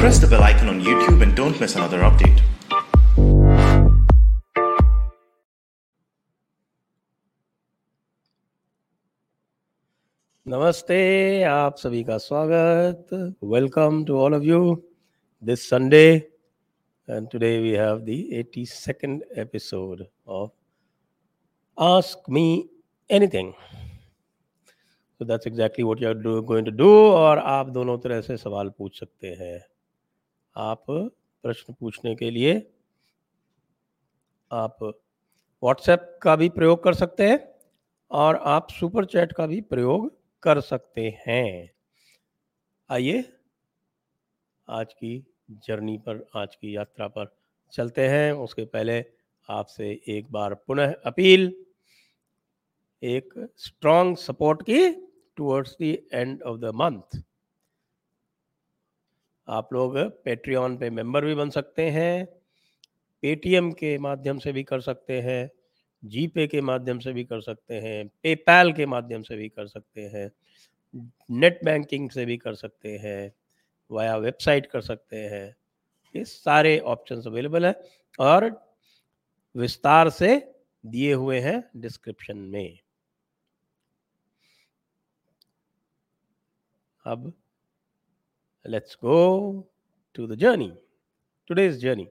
Press 0.00 0.20
the 0.20 0.28
bell 0.28 0.44
icon 0.44 0.68
on 0.68 0.80
YouTube 0.80 1.22
and 1.22 1.34
don't 1.34 1.60
miss 1.60 1.74
another 1.74 1.98
update. 2.08 2.40
नमस्ते 10.46 10.98
आप 11.44 11.76
सभी 11.76 12.02
का 12.04 12.18
स्वागत 12.18 13.08
welcome 13.54 14.04
to 14.04 14.18
all 14.18 14.34
of 14.34 14.42
you 14.42 14.60
this 15.42 15.68
Sunday 15.70 16.04
and 17.08 17.30
today 17.32 17.50
we 17.64 17.72
have 17.80 18.04
the 18.04 18.18
82nd 18.42 19.18
episode 19.44 20.04
of 20.36 20.52
ask 21.78 22.30
me 22.38 22.44
anything 23.10 23.50
so 25.20 25.28
that's 25.32 25.50
exactly 25.52 25.88
what 25.90 25.98
you're 25.98 26.14
do, 26.14 26.36
going 26.52 26.70
to 26.70 26.76
do 26.84 26.92
और 27.16 27.38
आप 27.54 27.74
दोनों 27.78 27.98
तरह 28.06 28.20
से 28.20 28.36
सवाल 28.36 28.72
पूछ 28.78 29.00
सकते 29.00 29.34
हैं 29.40 29.58
आप 30.58 30.84
प्रश्न 31.42 31.74
पूछने 31.80 32.14
के 32.14 32.30
लिए 32.30 32.74
आप 34.52 34.78
व्हाट्सएप 35.62 36.18
का 36.22 36.36
भी 36.36 36.48
प्रयोग 36.48 36.82
कर 36.82 36.94
सकते 36.94 37.28
हैं 37.28 37.54
और 38.10 38.36
आप 38.36 38.70
सुपर 38.70 39.04
चैट 39.04 39.32
का 39.32 39.46
भी 39.46 39.60
प्रयोग 39.60 40.18
कर 40.42 40.60
सकते 40.60 41.18
हैं। 41.26 41.70
आइए 42.90 43.32
आज 44.68 44.94
की 44.94 45.26
जर्नी 45.50 45.98
पर, 45.98 46.26
आज 46.36 46.54
की 46.54 46.76
यात्रा 46.76 47.08
पर 47.08 47.36
चलते 47.72 48.08
हैं। 48.08 48.32
उसके 48.32 48.64
पहले 48.64 49.04
आपसे 49.50 50.02
एक 50.08 50.32
बार 50.32 50.54
पुनः 50.54 50.94
अपील, 51.06 51.64
एक 53.02 53.52
स्ट्रॉन्ग 53.56 54.16
सपोर्ट 54.16 54.62
की 54.62 54.90
towards 55.36 55.76
the 55.82 55.82
end 56.12 56.42
of 56.42 56.58
the 56.58 56.64
month 56.64 57.22
आप 59.48 59.72
लोग 59.72 59.98
पेट्रियन 60.24 60.76
पे 60.76 60.90
मेंबर 60.90 61.24
भी 61.24 61.34
बन 61.34 61.50
सकते 61.50 61.90
हैं 61.90 62.26
पेटीएम 63.22 63.72
के 63.72 63.98
माध्यम 63.98 64.38
से 64.38 64.52
भी 64.52 64.62
कर 64.62 64.80
सकते 64.80 65.20
हैं 65.20 65.50
जीपे 66.04 66.46
के 66.46 66.60
माध्यम 66.60 66.98
से 66.98 67.12
भी 67.12 67.24
कर 67.24 67.40
सकते 67.40 67.74
हैं 67.74 68.06
पेपैल 68.22 68.72
के 68.72 68.86
माध्यम 68.86 69.22
से 69.22 69.36
भी 69.36 69.48
कर 69.48 69.66
सकते 69.66 70.00
हैं 70.00 70.30
नेट 71.30 71.64
बैंकिंग 71.64 72.10
से 72.10 72.24
भी 72.24 72.36
कर 72.36 72.54
सकते 72.54 72.96
हैं 72.98 73.32
वाया 73.90 74.16
वेबसाइट 74.16 74.66
कर 74.66 74.80
सकते 74.80 75.16
हैं। 75.16 75.56
ये 76.14 76.24
सारे 76.24 76.78
ऑप्शंस 76.78 77.26
अवेलेबल 77.26 77.66
है 77.66 77.74
और 78.18 78.50
विस्तार 79.54 80.10
से 80.10 80.54
दिए 80.86 81.12
हुए 81.12 81.40
हैं 81.40 81.70
डिस्क्रिप्शन 81.76 82.36
में। 82.36 82.78
अब 87.04 87.32
let's 88.68 88.98
go 89.02 89.18
to 90.14 90.26
the 90.26 90.38
journey 90.38 90.70
today's 91.50 91.80
journey 91.80 92.06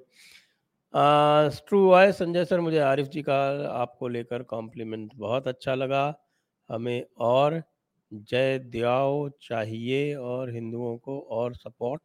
true 0.94 1.92
आए 1.94 2.12
संजय 2.14 2.46
सर, 2.46 2.60
मुझे 2.60 2.78
आरिफ 2.82 3.08
जी 3.08 3.22
का 3.22 3.36
आपको 3.72 4.08
लेकर 4.08 4.44
कॉम्प्लीमेंट 4.46 5.12
बहुत 5.16 5.48
अच्छा 5.48 5.76
लगा। 5.76 6.04
हमें 6.70 7.04
और 7.20 7.62
जय 8.12 8.58
दियाओ 8.72 9.28
चाहिए 9.42 10.14
और 10.16 10.50
हिंदुओं 10.52 10.98
को 10.98 11.20
और 11.32 11.54
सपोर्ट 11.56 12.02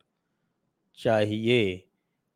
चाहिए। 0.98 1.62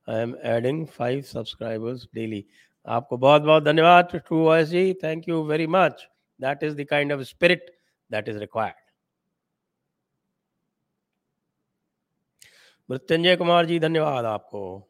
I 0.09 0.21
am 0.21 0.35
adding 0.47 0.87
five 0.89 1.21
subscribers 1.25 2.09
daily 2.15 2.45
आपको 2.87 3.17
बहुत 3.19 3.43
बहुत 3.43 3.63
धन्यवाद 3.65 4.09
True 4.15 4.39
Voice 4.39 4.69
ji. 4.69 4.93
Thank 5.03 5.29
you 5.29 5.43
very 5.45 5.67
much 5.77 6.09
that 6.41 6.63
is 6.65 6.77
the 6.77 6.87
kind 6.91 7.13
of 7.13 7.23
spirit 7.25 7.71
that 8.11 8.29
is 8.29 8.39
required 8.39 8.86
Mrityunjay 12.91 13.37
Kumar 13.37 13.67
ji, 13.67 13.79
धन्यवाद 13.79 14.25
आपको। 14.25 14.89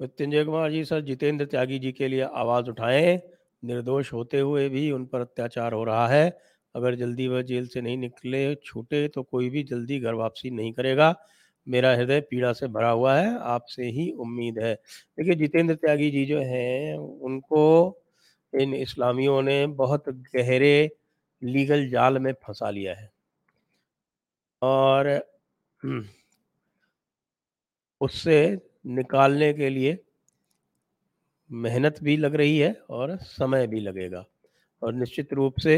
मृत्युंजय 0.00 0.44
कुमार 0.44 0.70
जी, 0.70 0.84
सर 0.84 1.00
जितेंद्र 1.00 1.46
त्यागी 1.46 1.78
जी 1.78 1.92
के 1.92 2.08
लिए 2.08 2.22
आवाज़ 2.22 2.70
उठाएँ। 2.70 3.20
निर्दोष 3.64 4.12
होते 4.12 4.40
हुए 4.40 4.68
भी 4.68 4.90
उन 4.90 5.06
पर 5.06 5.20
अत्याचार 5.20 5.72
हो 5.72 5.84
रहा 5.84 6.08
है। 6.08 6.38
अगर 6.74 6.94
जल्दी 6.94 7.28
वह 7.28 7.42
जेल 7.42 7.66
से 7.66 7.80
नहीं 7.80 7.98
निकले, 7.98 8.54
छूटे 8.54 9.08
तो 9.08 9.22
कोई 9.22 9.50
भी 9.50 9.62
जल्दी 9.62 10.00
घर 10.00 10.14
वापसी 10.14 10.50
नहीं 10.50 10.72
करेगा। 10.72 11.14
मेरा 11.66 11.92
हृदय 11.94 12.20
पीड़ा 12.20 12.52
से 12.52 12.68
भरा 12.68 12.90
हुआ 12.90 13.16
है, 13.16 13.38
आपसे 13.38 13.84
ही 13.84 14.10
उम्मीद 14.10 14.58
है। 14.58 14.74
देखिए, 14.74 15.34
जितेंद्र 15.34 15.74
त्यागी 15.74 16.10
जी 16.10 16.24
जो 16.26 16.40
हैं, 16.40 16.96
उनको 16.98 18.02
इन 18.52 18.74
इस्लामियों 18.74 19.42
ने 19.42 19.66
बहुत 19.66 20.08
गहरे 20.08 20.90
लीगल 21.42 21.88
जाल 21.88 22.18
में 22.18 22.32
फंसा 22.32 22.70
लिया 22.70 22.94
है। 22.94 23.15
और 24.62 25.08
उससे 28.00 28.38
निकालने 28.88 29.52
के 29.52 29.68
लिए 29.70 29.98
मेहनत 31.50 32.02
भी 32.02 32.16
लग 32.16 32.34
रही 32.34 32.58
है 32.58 32.72
और 32.90 33.16
समय 33.18 33.66
भी 33.66 33.80
लगेगा। 33.80 34.24
और 34.82 34.94
निश्चित 34.94 35.32
रूप 35.32 35.58
से 35.60 35.76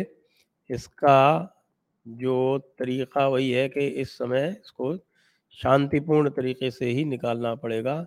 इसका 0.71 1.55
जो 2.06 2.59
तरीक़ा 2.78 3.27
वही 3.27 3.50
है 3.50 3.69
कि 3.69 3.87
इस 3.87 4.17
समय 4.19 4.49
इसको 4.50 4.97
शांतिपूर्ण 5.59 6.31
तरीके 6.31 6.71
से 6.71 6.87
ही 6.87 7.05
निकालना 7.05 7.55
पड़ेगा, 7.55 8.00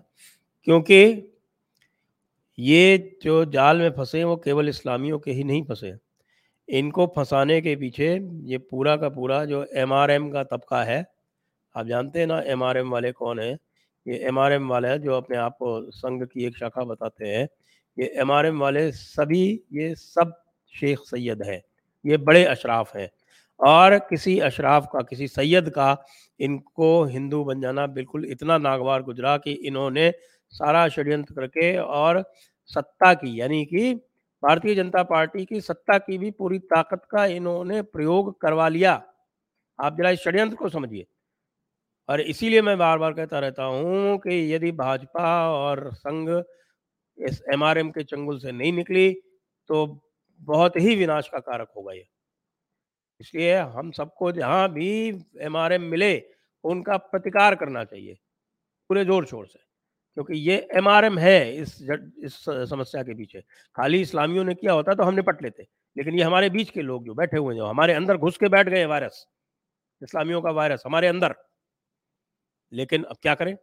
क्योंकि 0.66 1.28
ये 2.58 3.18
जो 3.22 3.44
जाल 3.46 3.78
में 3.78 3.90
फंसे 3.90 4.18
हैं 4.18 4.24
वो 4.24 4.36
केवल 4.36 4.68
इस्लामियों 4.68 5.18
के 5.18 5.32
ही 5.32 5.44
नहीं 5.44 5.62
फंसे 5.64 5.92
इनको 6.72 7.06
फंसाने 7.06 7.60
के 7.60 7.74
पीछे 7.76 8.08
ये 8.44 8.58
पूरा 8.58 8.96
का 8.96 9.08
पूरा 9.08 9.44
जो 9.44 9.64
एमआरएम 9.76 10.30
का 10.30 10.42
तबका 10.44 10.82
है, 10.84 11.04
आप 11.74 11.86
जानते 11.86 12.20
हैं 12.20 12.26
ना 12.26 12.40
एमआरएम 12.46 12.90
वाले 12.90 13.12
कौन 13.12 13.40
है? 13.40 13.52
ये 14.06 14.18
एमआरएम 14.28 14.68
वाले 14.68 14.88
हैं 14.88 15.00
जो 15.02 15.14
अपने 15.14 15.36
आप 15.36 15.56
को 15.58 15.90
संघ 15.90 16.22
की 16.24 16.44
एक 16.44 16.56
शाखा 16.56 16.84
बताते 16.84 17.28
हैं। 17.28 17.48
ये 17.96 18.12
एमआरएम 18.16 18.60
वाले 18.60 18.90
सभी, 18.92 19.62
ये 19.72 19.94
सब 19.94 20.32
शेख 20.74 20.98
सैयद 20.98 21.42
हैं। 21.42 21.62
ये 22.04 22.16
बड़े 22.16 22.44
अशराफ 22.44 22.96
हैं। 22.96 23.10
और 23.60 23.98
किसी 23.98 24.38
अशराफ 24.40 24.88
का, 24.92 25.00
किसी 25.00 25.28
सैयद 25.28 25.68
का 25.70 26.04
इनको 26.40 27.04
हिंदू 27.04 27.42
बन 27.44 27.60
जाना 27.60 27.86
बिल्कुल 27.88 28.24
इतना 28.24 28.58
नागवार 28.58 29.02
गुजरा 29.02 29.36
कि 29.36 29.52
इन्होंने 29.52 30.10
सारा 30.52 30.88
षड्यंत्र 30.88 31.34
करके 31.34 31.76
और 31.76 32.22
सत्ता 32.70 33.12
की, 33.14 33.40
यानी 33.40 33.64
कि 33.64 33.94
भारतीय 34.42 34.74
जनता 34.74 35.02
पार्टी 35.04 35.44
की 35.44 35.60
सत्ता 35.60 35.96
की 35.98 36.18
भी 36.18 36.30
पूरी 36.32 36.58
ताकत 36.66 37.02
का 37.10 37.24
इन्होंने 37.26 37.82
प्रयोग 37.84 38.40
करवा 38.40 38.68
लिया। 38.68 38.92
आप 39.78 39.96
जरा 39.98 40.10
इस 40.10 40.22
षड्यंत्र 40.24 40.56
को 40.56 40.68
समझिए। 40.68 41.06
और 42.08 42.20
इसीलिए 42.22 42.62
मैं 42.62 42.76
बार 42.78 42.98
बार 42.98 43.12
कहता 43.12 43.38
रहता 43.38 43.64
हूँ 43.64 44.18
कि 44.18 44.54
यदि 44.54 44.72
भाजपा 44.74 45.28
और 45.50 45.90
संघ 45.94 46.28
इस 47.18 47.42
एमआरएम 47.52 47.90
के 47.90 48.02
चंगुल 48.04 48.38
से 48.38 48.52
नहीं 48.52 48.72
निकली 48.72 49.12
तो 49.70 49.86
बहुत 50.40 50.76
ही 50.76 50.94
विनाश 50.96 51.28
का 51.28 51.38
कारक 51.40 51.68
होगा 51.76 51.92
ये। 51.92 52.06
इसलिए 53.20 53.54
हम 53.54 53.90
सबको 53.92 54.32
जहाँ 54.32 54.68
भी 54.72 55.08
एमआरएम 55.40 55.82
मिले, 55.82 56.22
उनका 56.64 56.96
प्रतिकार 56.96 57.54
करना 57.54 57.84
चाहिए, 57.84 58.14
पूरे 58.90 59.04
ज़ोर 59.04 59.26
शोर 59.26 59.46
से। 59.46 59.58
क्योंकि 60.16 60.38
ये 60.38 60.56
एमआरएम 60.76 61.18
है 61.18 61.56
इस 61.56 61.76
इस 62.24 62.34
समस्या 62.70 63.02
के 63.02 63.14
पीछे। 63.14 63.40
खाली 63.76 64.00
इस्लामियों 64.02 64.44
ने 64.44 64.54
किया 64.54 64.72
होता 64.72 64.94
तो 64.94 65.02
हम 65.02 65.14
निपट 65.14 65.42
लेते, 65.42 65.66
लेकिन 65.96 66.18
ये 66.18 66.24
हमारे 66.24 66.50
बीच 66.50 66.70
के 66.70 66.82
लोग 66.82 67.04
जो 67.06 67.14
बैठे 67.14 67.36
हुए 67.38 67.54
हैं 67.54 67.62
हमारे 67.62 67.94
अंदर 67.94 68.16
घुस 68.16 68.36
के 68.36 68.48
बैठ 68.48 68.68
गए 68.68 68.84
वायरस, 68.86 69.26
इस्लामियों 70.02 70.42
का 70.42 70.50
वायरस, 70.50 70.82
हमारे 70.86 71.08
अंदर। 71.08 71.34
लेकिन 72.72 73.02
अब 73.04 73.16
क्या 73.22 73.34
करें? 73.34 73.56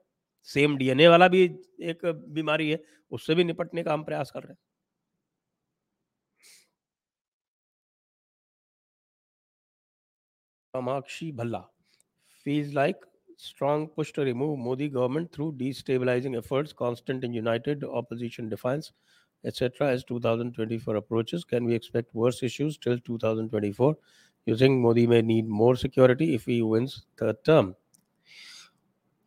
सेम 0.48 0.78
डीएनए 0.78 1.08
वाला 1.08 1.28
भी 1.28 1.44
एक 1.82 2.06
बीमारी 2.30 2.70
है, 2.72 2.84
उससे 3.12 3.36
भी 3.36 3.44
निपटने 3.44 3.84
का 3.84 3.94
हम 3.94 4.04
प्रयास 4.04 4.32
कर 4.32 4.44
रहे 4.44 4.52
हैं। 4.52 4.58
Kamakshi 10.74 11.32
Bhalla 11.36 11.62
feels 12.46 12.74
like 12.74 13.09
strong 13.40 13.88
push 13.88 14.12
to 14.12 14.22
remove 14.22 14.60
Modi 14.60 14.90
government 14.90 15.32
through 15.32 15.54
destabilizing 15.54 16.38
efforts, 16.38 16.74
constant 16.74 17.24
and 17.24 17.34
united 17.34 17.84
opposition 17.86 18.50
defiance, 18.50 18.92
etc. 19.46 19.88
As 19.88 20.04
2024 20.04 20.98
approaches, 20.98 21.46
can 21.46 21.64
we 21.64 21.74
expect 21.74 22.14
worse 22.14 22.44
issues 22.44 22.78
till 22.78 23.00
2024? 23.00 23.96
You 24.46 24.58
think 24.58 24.80
Modi 24.82 25.08
may 25.08 25.22
need 25.22 25.48
more 25.48 25.78
security 25.78 26.36
if 26.36 26.46
he 26.46 26.62
wins 26.62 27.06
third 27.18 27.42
term? 27.46 27.76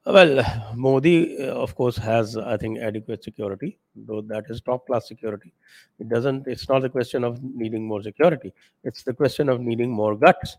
Well, 0.04 0.44
Modi, 0.76 1.38
uh, 1.38 1.54
of 1.54 1.74
course, 1.74 1.96
has, 1.96 2.36
I 2.36 2.56
think, 2.58 2.80
adequate 2.80 3.24
security, 3.24 3.78
though 3.96 4.20
that 4.22 4.44
is 4.50 4.60
top 4.60 4.86
class 4.86 5.08
security. 5.08 5.54
It 5.98 6.08
doesn't, 6.10 6.46
it's 6.48 6.68
not 6.68 6.84
a 6.84 6.90
question 6.90 7.24
of 7.24 7.42
needing 7.42 7.86
more 7.86 8.02
security, 8.02 8.52
it's 8.84 9.04
the 9.04 9.14
question 9.14 9.48
of 9.48 9.60
needing 9.60 9.90
more 9.90 10.16
guts 10.16 10.56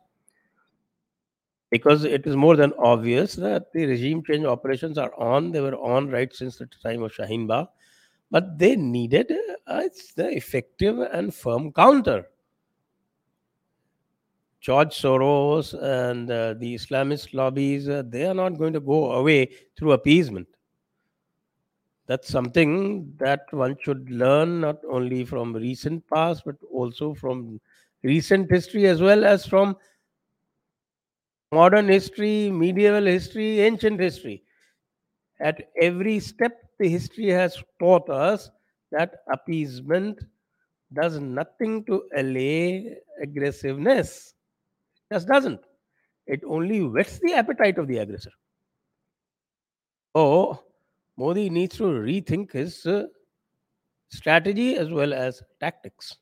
because 1.73 2.03
it 2.03 2.27
is 2.27 2.35
more 2.35 2.55
than 2.55 2.71
obvious 2.77 3.33
that 3.33 3.73
the 3.73 3.87
regime 3.87 4.21
change 4.23 4.45
operations 4.45 4.99
are 4.99 5.11
on. 5.19 5.51
They 5.51 5.59
were 5.59 5.73
on 5.73 6.07
right 6.07 6.31
since 6.31 6.57
the 6.57 6.67
time 6.67 7.01
of 7.01 7.11
Shaheen 7.11 7.47
Bagh, 7.47 7.65
but 8.29 8.59
they 8.59 8.75
needed 8.75 9.33
uh, 9.65 9.81
the 10.15 10.29
effective 10.37 10.99
and 10.99 11.33
firm 11.33 11.71
counter. 11.71 12.27
George 14.61 14.89
Soros 14.89 15.73
and 15.73 16.29
uh, 16.29 16.53
the 16.53 16.75
Islamist 16.75 17.33
lobbies, 17.33 17.89
uh, 17.89 18.03
they 18.07 18.27
are 18.27 18.35
not 18.35 18.59
going 18.59 18.73
to 18.73 18.79
go 18.79 19.13
away 19.13 19.49
through 19.75 19.93
appeasement. 19.93 20.47
That's 22.05 22.29
something 22.29 23.15
that 23.17 23.47
one 23.49 23.77
should 23.81 24.11
learn 24.11 24.61
not 24.61 24.77
only 24.87 25.25
from 25.25 25.53
recent 25.53 26.07
past, 26.07 26.43
but 26.45 26.55
also 26.71 27.15
from 27.15 27.59
recent 28.03 28.51
history 28.51 28.85
as 28.85 29.01
well 29.01 29.25
as 29.25 29.47
from 29.47 29.75
modern 31.53 31.87
history, 31.87 32.51
medieval 32.51 33.05
history, 33.05 33.61
ancient 33.61 33.99
history. 33.99 34.43
At 35.41 35.69
every 35.81 36.19
step, 36.19 36.53
the 36.79 36.89
history 36.89 37.29
has 37.29 37.61
taught 37.79 38.09
us 38.09 38.49
that 38.91 39.15
appeasement 39.31 40.19
does 40.93 41.19
nothing 41.19 41.85
to 41.85 42.03
allay 42.15 42.95
aggressiveness. 43.21 44.33
Just 45.11 45.27
doesn't. 45.27 45.61
It 46.27 46.41
only 46.47 46.81
whets 46.83 47.19
the 47.19 47.33
appetite 47.33 47.77
of 47.77 47.87
the 47.87 47.97
aggressor. 47.97 48.31
So, 50.15 50.63
Modi 51.17 51.49
needs 51.49 51.77
to 51.77 51.83
rethink 51.83 52.51
his 52.53 52.85
uh, 52.85 53.05
strategy 54.09 54.75
as 54.75 54.89
well 54.89 55.13
as 55.13 55.41
tactics. 55.59 56.15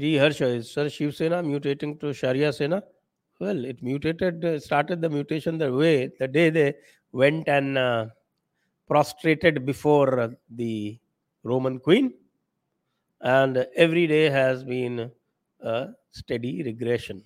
Shri 0.00 0.16
Harsha 0.16 0.46
is 0.46 0.70
Sir 0.70 0.88
Shiv 0.88 1.14
Sena 1.14 1.42
mutating 1.42 2.00
to 2.00 2.14
Sharia 2.14 2.54
Sena. 2.54 2.82
Well, 3.38 3.66
it 3.66 3.82
mutated, 3.82 4.42
uh, 4.42 4.58
started 4.58 5.02
the 5.02 5.10
mutation 5.10 5.58
the 5.58 5.70
way 5.70 6.10
the 6.18 6.26
day 6.26 6.48
they 6.48 6.72
went 7.12 7.46
and 7.48 7.76
uh, 7.76 8.06
prostrated 8.88 9.66
before 9.66 10.18
uh, 10.18 10.28
the 10.48 10.98
Roman 11.42 11.78
Queen, 11.78 12.14
and 13.20 13.66
every 13.76 14.06
day 14.06 14.30
has 14.30 14.64
been 14.64 15.10
a 15.60 15.88
steady 16.12 16.62
regression. 16.62 17.22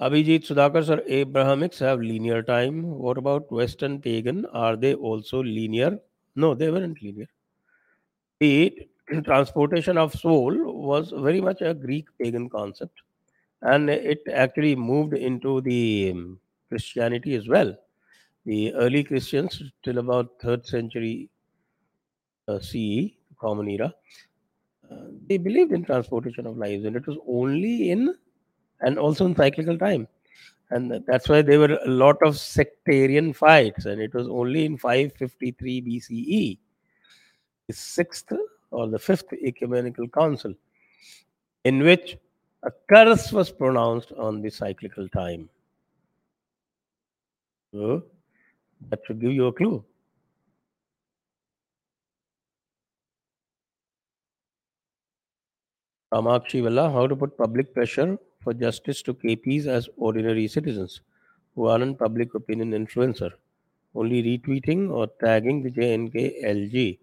Abhijit 0.00 0.48
Sudhakar 0.48 0.84
sir, 0.84 1.00
Abrahamics 1.06 1.78
have 1.78 2.00
linear 2.00 2.42
time. 2.42 2.82
What 2.82 3.18
about 3.18 3.52
Western 3.52 4.00
pagan? 4.00 4.46
Are 4.46 4.74
they 4.74 4.94
also 4.94 5.44
linear? 5.44 6.00
No, 6.38 6.54
they 6.54 6.70
weren't 6.70 7.02
linear. 7.02 7.26
The 8.38 8.88
transportation 9.24 9.98
of 9.98 10.14
soul 10.14 10.54
was 10.72 11.10
very 11.10 11.40
much 11.40 11.62
a 11.62 11.74
Greek 11.74 12.06
pagan 12.20 12.48
concept, 12.48 13.02
and 13.62 13.90
it 13.90 14.20
actually 14.32 14.76
moved 14.76 15.14
into 15.14 15.60
the 15.62 16.12
um, 16.12 16.38
Christianity 16.68 17.34
as 17.34 17.48
well. 17.48 17.76
The 18.46 18.72
early 18.74 19.02
Christians, 19.02 19.60
till 19.82 19.98
about 19.98 20.38
third 20.40 20.64
century 20.64 21.28
uh, 22.46 22.60
CE, 22.60 23.18
Common 23.40 23.68
Era, 23.68 23.92
uh, 24.92 25.06
they 25.26 25.38
believed 25.38 25.72
in 25.72 25.84
transportation 25.84 26.46
of 26.46 26.56
lives, 26.56 26.84
and 26.84 26.94
it 26.94 27.04
was 27.08 27.18
only 27.26 27.90
in 27.90 28.14
and 28.80 28.96
also 28.96 29.26
in 29.26 29.34
cyclical 29.34 29.76
time. 29.76 30.06
And 30.70 31.02
that's 31.06 31.28
why 31.28 31.40
there 31.40 31.58
were 31.58 31.78
a 31.84 31.88
lot 31.88 32.16
of 32.22 32.38
sectarian 32.38 33.32
fights, 33.32 33.86
and 33.86 34.00
it 34.00 34.12
was 34.12 34.28
only 34.28 34.66
in 34.66 34.76
553 34.76 35.82
BCE, 35.82 36.58
the 37.66 37.72
sixth 37.72 38.32
or 38.70 38.86
the 38.86 38.98
fifth 38.98 39.32
ecumenical 39.32 40.06
council, 40.08 40.52
in 41.64 41.82
which 41.82 42.18
a 42.64 42.70
curse 42.90 43.32
was 43.32 43.50
pronounced 43.50 44.12
on 44.12 44.42
the 44.42 44.50
cyclical 44.50 45.08
time. 45.08 45.48
So 47.72 48.04
that 48.90 49.00
should 49.06 49.20
give 49.20 49.32
you 49.32 49.46
a 49.46 49.52
clue. 49.52 49.82
Kamakshi 56.12 56.62
Valla, 56.62 56.90
how 56.90 57.06
to 57.06 57.16
put 57.16 57.36
public 57.38 57.72
pressure 57.72 58.18
for 58.48 58.54
justice 58.54 59.02
to 59.02 59.12
KPs 59.12 59.66
as 59.66 59.88
ordinary 59.98 60.48
citizens 60.48 61.02
who 61.54 61.66
aren't 61.66 61.98
public 61.98 62.34
opinion 62.34 62.70
influencer, 62.72 63.30
only 63.94 64.22
retweeting 64.22 64.90
or 64.90 65.06
tagging 65.22 65.62
the 65.62 65.70
JNK 65.70 66.44
LG. 66.44 66.98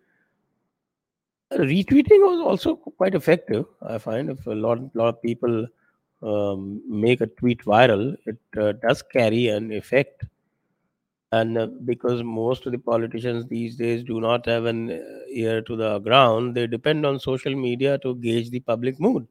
Retweeting 1.53 2.21
was 2.29 2.39
also 2.41 2.75
quite 2.75 3.13
effective. 3.13 3.65
I 3.87 3.99
find 3.99 4.31
if 4.31 4.47
a 4.47 4.55
lot, 4.55 4.79
lot 4.95 5.09
of 5.09 5.21
people 5.21 5.67
um, 6.23 6.81
make 6.87 7.21
a 7.21 7.27
tweet 7.27 7.63
viral, 7.63 8.15
it 8.25 8.39
uh, 8.59 8.71
does 8.87 9.03
carry 9.03 9.49
an 9.49 9.71
effect. 9.71 10.25
And 11.31 11.57
uh, 11.57 11.67
because 11.67 12.23
most 12.23 12.65
of 12.65 12.71
the 12.71 12.79
politicians 12.79 13.45
these 13.47 13.75
days 13.75 14.03
do 14.03 14.19
not 14.19 14.45
have 14.47 14.65
an 14.65 14.91
uh, 14.91 14.99
ear 15.29 15.61
to 15.61 15.75
the 15.75 15.99
ground, 15.99 16.55
they 16.55 16.65
depend 16.65 17.05
on 17.05 17.19
social 17.19 17.53
media 17.53 17.99
to 17.99 18.15
gauge 18.15 18.49
the 18.49 18.61
public 18.61 18.99
mood. 18.99 19.27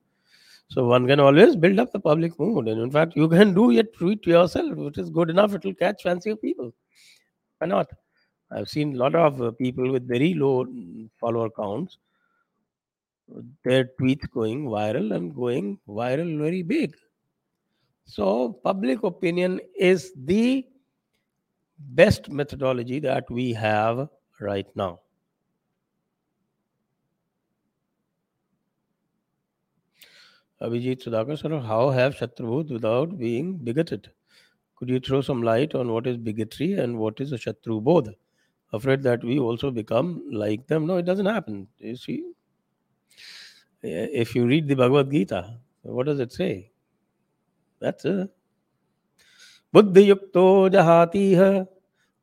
So 0.69 0.87
one 0.87 1.07
can 1.07 1.21
always 1.21 1.57
build 1.57 1.79
up 1.79 1.93
the 1.93 2.01
public 2.01 2.39
mood. 2.39 2.69
And 2.69 2.81
in 2.81 2.91
fact, 2.91 3.15
you 3.17 3.29
can 3.29 3.55
do 3.55 3.71
your 3.71 3.85
tweet 3.85 4.27
yourself, 4.27 4.77
which 4.77 4.99
is 4.99 5.11
good 5.11 5.31
enough. 5.31 5.55
It 5.55 5.65
will 5.65 5.75
catch 5.75 6.03
fancy 6.03 6.35
people. 6.35 6.73
Why 7.59 7.69
not? 7.69 7.89
I've 8.51 8.69
seen 8.69 8.95
a 8.95 8.99
lot 8.99 9.15
of 9.15 9.41
uh, 9.41 9.51
people 9.53 9.91
with 9.91 10.07
very 10.07 10.35
low 10.35 10.65
mm, 10.65 11.09
follower 11.21 11.51
counts, 11.51 11.99
their 13.65 13.91
tweets 14.01 14.31
going 14.31 14.67
viral 14.67 15.15
and 15.15 15.35
going 15.35 15.79
viral 15.89 16.39
very 16.39 16.63
big. 16.63 16.95
So 18.05 18.53
public 18.63 19.03
opinion 19.03 19.61
is 19.79 20.13
the 20.17 20.67
best 21.79 22.31
methodology 22.31 23.01
that 23.01 23.31
we 23.31 23.53
have 23.55 24.09
right 24.41 24.67
now. 24.77 25.01
Abhijit 30.65 31.05
Sudhakar, 31.05 31.39
sir, 31.39 31.59
how 31.61 31.91
have 31.91 32.15
Shatrubhut 32.15 32.71
without 32.71 33.19
being 33.19 33.59
bigoted? 33.59 34.11
Could 34.77 34.89
you 34.89 34.99
throw 34.99 35.21
some 35.21 35.43
light 35.43 35.75
on 35.75 35.93
what 35.93 36.07
is 36.07 36.17
bigotry 36.17 36.73
and 36.75 36.99
what 36.99 37.21
is 37.21 37.33
a 37.33 37.37
Shatru 37.37 37.83
Bodh? 37.83 38.15
Afraid 38.73 39.03
that 39.03 39.23
we 39.23 39.39
also 39.39 39.71
become 39.71 40.25
like 40.33 40.67
them? 40.67 40.87
No, 40.87 40.97
it 40.97 41.05
doesn't 41.05 41.27
happen. 41.27 41.69
You 41.79 41.97
see, 41.97 42.33
if 43.83 44.35
you 44.35 44.47
read 44.47 44.67
the 44.67 44.75
Bhagavad 44.75 45.11
Gita, 45.11 45.59
what 45.83 46.07
does 46.07 46.19
it 46.19 46.33
say? 46.33 46.73
That's 47.81 48.05
it. 48.05 48.31
बुद्धियुक्तो 49.75 50.69
जहातीह 50.71 51.41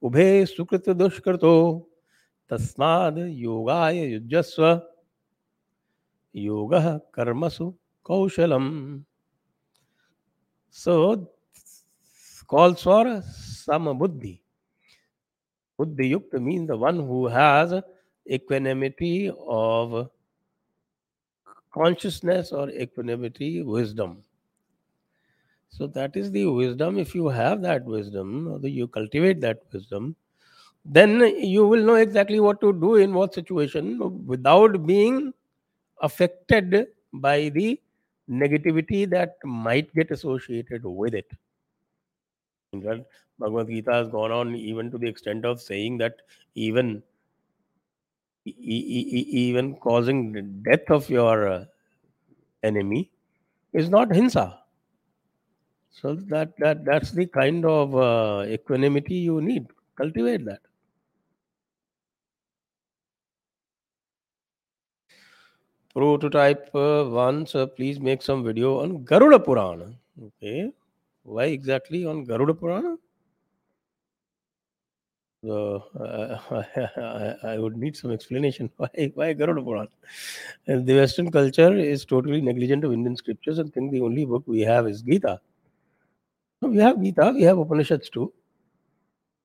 उभे 0.07 0.45
सुकृत 0.45 0.88
दुष्कृतो 0.95 1.55
तस्माद 2.49 3.17
योगाय 3.17 3.98
युजस्व 4.12 4.63
योग 6.36 6.74
कर्मसु 7.15 7.74
kaushalam. 8.05 9.03
So, 10.70 11.29
calls 12.48 12.84
for 12.84 13.05
samabuddhi. 13.05 14.39
Buddhi 15.77 16.12
yukta 16.12 16.41
means 16.41 16.67
the 16.67 16.77
one 16.77 16.98
who 16.98 17.27
has 17.27 17.74
equanimity 18.29 19.31
of 19.48 20.10
consciousness 21.74 22.51
or 22.51 22.70
equanimity 22.70 23.63
wisdom. 23.63 24.24
So 25.70 25.88
that 25.88 26.15
is 26.15 26.31
the 26.31 26.46
wisdom. 26.46 27.00
If 27.00 27.15
you 27.15 27.29
have 27.29 27.62
that 27.62 27.86
wisdom, 27.86 28.60
you 28.63 28.88
cultivate 28.88 29.39
that 29.41 29.60
wisdom, 29.72 30.15
then 30.84 31.22
you 31.38 31.65
will 31.65 31.84
know 31.84 31.96
exactly 31.96 32.39
what 32.39 32.60
to 32.62 32.74
do 32.74 32.96
in 32.96 33.13
what 33.13 33.34
situation 33.34 34.25
without 34.25 34.86
being 34.86 35.34
affected 36.01 36.88
by 37.13 37.50
the 37.50 37.79
negativity 38.31 39.09
that 39.09 39.35
might 39.43 39.93
get 39.93 40.11
associated 40.11 40.83
with 40.85 41.13
it. 41.13 41.29
In 42.73 42.81
fact, 42.81 43.01
Bhagavad 43.38 43.67
Gita 43.67 43.91
has 43.91 44.07
gone 44.09 44.31
on 44.31 44.55
even 44.55 44.89
to 44.91 44.97
the 44.97 45.07
extent 45.07 45.45
of 45.45 45.61
saying 45.61 45.97
that 45.97 46.15
even 46.55 47.03
e- 48.45 48.53
e- 48.57 49.27
even 49.31 49.75
causing 49.75 50.31
the 50.31 50.41
death 50.41 50.89
of 50.89 51.09
your 51.09 51.47
uh, 51.47 51.65
enemy 52.63 53.11
is 53.73 53.89
not 53.89 54.09
hinsa. 54.09 54.57
So 55.91 56.15
that 56.15 56.57
that 56.57 56.85
that's 56.85 57.11
the 57.11 57.25
kind 57.27 57.65
of 57.65 57.95
uh, 57.95 58.45
equanimity 58.47 59.15
you 59.15 59.41
need. 59.41 59.67
Cultivate 59.97 60.45
that. 60.45 60.61
Prototype 65.93 66.69
uh, 66.75 67.05
once 67.07 67.55
uh, 67.55 67.65
please 67.65 68.00
make 68.00 68.21
some 68.21 68.43
video 68.43 68.79
on 68.81 69.03
garuda 69.03 69.39
purana. 69.39 69.93
Okay. 70.27 70.71
Why 71.24 71.45
exactly 71.45 72.05
on 72.05 72.24
garuda 72.24 72.53
purana? 72.53 72.98
So 75.43 75.83
uh, 76.00 77.36
I, 77.43 77.53
I 77.53 77.57
would 77.57 77.75
need 77.77 77.98
some 77.98 78.12
explanation 78.12 78.69
why 78.77 79.12
why 79.15 79.33
garuda 79.33 79.62
purana? 79.62 79.89
The 80.67 80.95
western 80.95 81.31
culture 81.31 81.74
is 81.74 82.05
totally 82.05 82.41
negligent 82.41 82.83
of 82.83 82.93
indian 82.93 83.15
scriptures 83.15 83.60
and 83.60 83.74
think 83.74 83.91
the 83.91 84.01
only 84.01 84.25
book 84.25 84.43
we 84.45 84.62
have 84.62 84.88
is 84.88 85.01
gita. 85.01 85.39
We 86.62 86.77
have 86.77 87.01
gita 87.03 87.31
we 87.36 87.43
have 87.43 87.57
upanishads 87.57 88.10
too. 88.10 88.31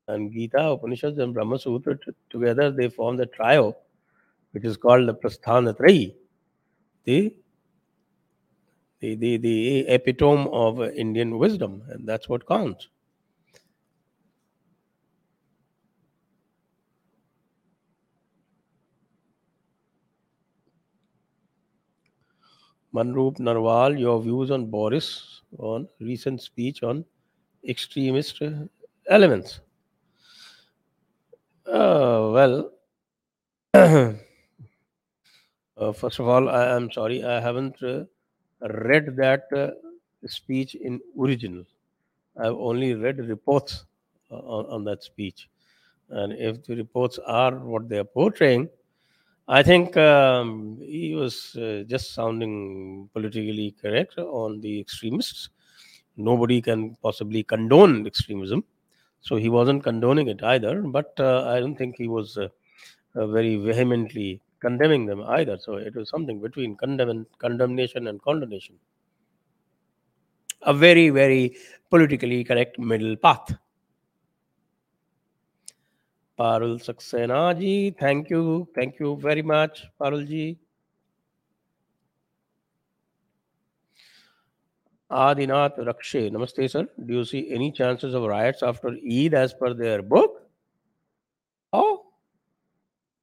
And 0.08 0.32
Gita, 0.32 0.70
Upanishads, 0.70 1.18
and 1.18 1.34
Brahma 1.34 1.58
Sutra 1.58 1.98
t- 1.98 2.12
together 2.30 2.70
they 2.70 2.88
form 2.88 3.16
the 3.16 3.26
trio, 3.26 3.76
which 4.52 4.64
is 4.64 4.76
called 4.76 5.08
the 5.08 5.14
Prasthanatrayi, 5.14 6.14
the 7.06 7.34
the, 9.00 9.14
the, 9.14 9.36
the 9.38 9.78
epitome 9.88 10.48
of 10.52 10.80
Indian 10.82 11.38
wisdom, 11.38 11.82
and 11.88 12.06
that's 12.06 12.28
what 12.28 12.46
counts. 12.46 12.88
Manroop 22.92 23.38
Narwal, 23.38 23.96
your 23.98 24.20
views 24.20 24.50
on 24.50 24.66
Boris 24.66 25.42
on 25.58 25.88
recent 26.00 26.42
speech 26.42 26.82
on 26.82 27.04
extremist 27.68 28.42
elements. 29.08 29.60
Uh, 31.66 32.30
well, 32.32 32.70
uh, 35.76 35.92
first 35.92 36.18
of 36.18 36.28
all, 36.28 36.48
I 36.48 36.74
am 36.74 36.90
sorry, 36.90 37.24
I 37.24 37.40
haven't 37.40 37.82
uh, 37.82 38.04
read 38.60 39.16
that 39.16 39.44
uh, 39.54 39.70
speech 40.26 40.74
in 40.74 41.00
original. 41.20 41.64
I've 42.38 42.54
only 42.54 42.94
read 42.94 43.18
reports 43.18 43.84
uh, 44.30 44.36
on, 44.36 44.66
on 44.66 44.84
that 44.84 45.02
speech. 45.02 45.48
And 46.08 46.32
if 46.32 46.64
the 46.64 46.76
reports 46.76 47.18
are 47.26 47.56
what 47.56 47.88
they 47.88 47.98
are 47.98 48.04
portraying, 48.04 48.68
I 49.48 49.62
think 49.62 49.96
um, 49.96 50.78
he 50.80 51.14
was 51.14 51.54
uh, 51.56 51.84
just 51.86 52.14
sounding 52.14 53.08
politically 53.12 53.74
correct 53.80 54.18
on 54.18 54.60
the 54.60 54.80
extremists. 54.80 55.50
Nobody 56.16 56.62
can 56.62 56.96
possibly 57.02 57.42
condone 57.42 58.06
extremism. 58.06 58.64
So 59.20 59.36
he 59.36 59.48
wasn't 59.48 59.82
condoning 59.82 60.28
it 60.28 60.42
either, 60.42 60.82
but 60.82 61.12
uh, 61.18 61.44
I 61.48 61.60
don't 61.60 61.76
think 61.76 61.96
he 61.96 62.06
was 62.06 62.38
very 63.14 63.56
vehemently 63.56 64.40
condemning 64.66 65.06
them 65.06 65.22
either. 65.38 65.56
So 65.58 65.74
it 65.74 65.94
was 65.94 66.10
something 66.14 66.40
between 66.40 66.76
condemn- 66.76 67.26
condemnation 67.38 68.08
and 68.08 68.20
condemnation. 68.22 68.76
A 70.62 70.74
very, 70.74 71.08
very 71.10 71.56
politically 71.90 72.42
correct 72.42 72.78
middle 72.78 73.16
path. 73.16 73.54
Parul 76.38 76.74
Saxena 76.86 77.58
ji, 77.58 77.74
thank 77.98 78.28
you. 78.28 78.68
Thank 78.74 78.98
you 79.00 79.16
very 79.26 79.42
much, 79.42 79.84
Parul 80.00 80.26
ji. 80.26 80.58
Adinath 85.10 85.78
Rakshe, 85.78 86.30
namaste 86.32 86.68
sir. 86.68 86.88
Do 87.06 87.14
you 87.14 87.24
see 87.24 87.42
any 87.52 87.70
chances 87.70 88.14
of 88.14 88.24
riots 88.24 88.62
after 88.62 88.88
Eid 88.88 89.34
as 89.34 89.54
per 89.54 89.72
their 89.72 90.02
book? 90.02 90.42
Oh, 91.72 92.05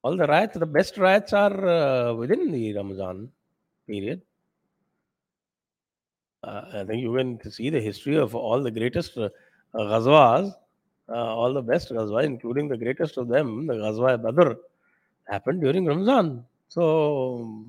all 0.04 0.16
the 0.18 0.26
riots, 0.26 0.56
the 0.58 0.66
best 0.66 0.98
riots 0.98 1.32
are 1.32 1.58
uh, 1.66 2.12
within 2.12 2.52
the 2.52 2.74
Ramazan 2.74 3.30
period. 3.86 4.20
Uh, 6.42 6.62
I 6.74 6.84
think 6.84 7.00
you 7.00 7.14
can 7.16 7.50
see 7.50 7.70
the 7.70 7.80
history 7.80 8.16
of 8.16 8.34
all 8.34 8.62
the 8.62 8.70
greatest 8.70 9.16
uh, 9.16 9.30
ghazwas, 9.74 10.52
uh, 11.08 11.34
all 11.38 11.54
the 11.54 11.62
best 11.62 11.88
ghazwa, 11.90 12.22
including 12.22 12.68
the 12.68 12.76
greatest 12.76 13.16
of 13.16 13.28
them, 13.28 13.66
the 13.66 13.74
Ghazwa 13.74 14.22
Badr, 14.22 14.52
happened 15.26 15.62
during 15.62 15.86
Ramazan. 15.86 16.44
So 16.68 17.64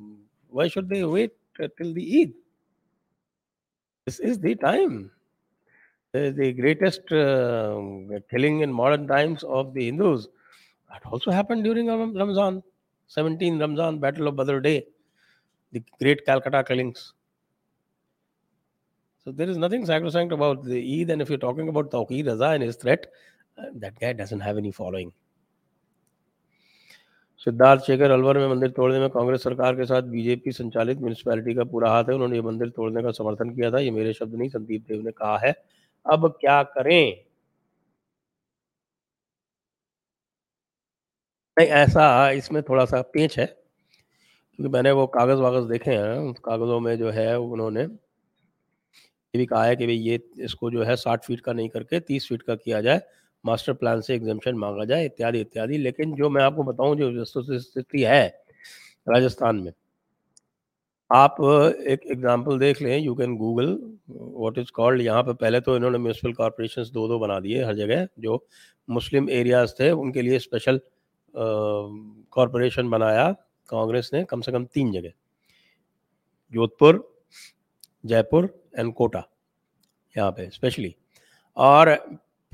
why 0.49 0.67
should 0.67 0.89
they 0.89 1.05
wait 1.05 1.31
till 1.57 1.93
the 1.93 2.21
Eid? 2.21 2.33
This 4.05 4.19
is 4.19 4.39
the 4.39 4.55
time. 4.55 5.09
The, 6.11 6.31
the 6.31 6.51
greatest 6.51 7.09
uh, 7.13 7.79
killing 8.29 8.59
in 8.59 8.73
modern 8.73 9.07
times 9.07 9.43
of 9.43 9.73
the 9.73 9.85
Hindus 9.85 10.27
that 10.91 11.01
also 11.05 11.31
happened 11.31 11.63
during 11.63 11.87
Ram- 11.87 12.15
Ramazan, 12.15 12.63
17 13.07 13.59
Ramazan, 13.59 13.99
Battle 13.99 14.27
of 14.27 14.35
Badr 14.35 14.59
Day, 14.59 14.85
the 15.73 15.83
great 15.99 16.25
Calcutta 16.25 16.63
killings. 16.63 17.13
So 19.25 19.31
there 19.31 19.49
is 19.49 19.57
nothing 19.57 19.85
sacrosanct 19.85 20.31
about 20.31 20.63
the 20.63 21.01
Eid, 21.01 21.09
and 21.09 21.21
if 21.21 21.29
you're 21.29 21.39
talking 21.39 21.67
about 21.67 21.91
Tawqeed 21.91 22.25
Raza 22.25 22.53
and 22.53 22.63
his 22.63 22.75
threat, 22.75 23.07
uh, 23.57 23.65
that 23.75 23.99
guy 23.99 24.13
doesn't 24.13 24.41
have 24.41 24.57
any 24.57 24.71
following. 24.71 25.11
Siddharth 27.45 27.81
Shekhar 27.81 28.11
Alwar 28.11 28.37
में 28.37 28.47
मंदिर 28.47 28.69
तोड़ने 28.71 28.99
में 28.99 29.09
कांग्रेस 29.09 29.43
सरकार 29.43 29.75
के 29.75 29.85
साथ 29.85 30.01
BJP 30.11 30.51
संचालित 30.51 30.99
municipality 30.99 31.53
का 31.53 31.63
पूरा 31.71 31.89
हाथ 31.91 32.03
है 32.09 32.13
उन्होंने 32.13 32.35
ये 32.35 32.41
मंदिर 32.41 32.69
तोड़ने 32.75 33.03
का 33.03 33.11
समर्थन 33.11 33.49
किया 33.55 33.71
था 33.71 33.79
ये 33.79 33.91
मेरे 33.91 34.13
शब्द 34.13 34.35
नहीं 34.35 34.49
संदीप 34.49 34.85
देव 34.87 35.01
ने 35.05 35.11
कहा 35.11 35.37
है 35.43 35.53
अब 36.05 36.27
क्या 36.39 36.61
करें 36.77 37.24
नहीं, 41.57 41.67
ऐसा 41.69 42.29
इसमें 42.31 42.61
थोड़ा 42.63 42.85
सा 42.85 43.01
पेच 43.13 43.37
है, 43.39 43.45
क्योंकि 43.45 44.71
मैंने 44.73 44.91
वो 44.91 45.05
कागज़ 45.09 45.39
वागज 45.39 45.69
देखे 45.69 45.91
हैं 45.91 46.33
कागजों 46.45 46.79
में 46.79 46.97
जो 46.97 47.09
है 47.11 47.37
उन्होंने 47.39 47.81
ये 47.81 49.37
भी 49.37 49.45
कहा 49.45 49.63
है 49.65 49.75
कि 49.75 49.85
भाई 49.85 49.95
ये 49.95 50.19
इसको 50.43 50.71
जो 50.71 50.83
है 50.83 50.95
साठ 50.97 51.25
फीट 51.25 51.39
का 51.41 51.53
नहीं 51.53 51.69
करके 51.69 51.99
तीस 52.01 52.27
फीट 52.29 52.41
का 52.41 52.55
किया 52.55 52.81
जाए, 52.81 53.01
मास्टर 53.43 53.73
प्लान 53.73 54.01
से 54.01 54.15
एग्जामेशन 54.15 54.55
मांगा 54.57 54.85
जाए, 54.85 55.05
इत्यादि 55.05 55.39
इत्यादि। 55.41 55.77
लेकिन 55.77 56.15
जो 56.15 56.29
मैं 56.29 56.43
आपको 56.43 56.63
बताऊँ, 56.63 56.95
जो 56.97 57.25
स्थिति 57.25 58.03
है 58.03 58.27
राजस्थान 59.07 59.55
में, 59.57 59.71
आप 61.09 61.35
एक 61.87 62.05
एग्जांपल 62.11 62.59
देख 62.59 62.81
लें 62.81 62.97
you 62.97 63.13
can 63.15 63.35
Google 63.37 63.67
what 64.09 64.57
is 64.57 64.71
called 64.75 65.01
यहाँ 65.01 65.23
पे 65.23 65.33
पहले 65.35 65.59
तो 65.61 65.75
इन्होंने 65.75 65.97
म्यूनसिपल 65.97 66.33
कॉरपोरेशन 66.33 66.83
दो 66.93 67.07
दो 67.07 67.19
बना 67.19 67.39
दिए 67.39 67.63
हर 67.65 67.75
जगह, 67.75 68.07
जो 68.19 68.45
मुस्लिम 68.87 69.29
एरियाज़ 69.31 69.73
थे, 69.79 69.91
उनके 69.93 70.21
लिए 70.21 70.39
स्पेशल 70.39 70.79
कॉरपोरेशन 71.35 72.89
बनाया, 72.89 73.31
कांग्रेस 73.69 74.09
ने 74.13 74.23
कम 74.23 74.41
से 74.41 74.51
कम 74.51 74.65
तीन 74.65 74.91
जगह। 74.91 75.11
जोधपुर, 76.53 77.01
जयपुर 78.05 78.49
एंड 78.77 78.93
कोटा, 78.93 79.23
यहाँ 80.15 80.31
पे 80.31 80.49
स्पेशली 80.49 80.95
और 81.57 81.95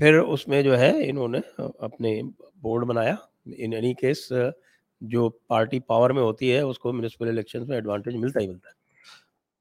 फिर 0.00 0.18
उसमें 0.18 0.62
जो 0.64 0.74
है, 0.74 1.02
इन्होंने 1.02 1.38
अपने 1.58 2.22
बोर्ड 2.62 2.84
बनाया। 2.84 3.16
इन 3.48 3.72
एनी 3.72 3.92
केस 3.94 4.28
जो 4.32 5.28
पार्टी 5.50 5.78
पावर 5.80 6.12
में 6.12 6.22
होती 6.22 6.48
है, 6.48 6.64
उसको 6.66 6.92
म्यूनिसिपल 6.92 7.28
इलेक्शन 7.28 7.66
में 7.68 7.76
एडवांटेज 7.76 8.16
मिलता 8.16 8.40
ही 8.40 8.46
मिलता 8.46 8.68
है। 8.68 8.74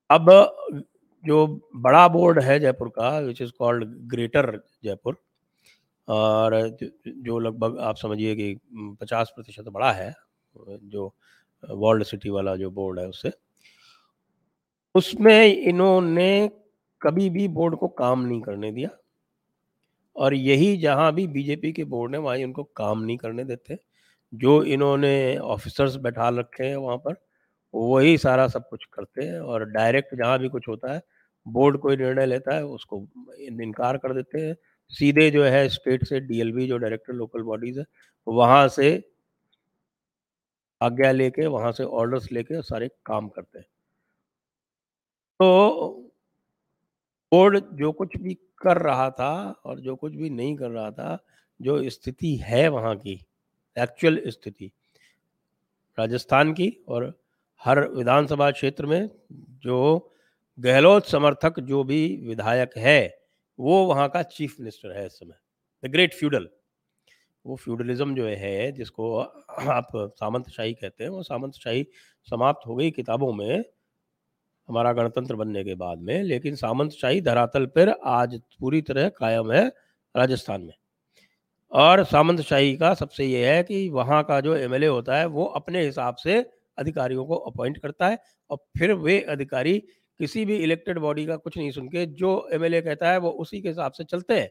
अब, 0.10 0.84
जो 1.24 1.70
बड़ा 1.76 2.08
बोर्ड 2.08 2.40
है 2.40 2.60
जयपुर 2.60 2.90
का 2.90 3.18
which 3.20 3.42
is 3.42 3.52
called 3.60 3.84
greater 4.10 4.52
Jaipur 4.84 5.18
और 6.08 6.78
जो 7.08 7.40
लगभग 7.40 7.80
आप 7.80 7.96
समझिए 7.96 8.36
कि 8.36 8.60
50 9.02 9.32
प्रतिशत 9.36 9.64
बड़ा 9.64 9.92
है, 9.92 10.16
जो, 10.58 11.14
वर्ल्ड 11.72 12.04
सिटी 12.04 12.30
वाला 12.30 12.56
जो 12.56 12.72
बोर्ड 12.72 13.00
है 13.00 13.08
उससे। 13.08 13.32
उसमें 14.96 15.56
इन्होंने 15.56 16.52
कभी 17.02 17.30
भी 17.30 17.48
बोर्ड 17.48 17.76
को 17.76 17.88
काम 17.88 18.22
नहीं 18.22 18.42
करने 18.42 18.72
दिया। 18.72 18.90
और 20.16 20.34
यही 20.34 20.78
जहाँ 20.78 21.14
भी 21.14 21.28
बीजेपी 21.28 21.72
के 21.72 21.84
बोर्ड 21.84 22.16
है, 22.16 22.22
वहीं 22.22 22.46
उनको 22.46 22.64
काम 22.64 23.02
नहीं 23.02 23.18
करने 23.18 23.44
देते। 23.44 23.78
जो 24.34 24.64
इन्होंने 24.64 25.38
ऑफिसर्स 25.38 25.96
बैठा 25.96 26.30
रखे 26.30 26.64
हैं 26.64 26.76
वहाँ 26.76 26.98
पर, 26.98 27.16
वही 27.76 28.18
सारा 28.18 28.48
सब 28.48 28.70
कुछ 28.70 28.86
करते 28.86 29.24
हैं 29.24 29.40
और 29.40 29.66
डायरेक्ट 29.66 30.16
जहाँ 30.16 30.40
भी 30.40 30.50
कुछ 30.50 30.68
होता 30.68 30.94
है, 30.94 31.02
बोर्ड 31.48 31.78
कोई 31.78 31.98
निर्णय 31.98 32.26
लेता 32.26 32.56
है, 32.56 32.66
उसको 32.66 33.08
इनकार 33.40 33.98
कर 33.98 34.14
देते 34.14 34.40
हैं। 34.42 34.56
सीधे 34.94 35.30
जो 35.32 35.44
है 35.44 35.68
स्टेट 35.70 36.06
से 36.06 36.20
डीएलबी 36.20 36.68
जो 36.68 36.78
डायरेक्टर 36.78 37.14
लोकल 37.14 37.42
बॉडीज 37.42 37.78
है, 37.80 37.86
वहाँ 38.28 38.68
से 38.68 38.92
आज्ञा 40.82 41.12
लेके, 41.12 41.46
वहाँ 41.48 41.72
से 41.72 41.84
ऑर्डर्स 41.84 42.32
लेके 42.32 42.62
सारे 42.62 42.88
काम 43.06 43.28
करते 43.28 43.60
हैं। 43.60 43.66
तो 45.40 46.12
बोर्ड 47.32 47.60
जो 47.74 47.92
कुछ 47.92 48.18
भी 48.18 48.34
कर 48.58 48.78
रहा 48.78 49.10
था 49.10 49.34
और 49.66 49.80
जो 49.80 49.96
कुछ 49.96 50.14
भी 50.14 50.30
नहीं 50.30 50.56
कर 50.56 50.70
रहा 50.70 50.92
था, 50.92 51.18
जो 51.60 51.90
स्थिति 51.90 52.36
है 52.36 52.68
वहाँ 52.68 52.96
की 52.96 53.14
एक्चुअल 53.78 54.22
स्थिति, 54.28 54.72
राजस्थान 55.98 56.54
की 56.54 56.70
और 56.88 57.14
हर 57.62 57.88
विधानसभा 57.90 58.52
क्षेत्र 58.52 58.86
में, 58.86 59.10
जो 59.32 60.10
गहलोत 60.60 61.06
समर्थक 61.06 61.60
जो 61.60 61.84
भी 61.84 62.26
विधायक 62.28 62.78
है 62.78 63.21
वो 63.60 63.86
वहाँ 63.86 64.08
का 64.10 64.22
चीफ 64.24 64.56
मिनिस्टर 64.60 64.98
है 64.98 65.06
इस 65.06 65.14
समय, 65.14 65.36
द 65.84 65.92
ग्रेट 65.92 66.14
फ्यूडल। 66.14 66.48
वो 67.46 67.56
फ्यूडलिज्म 67.56 68.16
जो 68.16 68.28
है 68.28 68.72
जिसको 68.72 69.18
आप 69.70 69.88
सामंतशाही 69.96 70.74
कहते 70.74 71.04
हैं, 71.04 71.12
वो 71.12 71.24
सामंतशाही 71.24 71.86
समाप्त 72.28 72.68
हो 72.68 72.76
गई 72.76 72.92
किताबों 72.92 73.34
में, 73.34 73.64
हमारा 74.70 74.94
गणतंत्र 74.94 75.36
बनने 75.36 75.64
के 75.64 75.76
बाद 75.76 76.00
में, 76.00 76.24
लेकिन 76.24 76.56
सामंतशाही 76.56 77.22
धरातल 77.22 77.66
पर 77.68 77.90
आज 78.06 78.42
पूरी 78.60 78.82
तरह 78.82 79.10
कायम 79.10 79.52
है 79.52 79.68
राजस्थान 80.16 80.62
में। 80.62 80.74
और 81.72 82.04
सामंतशाही 82.06 82.76
का 82.78 82.94
सबसे 82.94 83.26
ये 83.26 83.48
है 83.48 83.64
कि 83.64 83.90
वहाँ 83.90 84.24
का 84.24 84.42
जो 84.42 84.56
एमएलए 84.56 84.88
होता 84.88 85.18
है, 85.18 85.26
वो 85.26 85.46
अपने 85.46 85.86
हिसाब 85.86 86.16
से 86.16 86.40
अधिकारियों 86.78 87.26
को 87.26 87.36
अपॉइंट 87.36 87.78
करता 87.78 88.08
है, 88.10 88.20
और 88.50 88.58
फिर 88.80 88.94
वे 88.94 89.22
अधिकारी 89.22 89.84
किसी 90.22 90.46
भी 90.46 90.58
इलेक्टेड 90.60 91.00
बॉडी 91.00 91.26
का 91.26 91.36
कुछ 91.38 91.58
नहीं 91.58 91.72
सुन 91.72 91.88
के 91.90 92.06
जो 92.16 92.32
एमएलए 92.54 92.82
कहता 92.82 93.12
है, 93.12 93.18
वो 93.20 93.30
उसी 93.32 93.62
के 93.62 93.70
हिसाब 93.70 93.92
से 93.94 94.04
चलते 94.06 94.40
हैं। 94.40 94.50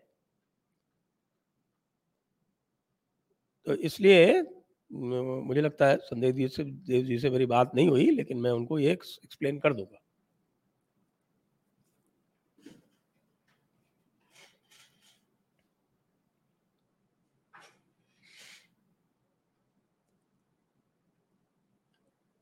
तो 3.67 3.75
इसलिए 3.85 4.43
मुझे 4.91 5.61
लगता 5.61 5.89
है 5.89 5.97
संदेश 6.03 6.35
जी 6.35 6.49
से, 6.49 6.65
देव 6.65 7.05
जी 7.05 7.19
से 7.19 7.31
मेरी 7.31 7.47
बात 7.47 7.73
नहीं 7.75 7.89
हुई, 7.89 8.11
लेकिन 8.11 8.39
मैं 8.39 8.51
उनको 8.53 8.79
ये 8.79 8.93
एक्सप्लेन 8.93 9.59
कर 9.59 9.75
दूँगा। 9.75 10.00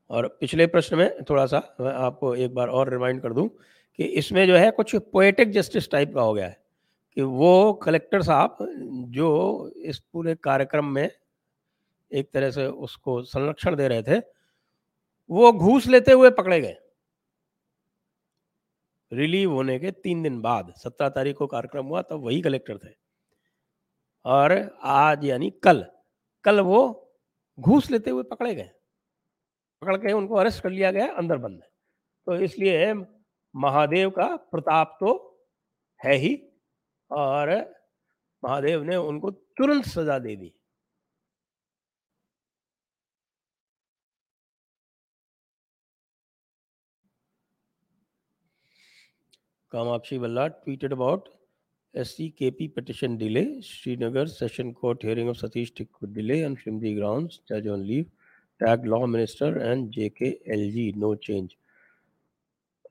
और 0.09 0.27
पिछले 0.41 0.67
प्रश्न 0.67 0.97
में 0.97 1.23
थोड़ा 1.29 1.45
सा 1.45 1.61
मैं 1.79 1.91
आपको 1.93 2.33
एक 2.35 2.53
बार 2.55 2.67
और 2.69 2.89
रिमाइंड 2.89 3.21
कर 3.21 3.33
दूँ 3.33 3.47
कि 3.99 4.03
इसमें 4.03 4.45
जो 4.47 4.55
है 4.55 4.69
कुछ 4.71 4.95
पोएटिक 5.13 5.51
जस्टिस 5.51 5.89
टाइप 5.91 6.13
का 6.15 6.21
हो 6.21 6.33
गया 6.33 6.47
है, 6.47 6.57
कि 7.17 7.21
वो 7.21 7.73
कलेक्टर 7.73 8.21
साहब 8.21 8.57
जो 9.11 9.71
इस 9.77 9.99
पूरे 10.13 10.35
कार्यक्रम 10.35 10.85
में 10.85 11.09
एक 12.11 12.31
तरह 12.33 12.51
से 12.51 12.65
उसको 12.67 13.21
संरक्षण 13.23 13.75
दे 13.75 13.87
रहे 13.87 14.03
थे, 14.03 14.19
वो 15.29 15.51
घूस 15.51 15.87
लेते 15.87 16.11
हुए 16.11 16.29
पकड़े 16.29 16.59
गए। 16.61 16.77
रिलीव 19.11 19.51
होने 19.51 19.77
के 19.79 19.91
तीन 19.93 20.23
दिन 20.23 20.41
बाद, 20.41 20.73
सत्रह 20.77 21.09
तारीख 21.09 21.37
को 21.37 21.47
कार्यक्रम 21.47 21.85
हुआ, 21.85 22.01
तब 22.01 22.25
वही 22.25 22.41
कलेक्टर 22.41 22.77
थे। 22.77 22.93
और 24.25 24.53
आज 24.83 25.25
यानी 25.25 25.49
कल 25.63 25.85
कल 26.45 26.59
वो 26.61 26.81
घूस 27.57 27.89
लेते 27.91 28.09
हुए 28.09 28.23
पकड़े 28.23 28.53
गए। 28.55 28.69
पकड़ 29.81 29.95
के 29.97 30.11
उनको 30.13 30.35
अरेस्ट 30.35 30.61
कर 30.63 30.69
लिया 30.69 30.91
गया, 30.91 31.07
अंदर 31.13 31.37
बंद। 31.37 31.61
तो 32.27 32.35
इसलिए 32.43 32.93
महादेव 33.55 34.09
का 34.11 34.35
प्रताप 34.51 34.97
तो 34.99 35.11
है 35.99 36.15
ही, 36.17 36.35
और 37.11 37.49
महादेव 38.43 38.83
ने 38.83 38.95
उनको 38.97 39.31
तुरंत 39.31 39.85
सजा 39.85 40.17
दे 40.19 40.35
दी। 40.35 40.53
कामाक्षी 49.71 50.17
बल्ला 50.19 50.47
tweeted 50.47 50.93
about 50.93 51.27
S 51.93 52.15
C 52.15 52.29
K 52.29 52.49
P 52.51 52.67
petition 52.67 53.17
delay, 53.17 53.43
Srinagar 53.61 54.27
session 54.27 54.71
court 54.73 55.03
hearing 55.05 55.29
of 55.29 55.37
Satish 55.37 55.73
Tickoo 55.77 55.89
delay 56.05 56.43
on 56.45 56.55
शिमजी 56.55 56.93
ground 56.95 57.29
जज 57.49 57.67
on 57.67 57.83
leave. 57.83 58.05
Tagged 58.59 58.87
law 58.87 59.05
minister 59.07 59.57
and 59.59 59.91
JKLG, 59.93 60.95
no 60.95 61.15
change. 61.15 61.57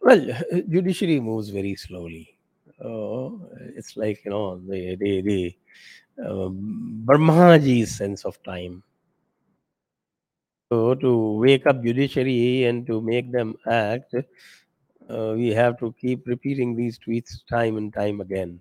Well, 0.00 0.26
judiciary 0.68 1.20
moves 1.20 1.50
very 1.50 1.75
slowly. 1.76 2.37
Oh, 2.82 3.40
it's 3.76 3.96
like, 3.96 4.25
you 4.25 4.30
know, 4.30 4.58
the, 4.60 4.96
the, 4.96 5.20
the 5.22 5.56
um, 6.25 7.02
Brahmaji's 7.04 7.96
sense 7.96 8.25
of 8.25 8.42
time. 8.42 8.82
So 10.70 10.94
to 10.94 11.38
wake 11.38 11.66
up 11.66 11.82
judiciary 11.82 12.64
and 12.64 12.87
to 12.87 13.00
make 13.00 13.32
them 13.32 13.56
act, 13.66 14.14
uh, 14.14 15.32
we 15.34 15.48
have 15.48 15.78
to 15.78 15.94
keep 16.00 16.26
repeating 16.26 16.76
these 16.76 16.98
tweets 16.98 17.46
time 17.48 17.76
and 17.78 17.92
time 17.92 18.20
again. 18.20 18.60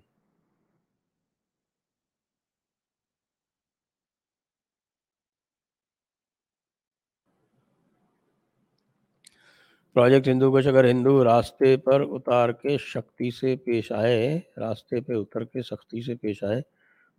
Project 9.96 10.26
Hindu 10.28 10.50
कुछ 10.50 10.66
अगर 10.66 10.86
हिंदू 10.86 11.22
रास्ते 11.22 11.76
पर 11.76 12.02
उतार 12.02 12.52
के 12.52 12.76
शक्ति 12.78 13.30
से 13.30 13.54
पेश 13.56 13.90
आए, 13.92 14.36
रास्ते 14.58 15.00
पे 15.00 15.14
उतर 15.14 15.44
के 15.44 15.62
सख्ती 15.62 16.02
से 16.02 16.14
पेश 16.14 16.42
आए, 16.44 16.62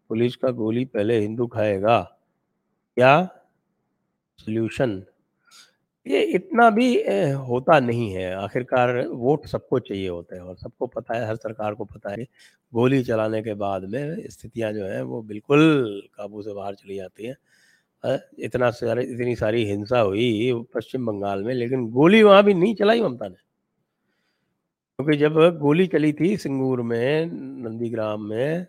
पुलिस 0.10 0.36
का 0.36 0.52
गोली 0.52 0.86
पहले 0.86 1.20
हिंदू 1.20 1.48
खाएगा। 1.48 2.00
क्या? 2.98 3.30
सोल्यूशन 4.40 5.02
ये 6.06 6.22
इतना 6.36 6.70
भी 6.70 6.88
होता 7.48 7.80
नहीं 7.80 8.12
है। 8.14 8.34
आखिरकार 8.36 8.98
वोट 9.08 9.46
सबको 9.46 9.80
चाहिए 9.80 10.08
होते 10.10 10.36
हैं 10.36 10.42
और 10.42 10.56
सबको 10.56 10.88
पता 10.88 11.18
है, 11.18 11.28
हर 11.28 11.36
सरकार 11.36 11.74
को 11.76 11.86
पता 11.86 12.12
है 12.12 12.26
गोली 12.74 13.04
चलाने 13.04 13.42
के 13.44 13.54
बाद 13.54 13.86
में 13.86 14.28
स्थितियाँ 14.30 14.72
जो 14.74 14.86
है 14.86 15.02
वो 15.04 15.22
बिल्कुल 15.24 15.62
काबू 16.16 16.42
से 16.42 16.54
बाहर 16.54 16.76
चली 16.76 16.96
जाती 16.96 17.26
हैं। 17.26 17.36
इतना 18.04 18.70
सारे, 18.72 19.04
इतनी 19.04 19.36
सारी 19.36 19.64
हिंसा 19.66 20.00
हुई 20.00 20.54
पश्चिम 20.76 21.06
बंगाल 21.06 21.44
में, 21.44 21.54
लेकिन 21.54 21.90
गोली 21.92 22.24
वहाँ 22.24 22.44
भी 22.44 22.54
नहीं 22.54 22.76
चलाई 22.76 23.02
ममता 23.02 23.28
ने। 23.28 23.36
क्योंकि 25.00 25.18
जब 25.18 25.34
गोली 25.60 25.88
चली 25.88 26.12
थी 26.14 26.36
सिंगूर 26.38 26.82
में, 26.82 27.26
नंदीग्राम 27.26 28.24
में 28.24 28.66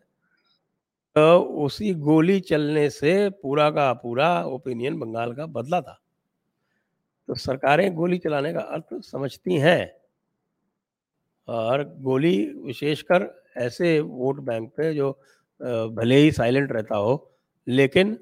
तो 1.16 1.38
उसी 1.64 1.92
गोली 1.94 2.38
चलने 2.40 2.88
से 2.90 3.28
पूरा 3.42 3.70
का 3.70 3.92
पूरा 3.92 4.28
ओपिनियन 4.44 4.98
बंगाल 4.98 5.32
का 5.34 5.46
बदला 5.46 5.80
था। 5.80 5.98
तो 7.28 7.34
सरकारें 7.34 7.94
गोली 7.94 8.18
चलाने 8.18 8.52
का 8.52 8.60
अर्थ 8.60 8.94
समझती 9.04 9.58
हैं 9.58 9.90
और 11.48 11.82
गोली 12.00 12.36
विशेषकर 12.64 13.28
ऐसे 13.56 13.98
वोट 14.00 14.40
बैंक 14.40 14.70
पे 14.76 14.92
जो 14.94 15.10
भले 15.94 16.16
ही 16.16 16.32
साइलेंट 16.32 16.72
रहता 16.72 16.96
हो, 16.96 17.32
लेकिन 17.66 18.18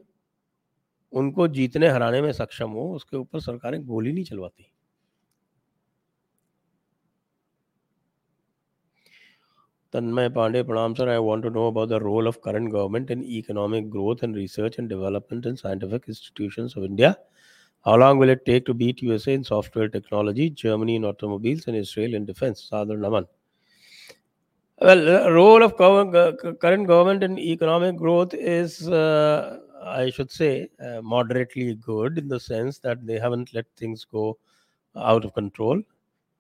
उनको 1.13 1.47
जीतने, 1.49 1.89
हराने 1.89 2.21
में 2.23 2.33
सक्षम 2.33 2.71
हो, 2.71 2.89
उसके 2.95 3.17
ऊपर 3.17 3.41
सरकारें 3.41 3.85
गोली 3.87 4.13
नहीं 4.13 4.25
चलवाती। 4.25 4.71
तन्मय 9.95 10.29
पांडे, 10.29 10.63
प्रणाम 10.63 10.95
sir. 10.95 11.09
I 11.09 11.19
want 11.19 11.43
to 11.43 11.51
know 11.51 11.67
about 11.71 11.89
the 11.89 11.93
role 12.03 12.29
of 12.29 12.39
current 12.45 12.71
government 12.73 13.11
in 13.11 13.23
economic 13.39 13.89
growth 13.91 14.25
and 14.25 14.37
research 14.37 14.77
and 14.81 14.89
development 14.89 15.47
in 15.47 15.55
scientific 15.57 16.03
institutions 16.09 16.75
of 16.79 16.85
India 16.85 17.15
how 17.87 17.97
long 17.97 18.21
will 18.21 18.31
it 18.31 18.45
take 18.47 18.65
to 18.67 18.75
beat 18.75 19.03
USA 19.05 19.35
in 19.35 19.43
software 19.45 19.89
technology 19.91 20.49
Germany 20.59 20.97
in 20.97 21.05
automobiles 21.07 21.69
and 21.69 21.79
Israel 21.79 22.15
in 22.15 22.25
defence 22.25 22.59
सादर 22.61 22.97
नमन 22.99 23.27
well 24.81 25.09
role 25.29 25.63
of 25.63 25.73
current 25.77 26.87
government 26.89 27.23
in 27.23 27.39
economic 27.53 27.97
growth 27.99 28.35
is 28.35 28.79
I 29.83 30.11
should 30.11 30.31
say, 30.31 30.69
uh, 30.81 31.01
moderately 31.03 31.75
good 31.75 32.19
in 32.19 32.29
the 32.29 32.41
sense 32.41 32.79
that 32.81 33.07
they 33.07 33.19
haven't 33.19 33.55
let 33.55 33.67
things 33.77 34.05
go 34.05 34.39
out 34.97 35.25
of 35.25 35.35
control, 35.35 35.81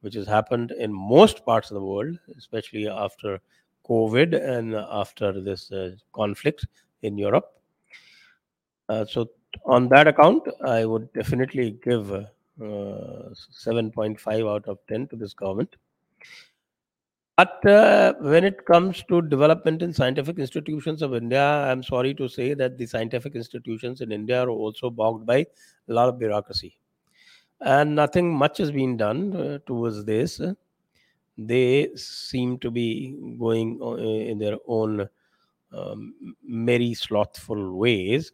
which 0.01 0.15
has 0.15 0.27
happened 0.27 0.73
in 0.73 0.93
most 0.93 1.45
parts 1.45 1.71
of 1.71 1.77
the 1.77 1.85
world, 1.85 2.19
especially 2.37 2.89
after 2.89 3.41
COVID 3.89 4.35
and 4.41 4.75
after 4.75 5.41
this 5.41 5.71
uh, 5.73 5.93
conflict 6.13 6.67
in 7.03 7.17
Europe. 7.17 7.53
Uh, 8.89 9.05
so 9.05 9.29
on 9.65 9.89
that 9.89 10.09
account, 10.09 10.43
I 10.65 10.85
would 10.85 11.13
definitely 11.13 11.79
give 11.83 12.13
uh, 12.13 12.25
7.5 12.61 14.55
out 14.55 14.67
of 14.67 14.79
10 14.89 15.09
to 15.09 15.17
this 15.17 15.33
government. 15.33 15.77
But 17.39 17.65
uh, 17.67 18.15
when 18.21 18.45
it 18.45 18.67
comes 18.67 19.05
to 19.09 19.23
development 19.23 19.83
in 19.83 19.93
scientific 19.95 20.39
institutions 20.39 21.03
of 21.03 21.15
India, 21.15 21.43
I'm 21.43 21.83
sorry 21.85 22.15
to 22.15 22.29
say 22.29 22.55
that 22.55 22.79
the 22.79 22.87
scientific 22.87 23.37
institutions 23.37 24.01
in 24.03 24.13
India 24.13 24.43
are 24.43 24.51
also 24.51 24.91
bogged 24.91 25.27
by 25.27 25.39
a 25.39 25.47
lot 25.93 26.09
of 26.11 26.19
bureaucracy. 26.19 26.79
And 27.61 27.95
nothing 27.95 28.35
much 28.35 28.59
has 28.59 28.73
been 28.73 28.97
done 28.97 29.37
uh, 29.37 29.59
towards 29.67 30.05
this. 30.05 30.41
They 31.39 31.91
seem 31.97 32.59
to 32.59 32.71
be 32.71 33.17
going 33.39 33.81
uh, 33.83 33.95
in 33.97 34.39
their 34.39 34.57
own 34.67 35.09
um, 35.73 36.15
merry, 36.45 36.95
slothful 36.95 37.77
ways 37.77 38.33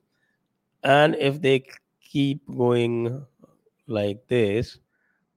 and 0.84 1.16
if 1.16 1.40
they 1.42 1.64
keep 2.02 2.40
going 2.56 3.24
like 3.86 4.26
this 4.28 4.78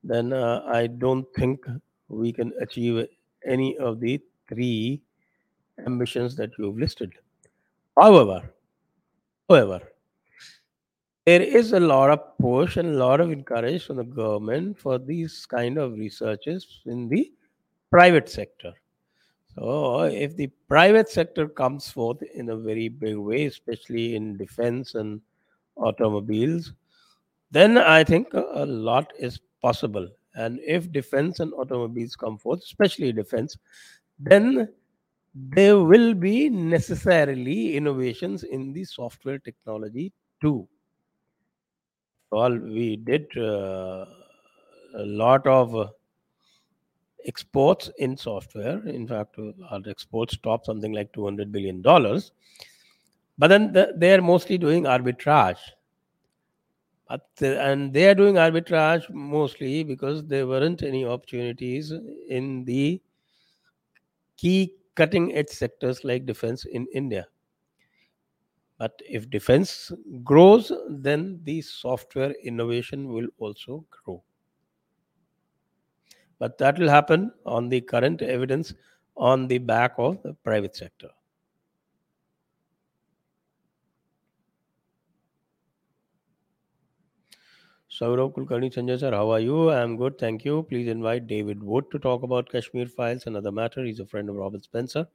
then 0.03 0.33
uh, 0.33 0.63
i 0.67 0.87
don't 0.87 1.25
think 1.35 1.65
we 2.09 2.31
can 2.31 2.53
achieve 2.61 3.05
any 3.45 3.77
of 3.77 3.99
the 3.99 4.19
three 4.47 5.01
ambitions 5.85 6.35
that 6.35 6.51
you've 6.57 6.77
listed 6.77 7.11
however 7.99 8.41
however 9.49 9.81
there 11.25 11.41
is 11.41 11.73
a 11.73 11.79
lot 11.79 12.09
of 12.09 12.37
push 12.39 12.77
and 12.77 12.89
a 12.89 12.97
lot 13.05 13.19
of 13.19 13.31
encouragement 13.31 13.85
from 13.85 13.97
the 13.97 14.03
government 14.03 14.79
for 14.79 14.97
these 14.97 15.45
kind 15.45 15.77
of 15.77 15.93
researches 15.93 16.81
in 16.85 17.07
the 17.09 17.31
private 17.91 18.29
sector 18.29 18.73
so 19.55 20.01
if 20.03 20.35
the 20.35 20.47
private 20.67 21.09
sector 21.09 21.47
comes 21.47 21.89
forth 21.89 22.21
in 22.21 22.49
a 22.49 22.55
very 22.55 22.89
big 22.89 23.17
way 23.17 23.45
especially 23.45 24.15
in 24.15 24.37
defense 24.37 24.95
and 24.95 25.21
automobiles, 25.77 26.73
then 27.51 27.77
I 27.77 28.03
think 28.03 28.33
a 28.33 28.65
lot 28.65 29.11
is 29.17 29.39
possible. 29.61 30.09
And 30.37 30.59
if 30.65 30.91
defense 30.91 31.39
and 31.39 31.51
automobiles 31.53 32.15
come 32.15 32.37
forth, 32.37 32.61
especially 32.63 33.11
defense, 33.11 33.57
then 34.19 34.69
there 35.33 35.79
will 35.79 36.13
be 36.13 36.47
necessarily 36.49 37.75
innovations 37.75 38.43
in 38.43 38.71
the 38.71 38.85
software 38.85 39.39
technology 39.39 40.13
too. 40.39 40.67
Well, 42.31 42.55
we 42.57 42.97
did 42.97 43.25
uh, 43.35 44.05
a 44.95 45.05
lot 45.05 45.47
of 45.47 45.75
uh, 45.75 45.87
exports 47.25 47.89
in 47.97 48.15
software. 48.15 48.85
In 48.87 49.07
fact, 49.07 49.37
our 49.71 49.81
exports 49.87 50.37
topped 50.37 50.65
something 50.67 50.91
like 50.91 51.11
$200 51.13 51.51
billion. 51.51 51.81
but 51.81 53.47
then 53.47 53.71
the, 53.73 53.93
they're 53.97 54.21
mostly 54.21 54.57
doing 54.57 54.83
arbitrage. 54.83 55.57
But 57.09 57.25
and 57.41 57.93
they 57.93 58.09
are 58.09 58.15
doing 58.15 58.35
arbitrage 58.35 59.09
mostly 59.09 59.83
because 59.83 60.25
there 60.25 60.45
weren't 60.45 60.83
any 60.83 61.05
opportunities 61.05 61.93
in 62.27 62.65
the 62.65 63.01
key 64.35 64.75
cutting 64.95 65.33
edge 65.33 65.49
sectors 65.49 66.03
like 66.03 66.25
defense 66.25 66.65
in 66.65 66.85
India. 66.93 67.27
But 68.77 69.01
if 69.09 69.29
defense 69.29 69.91
grows, 70.23 70.71
then 70.89 71.39
the 71.43 71.61
software 71.61 72.31
innovation 72.43 73.11
will 73.11 73.27
also 73.39 73.85
grow. 73.89 74.21
But 76.39 76.57
that 76.59 76.77
will 76.77 76.89
happen 76.89 77.31
on 77.45 77.69
the 77.69 77.81
current 77.81 78.21
evidence 78.21 78.73
on 79.15 79.47
the 79.47 79.57
back 79.57 79.93
of 79.97 80.21
the 80.21 80.33
private 80.43 80.75
sector. 80.75 81.09
Saurav 87.97 88.31
Kulkarni 88.35 88.71
Sanjay 88.71 88.99
sir, 88.99 89.11
how 89.11 89.31
are 89.31 89.39
you? 89.39 89.69
I 89.71 89.81
am 89.81 89.97
good, 89.97 90.19
thank 90.19 90.45
you. 90.45 90.61
Please 90.69 90.87
invite 90.87 91.25
David 91.25 91.63
Wood 91.63 91.85
to 91.91 91.97
talk 91.97 92.21
about 92.21 92.47
Kashmir 92.47 92.85
files 92.85 93.25
and 93.25 93.35
other 93.35 93.51
matter. 93.51 93.83
He's 93.83 93.99
a 93.99 94.05
friend 94.05 94.29
of 94.29 94.35
Robert 94.35 94.63
Spencer. 94.63 95.07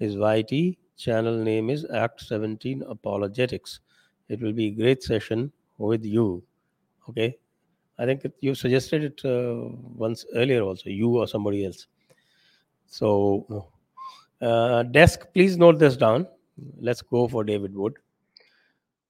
His 0.00 0.16
YT 0.16 0.76
channel 0.96 1.36
name 1.36 1.70
is 1.70 1.86
Act 1.94 2.20
17 2.20 2.82
Apologetics. 2.88 3.78
It 4.28 4.40
will 4.40 4.52
be 4.52 4.66
a 4.66 4.70
great 4.70 5.04
session 5.04 5.52
with 5.78 6.04
you. 6.04 6.42
Okay, 7.08 7.38
I 7.96 8.06
think 8.06 8.26
you 8.40 8.56
suggested 8.56 9.04
it 9.04 9.24
uh, 9.24 9.68
once 9.94 10.26
earlier 10.34 10.62
also, 10.62 10.90
you 10.90 11.18
or 11.18 11.28
somebody 11.28 11.64
else. 11.64 11.86
So, 12.88 13.70
uh, 14.40 14.82
desk, 14.82 15.28
please 15.32 15.56
note 15.56 15.78
this 15.78 15.96
down. 15.96 16.26
Let's 16.80 17.02
go 17.02 17.28
for 17.28 17.44
David 17.44 17.72
Wood. 17.72 17.94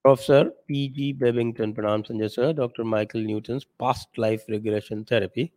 Professor 0.07 0.53
P.G. 0.69 1.15
Bebington, 1.15 1.75
Pranam 1.75 2.07
Sanjay 2.07 2.31
sir, 2.31 2.53
Dr. 2.53 2.85
Michael 2.85 3.23
Newton's 3.23 3.65
past 3.65 4.07
life 4.17 4.45
regression 4.49 5.05
therapy, 5.05 5.53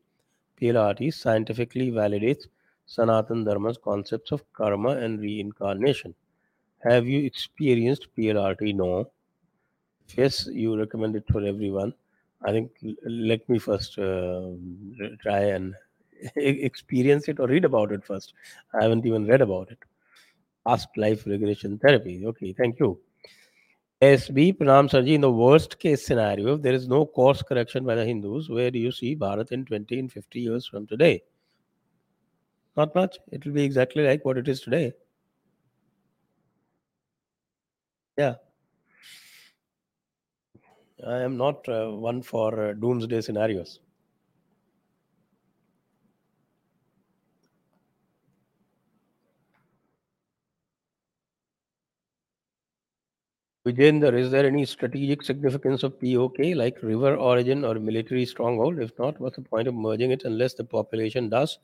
PLRT, 0.59 1.13
scientifically 1.13 1.91
validates 1.91 2.47
Sanatan 2.87 3.45
Dharma's 3.45 3.77
concepts 3.77 4.31
of 4.31 4.43
karma 4.53 4.97
and 4.97 5.19
reincarnation. 5.21 6.15
Have 6.79 7.07
you 7.07 7.25
experienced 7.25 8.07
PLRT? 8.17 8.73
No. 8.75 9.11
Yes, 10.17 10.47
you 10.51 10.77
recommend 10.77 11.15
it 11.15 11.25
for 11.31 11.43
everyone. 11.43 11.93
I 12.43 12.51
think 12.51 12.71
let 13.05 13.47
me 13.49 13.59
first 13.59 13.97
uh, 13.97 14.51
try 15.21 15.39
and 15.55 15.75
experience 16.35 17.27
it 17.27 17.39
or 17.39 17.47
read 17.47 17.65
about 17.65 17.91
it 17.91 18.03
first. 18.05 18.33
I 18.73 18.83
haven't 18.83 19.05
even 19.05 19.25
read 19.27 19.41
about 19.41 19.71
it. 19.71 19.79
Past 20.67 20.89
life 20.97 21.25
regression 21.25 21.79
therapy. 21.79 22.25
Okay, 22.25 22.53
thank 22.53 22.79
you. 22.79 22.99
SB 24.01 24.57
Pranam 24.57 24.89
Sarji, 24.89 25.15
in 25.15 25.21
the 25.21 25.31
worst 25.31 25.77
case 25.77 26.05
scenario, 26.05 26.55
if 26.55 26.61
there 26.61 26.73
is 26.73 26.87
no 26.87 27.05
course 27.05 27.41
correction 27.41 27.85
by 27.85 27.95
the 27.95 28.05
Hindus, 28.05 28.47
where 28.47 28.71
do 28.71 28.79
you 28.79 28.93
see 28.93 29.13
Bharat 29.13 29.51
in 29.51 29.65
20 29.65 29.99
and 29.99 30.11
50 30.11 30.39
years 30.39 30.65
from 30.65 30.87
today? 30.87 31.21
Not 32.77 32.95
much. 32.95 33.17
It 33.31 33.45
will 33.45 33.51
be 33.51 33.63
exactly 33.63 34.05
like 34.05 34.23
what 34.23 34.37
it 34.37 34.47
is 34.47 34.61
today. 34.61 34.93
Yeah. 38.17 38.35
I 41.05 41.19
am 41.19 41.35
not 41.35 41.67
uh, 41.67 41.89
one 41.89 42.21
for 42.21 42.69
uh, 42.69 42.73
doomsday 42.73 43.19
scenarios. 43.19 43.79
Vijender, 53.69 54.13
is 54.17 54.31
there 54.31 54.45
any 54.45 54.65
strategic 54.65 55.23
significance 55.23 55.83
of 55.83 55.99
POK 55.99 56.37
like 56.55 56.81
river 56.81 57.15
origin 57.15 57.63
or 57.63 57.75
military 57.75 58.25
stronghold? 58.25 58.79
If 58.79 58.91
not, 58.97 59.19
what's 59.19 59.35
the 59.35 59.41
point 59.41 59.67
of 59.67 59.73
merging 59.75 60.11
it 60.11 60.23
unless 60.23 60.53
the 60.53 60.63
population 60.63 61.29
does? 61.29 61.59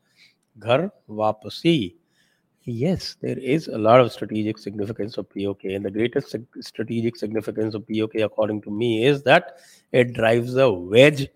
Ghar 0.59 0.91
wapasi. 1.09 1.95
Yes, 2.63 3.15
there 3.21 3.37
is 3.37 3.67
a 3.67 3.77
lot 3.77 3.99
of 3.99 4.11
strategic 4.11 4.57
significance 4.57 5.17
of 5.17 5.29
POK, 5.29 5.65
and 5.65 5.85
the 5.85 5.91
greatest 5.91 6.35
strategic 6.61 7.15
significance 7.15 7.75
of 7.75 7.87
POK, 7.87 8.15
according 8.15 8.61
to 8.63 8.71
me, 8.71 9.05
is 9.05 9.21
that 9.23 9.57
it 9.91 10.13
drives 10.13 10.55
a 10.55 10.71
wedge 10.71 11.27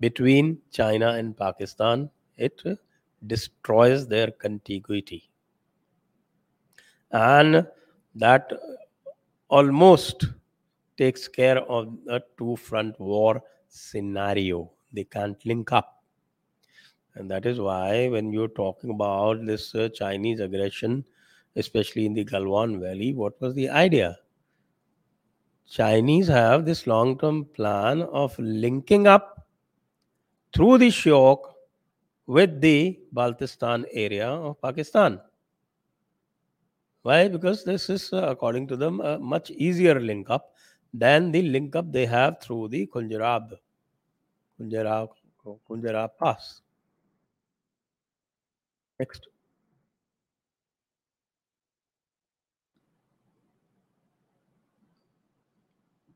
between 0.00 0.58
China 0.70 1.08
and 1.12 1.36
Pakistan. 1.36 2.08
It 2.36 2.62
destroys 3.26 4.06
their 4.06 4.30
contiguity. 4.30 5.28
And 7.10 7.66
that 8.14 8.52
almost 9.54 10.24
takes 10.96 11.28
care 11.28 11.58
of 11.58 11.96
the 12.06 12.20
two 12.38 12.56
front 12.56 12.98
war 12.98 13.40
scenario. 13.68 14.70
They 14.92 15.04
can't 15.04 15.44
link 15.46 15.70
up. 15.70 16.02
And 17.14 17.30
that 17.30 17.46
is 17.46 17.60
why, 17.60 18.08
when 18.08 18.32
you're 18.32 18.48
talking 18.48 18.90
about 18.90 19.46
this 19.46 19.72
uh, 19.76 19.88
Chinese 19.94 20.40
aggression, 20.40 21.04
especially 21.54 22.06
in 22.06 22.14
the 22.14 22.24
Galwan 22.24 22.80
Valley, 22.80 23.14
what 23.14 23.40
was 23.40 23.54
the 23.54 23.68
idea? 23.68 24.16
Chinese 25.70 26.26
have 26.26 26.64
this 26.64 26.88
long 26.88 27.16
term 27.16 27.44
plan 27.44 28.02
of 28.02 28.36
linking 28.38 29.06
up 29.06 29.46
through 30.52 30.78
the 30.78 30.88
Shyok 30.88 31.38
with 32.26 32.60
the 32.60 32.98
Baltistan 33.14 33.84
area 33.92 34.28
of 34.28 34.60
Pakistan. 34.60 35.20
Why? 37.04 37.28
Because 37.28 37.64
this 37.64 37.90
is, 37.90 38.12
uh, 38.14 38.28
according 38.30 38.66
to 38.68 38.76
them, 38.76 39.00
a 39.00 39.18
much 39.18 39.50
easier 39.50 40.00
link 40.00 40.30
up 40.30 40.54
than 40.94 41.30
the 41.32 41.42
link 41.42 41.76
up 41.76 41.92
they 41.92 42.06
have 42.06 42.40
through 42.40 42.68
the 42.68 42.86
Kunjarab, 42.86 43.52
Kunjarab, 44.58 45.10
Kunjarab 45.68 46.10
Pass. 46.18 46.62
Next. 48.98 49.28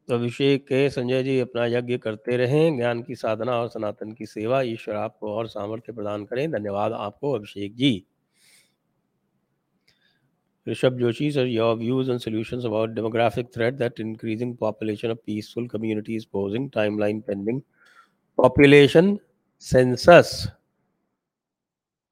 तो 0.08 0.14
अभिषेक 0.14 0.66
के 0.66 0.88
संजय 0.90 1.22
जी 1.22 1.38
अपना 1.40 1.64
यज्ञ 1.66 1.96
करते 1.98 2.36
रहें 2.36 2.76
ज्ञान 2.76 3.02
की 3.02 3.14
साधना 3.14 3.56
और 3.60 3.68
सनातन 3.68 4.12
की 4.12 4.26
सेवा 4.26 4.60
ईश्वर 4.62 4.94
आपको 4.96 5.32
और 5.34 5.48
सामर्थ्य 5.48 5.92
प्रदान 5.92 6.24
करें 6.24 6.50
धन्यवाद 6.50 6.92
आपको 6.92 7.32
Abhishek 7.32 7.74
ji 7.76 7.92
Rishabh 10.68 11.00
Joshi, 11.00 11.32
sir, 11.32 11.46
your 11.46 11.74
views 11.76 12.10
and 12.10 12.20
solutions 12.20 12.66
about 12.66 12.94
demographic 12.94 13.50
threat 13.50 13.78
that 13.78 13.98
increasing 13.98 14.54
population 14.54 15.10
of 15.10 15.24
peaceful 15.24 15.66
communities 15.66 16.26
posing 16.26 16.68
timeline 16.68 17.26
pending 17.26 17.62
population 18.36 19.18
census. 19.58 20.46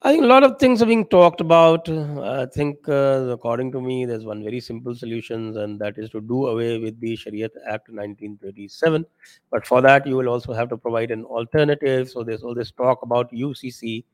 I 0.01 0.13
think 0.13 0.25
a 0.25 0.27
lot 0.27 0.43
of 0.43 0.59
things 0.59 0.81
are 0.81 0.87
being 0.87 1.07
talked 1.07 1.43
about. 1.43 1.87
I 1.91 2.47
think, 2.47 2.89
uh, 2.89 3.29
according 3.31 3.73
to 3.73 3.81
me, 3.81 4.07
there's 4.07 4.25
one 4.25 4.43
very 4.43 4.61
simple 4.61 4.95
solution, 4.95 5.59
and 5.59 5.79
that 5.81 5.99
is 5.99 6.09
to 6.11 6.23
do 6.23 6.47
away 6.47 6.79
with 6.79 6.99
the 6.99 7.15
Shariat 7.15 7.51
Act 7.69 7.91
1937. 7.91 9.05
But 9.51 9.67
for 9.67 9.83
that, 9.83 10.07
you 10.07 10.17
will 10.17 10.29
also 10.29 10.55
have 10.55 10.71
to 10.71 10.79
provide 10.79 11.11
an 11.11 11.25
alternative. 11.25 12.09
So 12.09 12.25
there's 12.25 12.43
all 12.43 12.55
this 12.55 12.71
talk 12.71 13.03
about 13.03 13.31
UCC. 13.33 14.05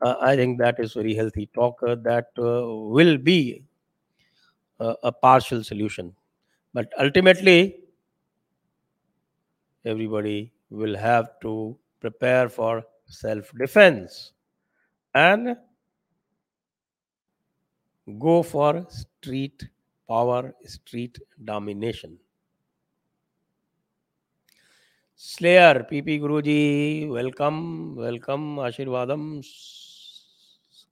Uh, 0.00 0.16
I 0.20 0.34
think 0.34 0.58
that 0.58 0.80
is 0.80 0.94
very 0.94 1.14
healthy 1.14 1.48
talk 1.54 1.78
uh, 1.86 1.94
that 2.02 2.28
uh, 2.38 2.66
will 2.96 3.18
be 3.18 3.62
a, 4.80 4.94
a 5.04 5.12
partial 5.12 5.62
solution. 5.64 6.14
But 6.72 6.92
ultimately, 6.98 7.76
everybody 9.84 10.52
will 10.70 10.96
have 10.96 11.38
to 11.42 11.76
prepare 12.00 12.48
for 12.48 12.84
self 13.06 13.50
defense 13.58 14.32
and 15.14 15.56
go 18.18 18.42
for 18.42 18.86
street 18.88 19.68
power, 20.08 20.54
street 20.64 21.18
domination. 21.44 22.18
Slayer, 25.16 25.86
PP 25.90 26.20
Guruji, 26.20 27.08
welcome, 27.08 27.94
welcome, 27.96 28.56
Ashirvadam. 28.56 29.42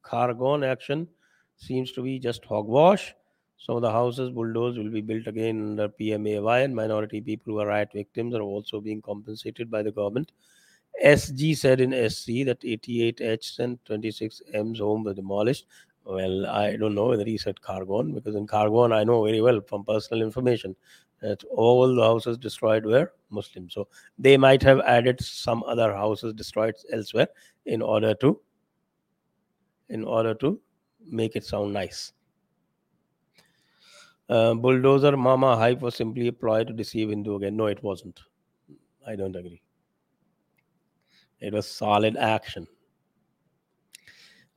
Khargon 0.03 0.67
action 0.67 1.09
seems 1.57 1.93
to 1.93 2.03
be 2.03 2.19
just 2.19 2.45
hogwash. 2.45 3.15
Some 3.65 3.77
of 3.77 3.83
the 3.83 3.93
houses 3.93 4.31
bulldozed 4.31 4.77
will 4.77 4.91
be 4.91 5.01
built 5.01 5.29
again 5.29 5.61
under 5.71 5.89
PMAY, 5.89 6.65
and 6.65 6.75
minority 6.75 7.21
people 7.21 7.53
who 7.53 7.61
are 7.61 7.69
riot 7.69 7.91
victims 7.95 8.35
are 8.35 8.43
also 8.43 8.81
being 8.81 9.01
compensated 9.01 9.71
by 9.71 9.83
the 9.83 9.93
government. 9.93 10.33
SG 11.05 11.57
said 11.57 11.81
in 11.81 11.93
SC 12.11 12.45
that 12.45 12.59
88 12.65 13.21
H 13.21 13.59
and 13.61 13.79
26 13.85 14.43
M's 14.53 14.81
home 14.81 15.05
were 15.05 15.15
demolished. 15.15 15.67
Well, 16.05 16.47
I 16.47 16.75
don't 16.77 16.97
know 16.97 17.07
whether 17.07 17.25
he 17.25 17.39
said 17.39 17.61
Khargon 17.61 18.13
because 18.13 18.35
in 18.35 18.49
Khargon 18.49 18.93
I 18.93 19.05
know 19.05 19.25
very 19.25 19.41
well 19.41 19.61
from 19.61 19.85
personal 19.85 20.25
information 20.25 20.75
that 21.21 21.45
all 21.45 21.95
the 21.95 22.03
houses 22.03 22.39
destroyed 22.39 22.85
were 22.85 23.13
Muslim. 23.31 23.71
So 23.71 23.87
they 24.19 24.37
might 24.37 24.63
have 24.65 24.81
added 24.81 25.23
some 25.23 25.63
other 25.63 25.95
houses 25.95 26.35
destroyed 26.35 26.75
elsewhere 26.93 27.29
in 27.67 27.81
order 27.81 28.13
to 28.15 28.41
in 29.89 30.03
order 30.03 30.35
to 30.35 30.61
make 31.07 31.37
it 31.37 31.45
sound 31.45 31.73
nice. 31.73 32.13
Uh, 34.29 34.55
bulldozer 34.55 35.17
mama 35.17 35.57
hype 35.57 35.81
was 35.81 35.95
simply 35.95 36.29
a 36.29 36.33
ploy 36.33 36.65
to 36.65 36.73
deceive 36.73 37.11
Hindu 37.11 37.37
again. 37.37 37.57
No, 37.57 37.67
it 37.67 37.83
wasn't. 37.83 38.21
I 39.07 39.17
don't 39.17 39.37
agree. 39.37 39.63
It 41.41 41.53
was 41.53 41.67
solid 41.67 42.17
action. 42.17 42.67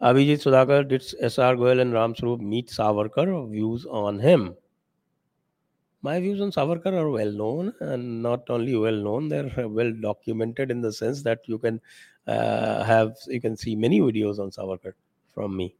Abhijit 0.01 0.43
Sudhakar, 0.43 0.87
did 0.87 1.01
SR 1.01 1.55
Goel 1.55 1.79
and 1.79 1.93
Ram 1.93 2.15
Swarup 2.15 2.41
meet 2.41 2.67
Savarkar? 2.67 3.49
Views 3.49 3.85
on 3.85 4.19
him? 4.19 4.55
My 6.01 6.19
views 6.19 6.41
on 6.41 6.51
Savarkar 6.51 6.93
are 6.93 7.09
well 7.09 7.31
known, 7.31 7.73
and 7.79 8.21
not 8.21 8.47
only 8.49 8.75
well 8.75 8.95
known, 8.95 9.29
they're 9.29 9.67
well 9.67 9.91
documented 9.99 10.69
in 10.69 10.81
the 10.81 10.91
sense 10.91 11.23
that 11.23 11.39
you 11.45 11.57
can 11.57 11.81
uh, 12.27 12.83
have 12.83 13.15
you 13.27 13.41
can 13.41 13.57
see 13.57 13.75
many 13.75 13.99
videos 13.99 14.37
on 14.37 14.51
Savarkar 14.51 14.93
from 15.33 15.57
me. 15.57 15.75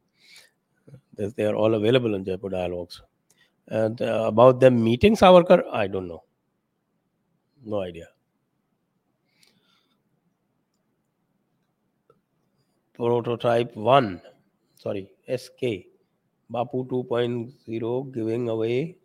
They 1.16 1.44
are 1.44 1.54
all 1.54 1.74
available 1.74 2.14
in 2.14 2.24
Jaipur 2.24 2.48
Dialogues. 2.48 3.02
And 3.68 4.00
uh, 4.00 4.24
about 4.26 4.60
them 4.60 4.82
meeting 4.82 5.16
Savarkar, 5.16 5.64
I 5.72 5.86
don't 5.86 6.06
know. 6.06 6.22
No 7.64 7.80
idea. 7.80 8.06
Prototype 12.94 13.76
1, 13.76 14.22
sorry, 14.76 15.10
SK, 15.28 15.86
Bapu 16.50 16.86
2.0 16.88 18.14
giving 18.14 18.48
away 18.48 18.96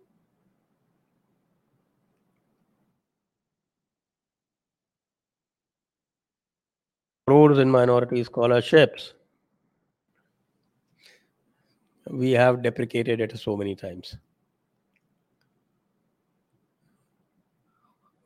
crores 7.28 7.58
in 7.58 7.69
minority 7.69 8.24
scholarships. 8.24 9.13
We 12.10 12.32
have 12.32 12.62
deprecated 12.62 13.21
it 13.21 13.38
so 13.38 13.58
many 13.58 13.76
times. 13.76 14.17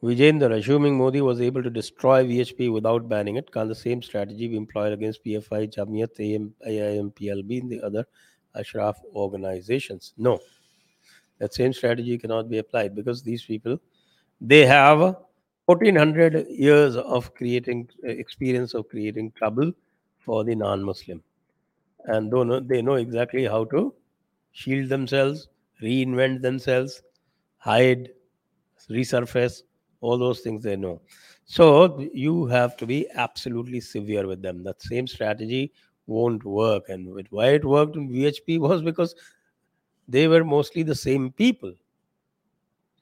Vijender, 0.06 0.56
assuming 0.56 0.96
Modi 0.96 1.22
was 1.22 1.42
able 1.42 1.64
to 1.64 1.70
destroy 1.72 2.24
VHP 2.24 2.72
without 2.72 3.10
banning 3.10 3.38
it, 3.38 3.52
can 3.52 3.68
the 3.68 3.74
same 3.74 4.04
strategy 4.04 4.48
be 4.48 4.56
employed 4.56 4.94
against 4.94 5.26
PFI, 5.26 5.74
Jamiyat, 5.74 6.20
AM, 6.20 6.54
AIM, 6.64 7.12
PLB, 7.12 7.62
and 7.62 7.72
the 7.72 7.82
other 7.82 8.06
Ashraf 8.54 9.00
organizations? 9.16 10.14
No. 10.16 10.40
That 11.40 11.56
same 11.56 11.74
strategy 11.74 12.20
cannot 12.20 12.52
be 12.52 12.60
applied 12.60 12.94
because 12.94 13.24
these 13.24 13.44
people, 13.44 13.80
they 14.40 14.64
have 14.68 15.00
1400 15.66 16.50
years 16.50 16.96
of 16.98 17.34
creating 17.34 17.90
experience 18.04 18.76
of 18.76 18.88
creating 18.88 19.32
trouble 19.32 19.72
for 20.20 20.44
the 20.44 20.54
non-Muslim. 20.54 21.24
And 22.06 22.32
they 22.70 22.84
know 22.84 22.96
exactly 22.96 23.46
how 23.46 23.64
to 23.66 23.92
shield 24.52 24.90
themselves, 24.90 25.48
reinvent 25.82 26.44
themselves, 26.44 27.02
hide, 27.58 28.10
resurface, 28.88 29.64
all 30.02 30.18
those 30.18 30.42
things 30.42 30.64
they 30.64 30.76
know. 30.76 31.02
So 31.46 32.00
you 32.14 32.46
have 32.48 32.76
to 32.78 32.86
be 32.86 33.08
absolutely 33.14 33.80
severe 33.80 34.28
with 34.28 34.42
them. 34.42 34.64
That 34.64 34.82
same 34.82 35.08
strategy 35.08 35.74
won't 36.08 36.44
work. 36.44 36.90
And 36.90 37.12
with 37.14 37.28
why 37.32 37.50
it 37.50 37.66
worked 37.66 37.96
in 37.96 38.10
vhp 38.10 38.60
was 38.68 38.82
because 38.82 39.16
they 40.08 40.28
were 40.28 40.44
mostly 40.44 40.84
the 40.84 40.96
same 40.96 41.32
people. 41.32 41.74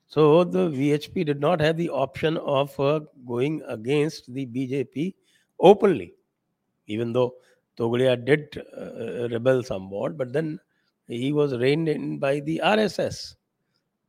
So 0.07 0.43
the 0.43 0.69
vhp 0.69 1.25
did 1.25 1.39
not 1.39 1.59
have 1.61 1.77
the 1.77 1.89
option 1.89 2.37
of 2.37 2.77
uh, 2.79 3.01
going 3.25 3.61
against 3.67 4.31
the 4.33 4.45
bjp 4.45 5.15
openly 5.59 6.13
even 6.87 7.13
though 7.13 7.35
Togadia 7.77 8.23
did 8.23 8.63
uh, 8.77 9.29
rebel 9.29 9.63
somewhat 9.63 10.17
but 10.17 10.31
then 10.33 10.59
he 11.07 11.31
was 11.33 11.55
reined 11.55 11.89
in 11.89 12.19
by 12.19 12.39
the 12.39 12.61
rss 12.63 13.35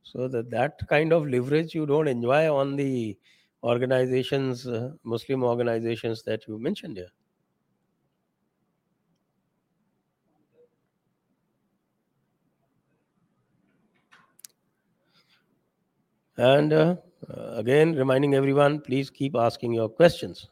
so 0.05 0.27
that 0.27 0.49
that 0.51 0.79
kind 0.87 1.11
of 1.11 1.27
leverage 1.27 1.73
you 1.73 1.85
don't 1.85 2.07
enjoy 2.07 2.53
on 2.53 2.75
the 2.75 3.17
organizations 3.63 4.67
uh, 4.67 4.91
muslim 5.03 5.43
organizations 5.43 6.21
that 6.23 6.47
you 6.47 6.59
mentioned 6.59 6.97
here. 6.97 7.09
And 16.37 16.71
uh, 16.73 16.95
again 17.29 17.95
reminding 17.95 18.35
everyone 18.35 18.81
please 18.81 19.09
keep 19.09 19.35
asking 19.35 19.73
your 19.73 19.89
questions 19.89 20.49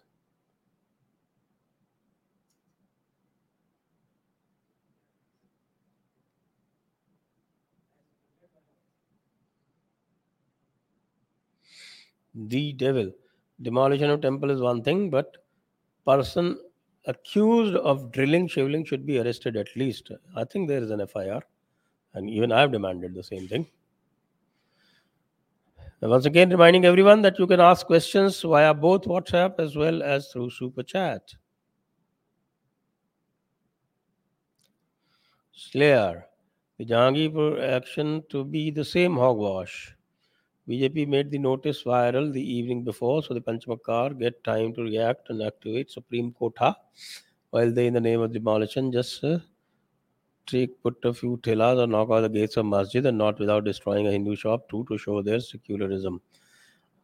the 12.33 12.73
devil. 12.73 13.11
Demolition 13.61 14.09
of 14.09 14.21
temple 14.21 14.49
is 14.49 14.61
one 14.61 14.83
thing, 14.83 15.09
but 15.09 15.37
person 16.05 16.59
accused 17.05 17.75
of 17.75 18.11
drilling 18.11 18.47
shivling 18.47 18.85
should 18.85 19.05
be 19.05 19.19
arrested 19.19 19.55
at 19.55 19.67
least. 19.75 20.11
I 20.35 20.43
think 20.43 20.67
there 20.67 20.81
is 20.81 20.91
an 20.91 21.05
FIR, 21.07 21.41
and 22.13 22.29
even 22.29 22.51
I 22.51 22.61
have 22.61 22.71
demanded 22.71 23.13
the 23.13 23.23
same 23.23 23.47
thing. 23.47 23.67
And 26.01 26.11
once 26.11 26.25
again, 26.25 26.49
reminding 26.49 26.83
everyone 26.85 27.21
that 27.21 27.39
you 27.39 27.47
can 27.47 27.61
ask 27.61 27.85
questions 27.85 28.41
via 28.41 28.73
both 28.73 29.03
WhatsApp 29.03 29.59
as 29.59 29.75
well 29.75 30.03
as 30.03 30.27
through 30.27 30.49
Super 30.49 30.83
Chat. 30.83 31.33
Slayer, 35.53 36.25
the 36.77 36.85
Jahangirpur 36.85 37.61
action 37.61 38.23
to 38.29 38.43
be 38.43 38.69
the 38.69 38.83
same 38.83 39.15
hogwash. 39.15 39.95
BJP 40.67 41.07
made 41.07 41.29
the 41.29 41.37
notice 41.37 41.83
viral 41.83 42.31
the 42.31 42.41
evening 42.41 42.83
before, 42.83 43.21
so 43.21 43.33
the 43.33 43.41
Panchamakar 43.41 44.17
get 44.17 44.43
time 44.43 44.73
to 44.73 44.83
react 44.83 45.29
and 45.29 45.41
activate 45.41 45.91
Supreme 45.91 46.31
Court, 46.31 46.55
while 47.49 47.71
they, 47.71 47.87
in 47.87 47.93
the 47.93 48.01
name 48.01 48.21
of 48.21 48.31
demolition, 48.31 48.91
just 48.91 49.23
uh, 49.23 49.39
take 50.45 50.81
put 50.81 50.95
a 51.03 51.13
few 51.13 51.37
tillas 51.43 51.83
or 51.83 51.87
knock 51.87 52.09
out 52.11 52.21
the 52.21 52.29
gates 52.29 52.57
of 52.57 52.65
masjid 52.65 53.05
and 53.05 53.17
not 53.17 53.39
without 53.39 53.65
destroying 53.65 54.07
a 54.07 54.11
Hindu 54.11 54.35
shop 54.35 54.69
too 54.69 54.85
to 54.89 54.97
show 54.97 55.21
their 55.21 55.39
secularism. 55.39 56.21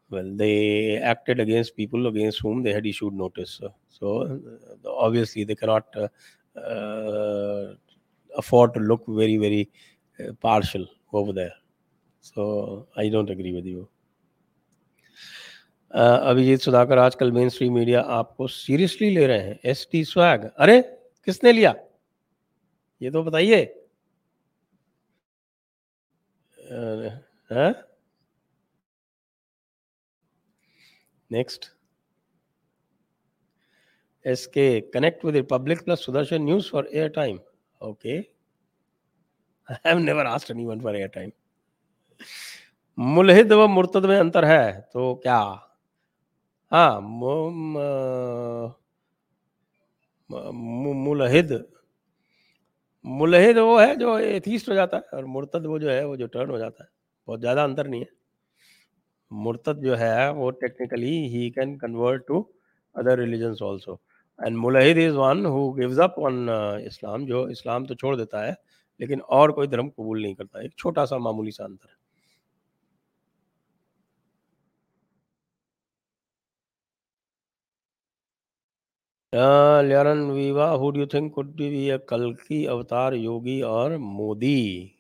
Well, 0.10 0.32
they 0.36 0.98
acted 0.98 1.40
against 1.40 1.76
people 1.76 2.08
against 2.08 2.40
whom 2.40 2.64
they 2.64 2.74
had 2.74 2.86
issued 2.86 3.14
notice. 3.14 3.62
So 3.90 4.22
uh, 4.24 4.90
obviously 4.90 5.44
they 5.44 5.56
cannot 5.56 5.86
uh, 5.96 6.60
uh, 6.60 7.76
afford 8.36 8.74
to 8.74 8.80
look 8.80 9.04
very 9.08 9.38
very 9.38 9.70
uh, 10.20 10.34
partial 10.34 10.88
over 11.14 11.34
there. 11.34 11.54
So 12.24 12.44
I 13.00 13.10
don't 13.10 13.30
agree 13.30 13.54
with 13.54 13.66
you 13.68 13.88
Abhijit 15.92 16.60
Sudhakar, 16.60 16.98
आजकल 16.98 17.32
main 17.32 17.50
stream 17.50 17.74
media 17.74 18.02
आपको 18.16 18.48
seriously 18.48 19.10
ले 19.10 19.26
रहे 19.28 19.40
हैं। 19.40 19.60
S 19.66 19.88
T 19.92 20.04
swag 20.06 20.44
अरे, 20.46 20.82
किसने 21.28 21.52
लिया? 21.52 21.74
ये 23.02 23.12
तो 23.12 23.24
बताइए। 23.24 23.64
Next 31.32 31.66
S 34.26 34.46
K 34.54 34.70
connect 34.94 35.26
with 35.26 35.36
Republic 35.36 35.84
plus 35.86 36.06
Sudarshan 36.06 36.42
news 36.44 36.70
for 36.72 36.90
air 36.94 37.10
time 37.16 37.40
okay 37.82 38.18
I 39.68 39.76
have 39.86 39.98
never 40.00 40.26
asked 40.26 40.52
anyone 40.52 40.82
for 40.82 40.96
air 40.96 41.08
time 41.16 41.32
मुलहिद 42.98 43.54
व 43.54 43.68
मुर्तद 43.70 44.06
में 44.06 44.18
अंतर 44.18 44.46
है 44.46 44.72
तो 44.94 45.14
क्या? 45.24 45.40
हाँ 46.72 47.00
मुलहिद। 51.06 51.52
मुलहिद 53.06 53.58
वो 53.60 53.78
है 53.80 53.96
जो 53.96 54.18
एथीस्ट 54.20 54.70
हो 54.70 54.76
जाता 54.76 54.98
है 54.98 55.04
और 55.14 55.26
मुर्तद 55.28 55.66
वो 55.66 55.80
जो 55.80 55.90
है, 55.90 56.06
वो 56.06 56.16
जो 56.18 56.28
टर्न 56.28 56.50
हो 56.50 56.58
जाता 56.58 56.84
है। 56.84 56.90
बहुत 57.28 57.40
ज़्यादा 57.40 57.64
अंतर 57.64 57.88
नहीं 57.88 58.02
है। 58.02 58.08
मुर्तद 59.32 59.82
जो 59.84 59.96
है, 59.96 60.32
वो 60.32 60.50
technically 60.52 61.28
he 61.30 61.50
can 61.52 61.76
convert 61.78 62.24
to 62.28 62.46
other 62.96 63.20
religions 63.20 63.62
also 63.62 64.00
and 64.40 64.58
मुलहिद 64.58 64.98
is 64.98 65.16
one 65.16 65.46
who 65.46 65.72
gives 65.74 66.00
up 66.00 66.16
on 66.20 66.48
Islam 66.86 67.26
जो 67.26 67.48
इस्लाम 67.50 67.86
तो 67.86 67.96
छोड़ 67.96 68.16
देता 68.16 68.46
है, 68.46 68.56
लेकिन 69.00 69.22
और 69.22 69.52
कोई 69.52 69.68
धर्म 69.68 69.90
कबूल 69.90 70.22
नहीं 70.22 70.36
करता। 70.36 70.62
एक 70.62 70.74
छोटा 70.78 71.06
सा 71.06 71.18
मामूली 71.20 71.52
सा 71.52 71.64
अंतर। 71.64 71.90
है 71.90 71.98
Uh, 79.34 79.84
Liaran 79.84 80.34
Viva, 80.34 80.76
who 80.80 80.92
do 80.92 81.02
you 81.02 81.06
think 81.06 81.36
could 81.36 81.56
be 81.56 81.92
a 81.92 82.00
Kalki 82.00 82.66
अवतार 82.66 83.14
योगी 83.14 83.62
और 83.62 83.98
मोदी? 83.98 84.96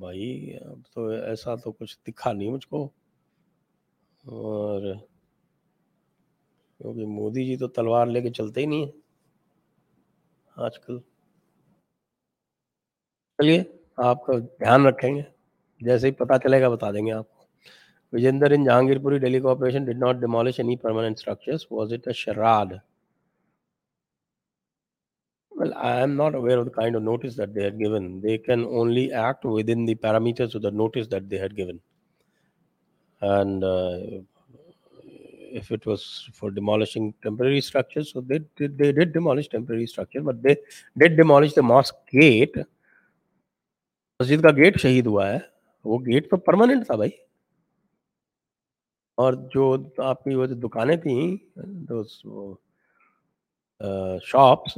भाई 0.00 0.58
अब 0.66 0.82
तो 0.94 1.12
ऐसा 1.14 1.56
तो 1.56 1.72
कुछ 1.72 1.98
दिखा 2.06 2.32
नहीं 2.32 2.50
मुझको। 2.50 2.92
और 4.24 4.80
क्योंकि 6.80 7.04
मोदी 7.04 7.44
जी 7.46 7.56
तो 7.56 7.66
तलवार 7.68 8.08
लेके 8.08 8.30
चलते 8.30 8.60
ही 8.60 8.66
नहीं 8.66 8.86
है 8.86 8.92
आजकल। 10.58 11.00
चलिए 13.38 13.80
आपका 14.02 14.38
ध्यान 14.38 14.86
रखेंगे। 14.86 15.24
जैसे 15.82 16.06
ही 16.06 16.12
पता 16.12 16.38
चलेगा 16.38 16.70
बता 16.70 16.92
देंगे 16.92 17.10
आपको। 17.10 17.33
Vijender 18.14 18.52
in 18.52 18.64
Jahangirpuri, 18.64 19.20
Delhi 19.20 19.40
Corporation 19.40 19.84
did 19.84 19.98
not 19.98 20.20
demolish 20.20 20.60
any 20.60 20.76
permanent 20.76 21.18
structures. 21.18 21.66
Was 21.68 21.90
it 21.90 22.06
a 22.06 22.14
charade? 22.14 22.80
Well, 25.50 25.74
I 25.74 26.00
am 26.00 26.16
not 26.16 26.34
aware 26.34 26.58
of 26.58 26.66
the 26.66 26.70
kind 26.70 26.94
of 26.94 27.02
notice 27.02 27.34
that 27.36 27.54
they 27.54 27.64
had 27.64 27.78
given. 27.78 28.20
They 28.20 28.38
can 28.38 28.64
only 28.66 29.12
act 29.12 29.44
within 29.44 29.84
the 29.84 29.96
parameters 29.96 30.54
of 30.54 30.62
the 30.62 30.70
notice 30.70 31.08
that 31.08 31.28
they 31.28 31.38
had 31.38 31.56
given. 31.56 31.80
And 33.20 33.64
uh, 33.64 33.98
if 35.52 35.72
it 35.72 35.86
was 35.86 36.28
for 36.32 36.50
demolishing 36.50 37.14
temporary 37.22 37.60
structures, 37.60 38.12
so 38.12 38.20
they, 38.20 38.40
did. 38.56 38.78
they 38.78 38.92
did 38.92 39.12
demolish 39.12 39.48
temporary 39.48 39.86
structures, 39.86 40.22
but 40.24 40.42
they 40.42 40.56
did 40.98 41.16
demolish 41.16 41.54
the 41.54 41.62
mosque 41.62 41.96
gate. 42.10 42.56
मस्जिद 44.22 44.42
का 44.42 44.50
gate 44.56 44.76
शहीद 44.78 45.06
हुआ 45.06 45.26
है 45.26 45.38
वो 45.86 45.98
gate 45.98 46.28
तो 46.30 46.36
permanent 46.48 46.84
था 46.90 46.96
भाई 46.96 47.12
और 49.17 49.35
जो 49.53 49.73
आपकी 50.01 50.35
वो 50.35 50.47
जो 50.47 50.55
दुकानें 50.55 50.97
थी 51.01 51.17
shops 54.27 54.77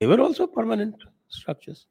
they 0.00 0.06
were 0.06 0.20
also 0.20 0.46
permanent 0.46 1.04
structures 1.28 1.86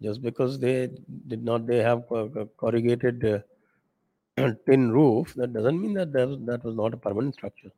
just 0.00 0.22
because 0.22 0.58
they 0.58 0.88
did 1.28 1.44
not 1.44 1.66
they 1.66 1.78
have 1.78 2.04
a 2.12 2.46
corrugated 2.56 3.24
uh, 3.24 4.50
tin 4.66 4.90
roof 4.92 5.34
that 5.34 5.52
doesn't 5.52 5.80
mean 5.80 5.94
that 5.94 6.12
that 6.12 6.28
was, 6.28 6.38
that 6.44 6.64
was 6.64 6.76
not 6.76 6.94
a 6.94 6.96
permanent 6.96 7.34
structure 7.34 7.72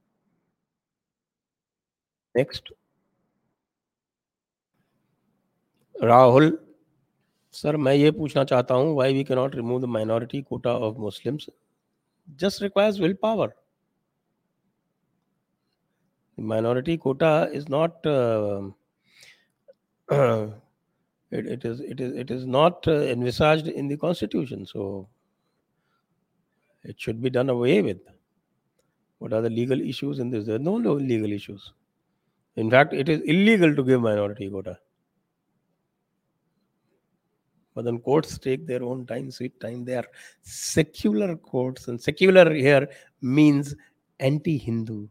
next 2.34 2.72
Rahul 6.02 6.58
sir 7.56 7.76
मैं 7.76 7.94
ये 7.94 8.10
पूछना 8.10 8.44
चाहता 8.44 8.74
हूँ 8.74 8.94
why 8.96 9.14
we 9.14 9.24
cannot 9.24 9.54
remove 9.54 9.80
the 9.82 9.84
minority 9.96 10.42
quota 10.42 10.74
of 10.88 10.96
Muslims 10.98 11.48
just 12.40 12.62
requires 12.62 13.00
will 13.00 13.14
power 13.22 13.52
minority 16.38 16.96
quota 16.96 17.48
is 17.52 17.68
not 17.68 18.04
uh, 18.06 18.62
it, 20.10 21.46
it 21.46 21.64
is 21.64 21.80
it 21.80 22.00
is 22.00 22.12
it 22.16 22.30
is 22.30 22.46
not 22.46 22.86
uh, 22.88 23.02
envisaged 23.02 23.68
in 23.68 23.88
the 23.88 23.96
constitution 23.96 24.66
so 24.66 25.08
it 26.84 27.00
should 27.00 27.22
be 27.22 27.30
done 27.30 27.48
away 27.48 27.80
with 27.82 28.00
what 29.18 29.32
are 29.32 29.40
the 29.40 29.50
legal 29.50 29.80
issues 29.80 30.18
in 30.18 30.30
this 30.30 30.46
there 30.46 30.56
are 30.56 30.58
no, 30.58 30.78
no 30.78 30.94
legal 30.94 31.32
issues 31.32 31.72
in 32.56 32.70
fact 32.70 32.92
it 32.92 33.08
is 33.08 33.20
illegal 33.22 33.74
to 33.74 33.84
give 33.84 34.00
minority 34.00 34.50
quota 34.50 34.78
but 37.77 37.85
then 37.85 37.99
courts 37.99 38.39
take 38.39 38.65
their 38.69 38.83
own 38.91 39.05
time 39.11 39.29
sweet 39.29 39.59
time 39.65 39.85
they 39.89 39.97
are 40.01 40.07
secular 40.41 41.35
courts 41.35 41.87
and 41.89 42.01
secular 42.01 42.45
here 42.53 42.87
means 43.21 43.75
anti-hindu 44.19 45.01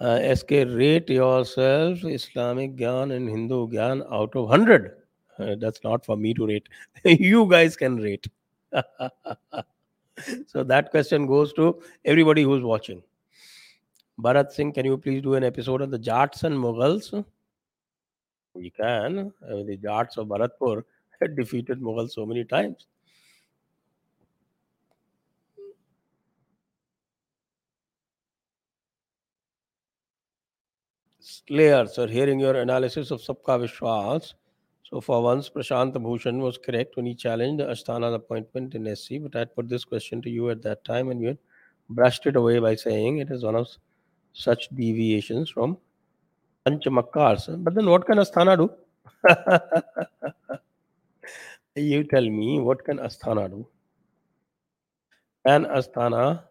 uh, 0.00 0.34
SK, 0.34 0.50
rate 0.50 1.08
yourself 1.08 2.04
Islamic 2.04 2.76
Gyan 2.76 3.14
and 3.16 3.28
Hindu 3.28 3.68
Gyan 3.68 4.02
out 4.12 4.36
of 4.36 4.48
100. 4.48 4.92
Uh, 5.38 5.54
that's 5.58 5.82
not 5.84 6.04
for 6.04 6.16
me 6.16 6.34
to 6.34 6.46
rate. 6.46 6.68
you 7.04 7.48
guys 7.48 7.76
can 7.76 7.96
rate. 7.96 8.26
so 10.46 10.62
that 10.64 10.90
question 10.90 11.26
goes 11.26 11.52
to 11.54 11.80
everybody 12.04 12.42
who's 12.42 12.62
watching. 12.62 13.02
Bharat 14.20 14.52
Singh, 14.52 14.72
can 14.72 14.84
you 14.84 14.96
please 14.98 15.22
do 15.22 15.34
an 15.34 15.44
episode 15.44 15.82
on 15.82 15.90
the 15.90 15.98
Jats 15.98 16.44
and 16.44 16.56
Mughals? 16.56 17.24
We 18.56 18.70
can. 18.70 19.32
Uh, 19.42 19.62
the 19.62 19.76
Jats 19.76 20.16
of 20.16 20.28
Bharatpur 20.28 20.82
had 21.20 21.36
defeated 21.36 21.80
Mughals 21.80 22.12
so 22.12 22.26
many 22.26 22.44
times. 22.44 22.86
Slayer, 31.20 31.86
sir, 31.86 32.06
hearing 32.06 32.40
your 32.40 32.54
analysis 32.56 33.10
of 33.10 33.20
Sabka 33.20 33.60
Vishwas. 33.60 34.34
So 34.84 35.00
for 35.00 35.22
once, 35.22 35.50
Prashant 35.50 35.92
Bhushan 35.92 36.38
was 36.38 36.56
correct 36.56 36.96
when 36.96 37.06
he 37.06 37.14
challenged 37.14 37.60
Asthana's 37.62 38.14
appointment 38.14 38.74
in 38.76 38.94
SC, 38.94 39.14
but 39.20 39.34
I 39.34 39.44
put 39.44 39.68
this 39.68 39.84
question 39.84 40.22
to 40.22 40.30
you 40.30 40.50
at 40.50 40.62
that 40.62 40.84
time 40.84 41.10
and 41.10 41.20
you 41.20 41.28
had 41.28 41.38
brushed 41.90 42.26
it 42.26 42.36
away 42.36 42.60
by 42.60 42.76
saying 42.76 43.18
it 43.18 43.30
is 43.30 43.42
one 43.42 43.56
of 43.56 43.68
such 44.32 44.68
deviations 44.68 45.50
from 45.50 45.78
Panchamakkars. 46.66 47.62
But 47.62 47.74
then 47.74 47.86
what 47.86 48.06
can 48.06 48.18
Asthana 48.18 48.56
do? 48.56 48.70
you 51.76 52.04
tell 52.04 52.28
me, 52.28 52.60
what 52.60 52.84
can 52.84 52.98
Asthana 52.98 53.48
do? 53.48 53.66
Can 55.46 55.64
Asthana 55.66 56.42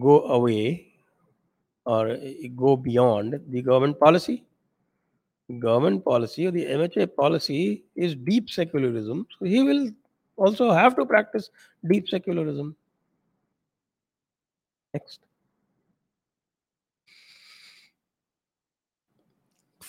go 0.00 0.22
away 0.24 0.86
or 1.84 2.16
go 2.56 2.76
beyond 2.76 3.40
the 3.48 3.60
government 3.60 4.00
policy? 4.00 4.44
Government 5.58 6.02
policy 6.04 6.46
or 6.46 6.50
the 6.50 6.64
MHA 6.64 7.14
policy 7.16 7.84
is 7.94 8.14
deep 8.14 8.48
secularism. 8.48 9.26
So 9.38 9.44
he 9.44 9.62
will 9.62 9.90
also 10.36 10.70
have 10.70 10.96
to 10.96 11.04
practice 11.04 11.50
deep 11.86 12.08
secularism. 12.08 12.74
Next. 14.94 15.20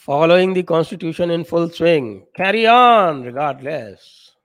Following 0.06 0.54
the 0.54 0.64
constitution 0.64 1.32
in 1.32 1.46
full 1.46 1.70
swing. 1.70 2.26
Carry 2.36 2.68
on 2.68 3.24
regardless. 3.24 4.36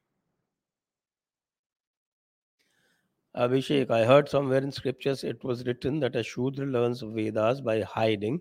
Abhishek, 3.36 3.90
I 3.90 4.04
heard 4.04 4.28
somewhere 4.28 4.62
in 4.62 4.70
scriptures 4.70 5.24
it 5.24 5.42
was 5.42 5.66
written 5.66 5.98
that 5.98 6.14
a 6.14 6.22
Shudra 6.22 6.64
learns 6.64 7.02
Vedas 7.02 7.60
by 7.60 7.80
hiding. 7.80 8.40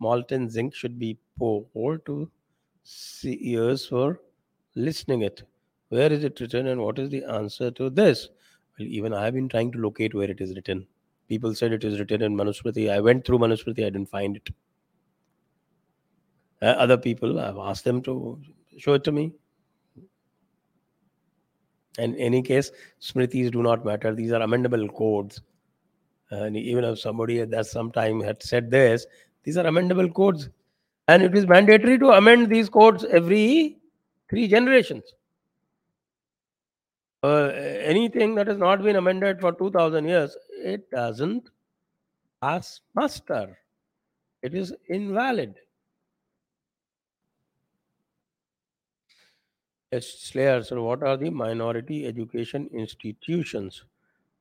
Molten 0.00 0.48
zinc 0.48 0.74
should 0.74 0.98
be 0.98 1.18
poured 1.38 2.06
to 2.06 2.30
ears 3.22 3.84
for 3.84 4.22
listening 4.74 5.20
it. 5.20 5.42
Where 5.90 6.10
is 6.10 6.24
it 6.24 6.40
written 6.40 6.68
and 6.68 6.80
what 6.80 6.98
is 6.98 7.10
the 7.10 7.24
answer 7.24 7.70
to 7.72 7.90
this? 7.90 8.30
Well, 8.78 8.88
even 8.88 9.12
I 9.12 9.26
have 9.26 9.34
been 9.34 9.50
trying 9.50 9.72
to 9.72 9.78
locate 9.78 10.14
where 10.14 10.30
it 10.30 10.40
is 10.40 10.54
written. 10.54 10.86
People 11.28 11.54
said 11.54 11.72
it 11.72 11.84
is 11.84 11.98
written 11.98 12.22
in 12.22 12.34
Manusmriti. 12.34 12.90
I 12.90 13.00
went 13.00 13.26
through 13.26 13.40
Manusmriti, 13.40 13.84
I 13.84 13.90
didn't 13.90 14.08
find 14.08 14.36
it. 14.36 14.48
Uh, 16.62 16.66
other 16.66 16.96
people, 16.96 17.38
I've 17.38 17.58
asked 17.58 17.84
them 17.84 18.02
to 18.02 18.40
show 18.78 18.94
it 18.94 19.04
to 19.04 19.12
me. 19.12 19.32
In 21.98 22.14
any 22.16 22.42
case, 22.42 22.70
Smritis 23.00 23.50
do 23.50 23.62
not 23.62 23.84
matter. 23.84 24.14
These 24.14 24.32
are 24.32 24.40
amendable 24.40 24.92
codes. 24.94 25.40
And 26.30 26.56
even 26.56 26.84
if 26.84 26.98
somebody 26.98 27.40
at 27.40 27.66
some 27.66 27.90
time 27.90 28.20
had 28.20 28.42
said 28.42 28.70
this, 28.70 29.06
these 29.44 29.56
are 29.56 29.64
amendable 29.64 30.12
codes. 30.12 30.48
And 31.08 31.22
it 31.22 31.36
is 31.36 31.46
mandatory 31.46 31.98
to 31.98 32.10
amend 32.10 32.50
these 32.50 32.68
codes 32.68 33.04
every 33.04 33.78
three 34.28 34.48
generations. 34.48 35.04
Uh, 37.22 37.50
anything 37.82 38.34
that 38.34 38.46
has 38.46 38.58
not 38.58 38.82
been 38.82 38.96
amended 38.96 39.40
for 39.40 39.52
2000 39.52 40.06
years, 40.06 40.36
it 40.50 40.90
doesn't 40.90 41.50
pass 42.42 42.80
muster. 42.94 43.56
It 44.42 44.54
is 44.54 44.74
invalid. 44.88 45.54
Yes, 49.92 50.06
Slayer, 50.18 50.62
so 50.64 50.82
what 50.82 51.02
are 51.02 51.16
the 51.16 51.30
minority 51.30 52.06
education 52.06 52.68
institutions? 52.72 53.84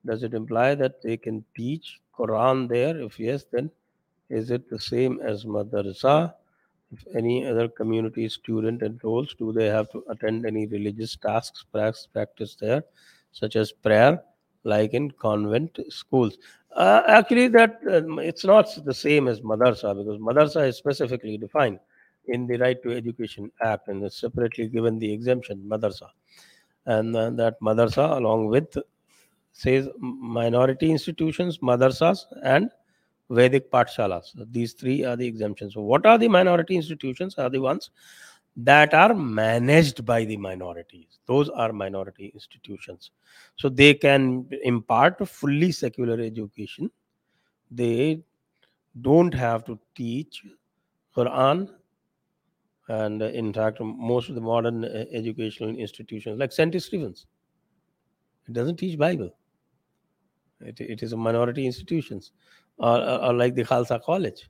Does 0.05 0.23
it 0.23 0.33
imply 0.33 0.75
that 0.75 1.01
they 1.01 1.17
can 1.17 1.45
teach 1.55 1.99
Quran 2.17 2.67
there? 2.67 2.99
If 2.99 3.19
yes, 3.19 3.45
then 3.51 3.71
is 4.29 4.51
it 4.51 4.69
the 4.69 4.79
same 4.79 5.19
as 5.21 5.45
madrasa? 5.45 6.33
If 6.91 7.05
any 7.15 7.45
other 7.45 7.67
community 7.67 8.27
student 8.29 8.81
enrolls, 8.81 9.35
do 9.35 9.51
they 9.51 9.67
have 9.67 9.91
to 9.91 10.03
attend 10.09 10.45
any 10.45 10.65
religious 10.67 11.15
tasks, 11.15 11.65
practice 11.71 12.55
there, 12.59 12.83
such 13.31 13.55
as 13.55 13.71
prayer, 13.71 14.23
like 14.63 14.93
in 14.93 15.11
convent 15.11 15.79
schools? 15.89 16.37
Uh, 16.75 17.03
actually, 17.07 17.47
that 17.49 17.79
uh, 17.87 18.17
it's 18.17 18.45
not 18.45 18.67
the 18.83 18.93
same 18.93 19.27
as 19.27 19.41
madrasa 19.41 19.95
because 19.95 20.19
madrasa 20.19 20.67
is 20.67 20.77
specifically 20.77 21.37
defined 21.37 21.79
in 22.27 22.47
the 22.47 22.57
Right 22.57 22.81
to 22.83 22.91
Education 22.91 23.51
Act 23.61 23.87
and 23.87 24.03
is 24.03 24.15
separately 24.15 24.67
given 24.67 24.99
the 24.99 25.11
exemption 25.11 25.63
madrasa, 25.65 26.09
and 26.85 27.15
uh, 27.15 27.29
that 27.31 27.59
madrasa 27.61 28.17
along 28.17 28.47
with 28.47 28.77
says 29.51 29.87
minority 29.99 30.91
institutions, 30.91 31.59
madrasas, 31.59 32.25
and 32.43 32.69
Vedic 33.29 33.71
Patshalas. 33.71 34.33
These 34.51 34.73
three 34.73 35.03
are 35.03 35.15
the 35.15 35.25
exemptions. 35.25 35.73
So, 35.73 35.81
what 35.81 36.05
are 36.05 36.17
the 36.17 36.27
minority 36.27 36.75
institutions? 36.75 37.35
Are 37.37 37.49
the 37.49 37.59
ones 37.59 37.89
that 38.57 38.93
are 38.93 39.13
managed 39.13 40.05
by 40.05 40.23
the 40.23 40.37
minorities. 40.37 41.19
Those 41.25 41.49
are 41.49 41.73
minority 41.73 42.31
institutions. 42.33 43.11
So, 43.57 43.69
they 43.69 43.93
can 43.93 44.47
impart 44.63 45.27
fully 45.27 45.71
secular 45.71 46.19
education. 46.21 46.91
They 47.71 48.21
don't 49.01 49.33
have 49.33 49.65
to 49.65 49.79
teach 49.95 50.43
Quran, 51.15 51.69
and 52.87 53.21
uh, 53.21 53.25
in 53.25 53.51
fact, 53.51 53.79
most 53.81 54.29
of 54.29 54.35
the 54.35 54.41
modern 54.41 54.85
uh, 54.85 55.05
educational 55.11 55.75
institutions, 55.75 56.39
like 56.39 56.51
St. 56.51 56.81
Stephen's, 56.81 57.25
it 58.47 58.53
doesn't 58.53 58.77
teach 58.77 58.97
Bible. 58.97 59.35
It, 60.61 60.79
it 60.79 61.03
is 61.03 61.13
a 61.13 61.17
minority 61.17 61.65
institutions, 61.65 62.31
or, 62.77 62.97
or, 62.99 63.25
or 63.25 63.33
like 63.33 63.55
the 63.55 63.63
Khalsa 63.63 64.01
College. 64.03 64.49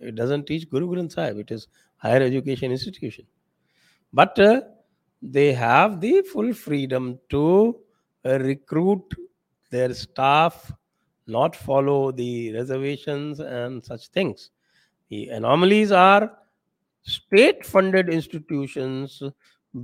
It 0.00 0.14
doesn't 0.14 0.46
teach 0.46 0.68
Guru 0.68 0.88
Granth 0.88 1.12
Sahib. 1.12 1.38
It 1.38 1.50
is 1.50 1.68
higher 1.96 2.20
education 2.20 2.70
institution, 2.70 3.26
but 4.12 4.38
uh, 4.38 4.62
they 5.22 5.52
have 5.52 6.00
the 6.00 6.22
full 6.22 6.52
freedom 6.52 7.18
to 7.30 7.78
uh, 8.24 8.38
recruit 8.38 9.04
their 9.70 9.92
staff, 9.94 10.72
not 11.26 11.54
follow 11.54 12.12
the 12.12 12.52
reservations 12.52 13.40
and 13.40 13.84
such 13.84 14.08
things. 14.08 14.50
The 15.08 15.28
anomalies 15.28 15.92
are 15.92 16.32
state 17.06 17.64
funded 17.64 18.08
institutions 18.08 19.22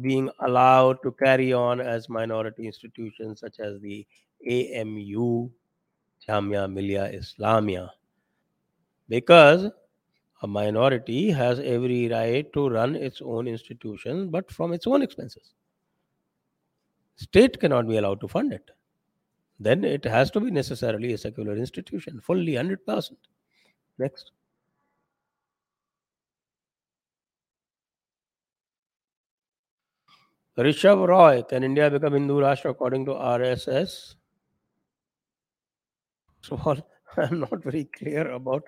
being 0.00 0.28
allowed 0.40 0.98
to 1.02 1.12
carry 1.12 1.52
on 1.52 1.80
as 1.80 2.08
minority 2.08 2.66
institutions 2.66 3.40
such 3.40 3.60
as 3.60 3.80
the 3.80 4.06
AMU, 4.48 5.48
Jamia 6.26 6.72
Millia 6.72 7.10
Islamia, 7.12 7.90
because 9.08 9.70
a 10.42 10.46
minority 10.46 11.30
has 11.30 11.60
every 11.60 12.08
right 12.08 12.52
to 12.52 12.68
run 12.68 12.96
its 12.96 13.22
own 13.22 13.46
institution 13.46 14.28
but 14.28 14.50
from 14.50 14.72
its 14.72 14.86
own 14.86 15.02
expenses. 15.02 15.54
State 17.16 17.60
cannot 17.60 17.86
be 17.86 17.98
allowed 17.98 18.20
to 18.20 18.26
fund 18.26 18.52
it. 18.52 18.70
Then 19.60 19.84
it 19.84 20.04
has 20.04 20.30
to 20.32 20.40
be 20.40 20.50
necessarily 20.50 21.12
a 21.12 21.18
secular 21.18 21.56
institution, 21.56 22.20
fully 22.20 22.54
100%. 22.54 23.12
Next. 23.98 24.32
Rishabh 30.58 31.08
Roy, 31.08 31.42
can 31.42 31.64
India 31.64 31.90
become 31.90 32.12
Hindu 32.12 32.34
Rashtra 32.40 32.70
according 32.70 33.06
to 33.06 33.12
RSS? 33.12 34.16
Of 36.50 36.66
all, 36.66 36.76
I'm 37.16 37.40
not 37.40 37.62
very 37.62 37.84
clear 37.84 38.30
about 38.32 38.64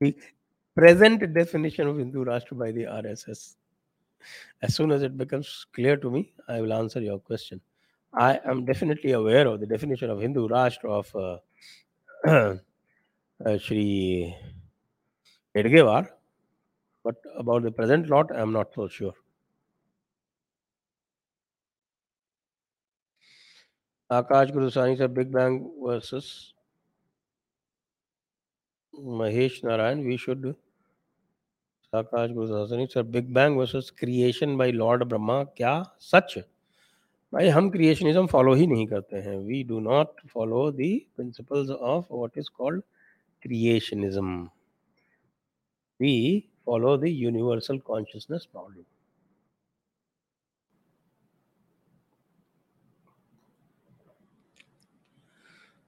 the 0.00 0.16
present 0.74 1.34
definition 1.34 1.86
of 1.88 1.98
Hindu 1.98 2.24
Rashtra 2.24 2.58
by 2.58 2.72
the 2.72 2.84
RSS. 2.84 3.56
As 4.62 4.74
soon 4.74 4.90
as 4.90 5.02
it 5.02 5.18
becomes 5.18 5.66
clear 5.74 5.98
to 5.98 6.10
me, 6.10 6.32
I 6.48 6.62
will 6.62 6.72
answer 6.72 7.00
your 7.00 7.18
question. 7.18 7.60
I 8.14 8.40
am 8.46 8.64
definitely 8.64 9.12
aware 9.12 9.46
of 9.46 9.60
the 9.60 9.66
definition 9.66 10.08
of 10.08 10.20
Hindu 10.22 10.48
Rashtra 10.48 10.90
of 10.90 11.42
uh, 12.26 12.56
uh, 13.44 13.58
Shri 13.58 14.34
Hedgewar, 15.54 16.08
but 17.04 17.16
about 17.36 17.64
the 17.64 17.70
present 17.70 18.08
lot, 18.08 18.34
I 18.34 18.40
am 18.40 18.52
not 18.52 18.72
so 18.74 18.88
sure. 18.88 19.12
Akash 24.10 24.52
Guru 24.52 24.70
sir 24.70 25.06
big 25.08 25.32
bang 25.32 25.60
versus 25.84 26.52
Mahesh 28.94 29.64
Narayan. 29.64 30.04
We 30.04 30.16
should 30.16 30.54
Akash 31.92 32.30
Guru 32.30 32.86
sir, 32.86 33.02
big 33.02 33.32
bang 33.34 33.56
versus 33.58 33.90
creation 33.98 34.56
by 34.56 34.72
lord 34.72 35.04
Brahma, 35.04 35.42
क्या 35.44 35.82
सच? 36.00 36.38
भाई, 37.32 37.48
हम 37.48 37.70
creationism 37.70 38.26
follow 38.26 38.54
ही 38.54 38.66
नहीं 38.66 38.86
करते 38.86 39.16
हैं। 39.16 39.36
We 39.38 39.62
do 39.64 39.80
not 39.80 40.20
follow 40.28 40.70
the 40.70 40.88
principles 41.16 41.70
of 41.70 42.12
what 42.12 42.38
is 42.38 42.48
called 42.58 42.82
creationism. 43.42 44.42
We 46.00 46.44
follow 46.66 46.96
the 46.96 47.04
universal 47.04 47.78
consciousness 47.78 48.48
model 48.56 48.84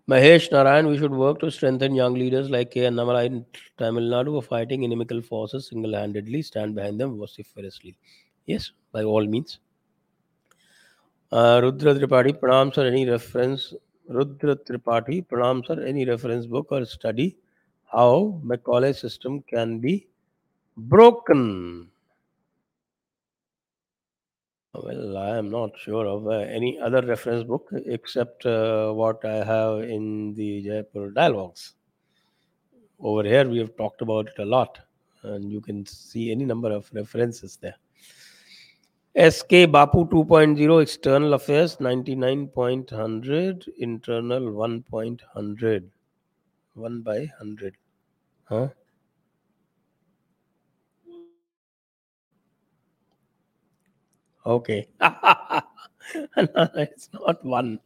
Mahesh 0.09 0.51
Narayan, 0.51 0.87
we 0.87 0.97
should 0.97 1.13
work 1.13 1.39
to 1.41 1.51
strengthen 1.51 1.95
young 1.95 2.15
leaders 2.15 2.49
like 2.49 2.71
K. 2.71 2.81
Annamalai 2.81 3.27
in 3.27 3.45
Tamil 3.77 4.05
Nadu 4.05 4.29
who 4.29 4.39
are 4.39 4.43
fighting 4.43 4.83
inimical 4.83 5.21
forces 5.21 5.69
single 5.69 5.95
handedly, 5.95 6.41
stand 6.41 6.75
behind 6.75 6.99
them 6.99 7.19
vociferously. 7.19 7.95
Yes, 8.47 8.73
by 8.91 9.03
all 9.05 9.27
means. 9.27 9.59
Uh, 11.31 11.61
Rudra 11.63 11.95
Tripathi, 11.95 12.41
Pranam 12.41 12.75
sir, 12.75 12.87
any 12.87 13.07
reference? 13.07 13.75
Rudra 14.09 14.57
Tripathi, 14.57 15.27
Pranam 15.27 15.67
sir, 15.67 15.85
any 15.85 16.07
reference 16.07 16.47
book 16.47 16.69
or 16.71 16.87
study 16.87 17.37
how 17.93 18.41
Macaulay 18.43 18.95
system 18.95 19.43
can 19.43 19.79
be 19.79 20.07
broken? 20.77 21.91
Well, 24.75 25.17
I 25.17 25.39
am 25.39 25.51
not 25.51 25.79
sure 25.79 26.07
of 26.07 26.27
uh, 26.27 26.31
any 26.31 26.79
other 26.79 27.01
reference 27.01 27.43
book 27.43 27.71
except 27.87 28.45
uh, 28.45 28.93
what 28.93 29.25
I 29.25 29.43
have 29.45 29.81
in 29.81 30.35
the 30.35 30.63
Jaipur 30.63 31.11
dialogues. 31.11 31.75
Over 33.01 33.25
here, 33.25 33.49
we 33.49 33.59
have 33.59 33.77
talked 33.77 34.03
about 34.03 34.29
it 34.29 34.39
a 34.39 34.45
lot, 34.45 34.79
and 35.23 35.51
you 35.51 35.61
can 35.61 35.87
see 35.87 36.31
any 36.31 36.45
number 36.45 36.71
of 36.71 36.91
references 36.93 37.57
there. 37.57 37.77
SK 39.17 39.67
Bapu 39.73 40.09
2.0 40.09 40.83
external 40.83 41.35
affairs 41.35 41.77
99.100 41.79 43.69
internal 43.79 44.41
1.100 44.41 45.91
1 46.75 47.03
by 47.03 47.19
100 47.19 47.77
huh 48.45 48.69
Okay. 54.49 54.89
no, 55.01 55.61
it's 56.75 57.11
not 57.13 57.45
one. 57.45 57.81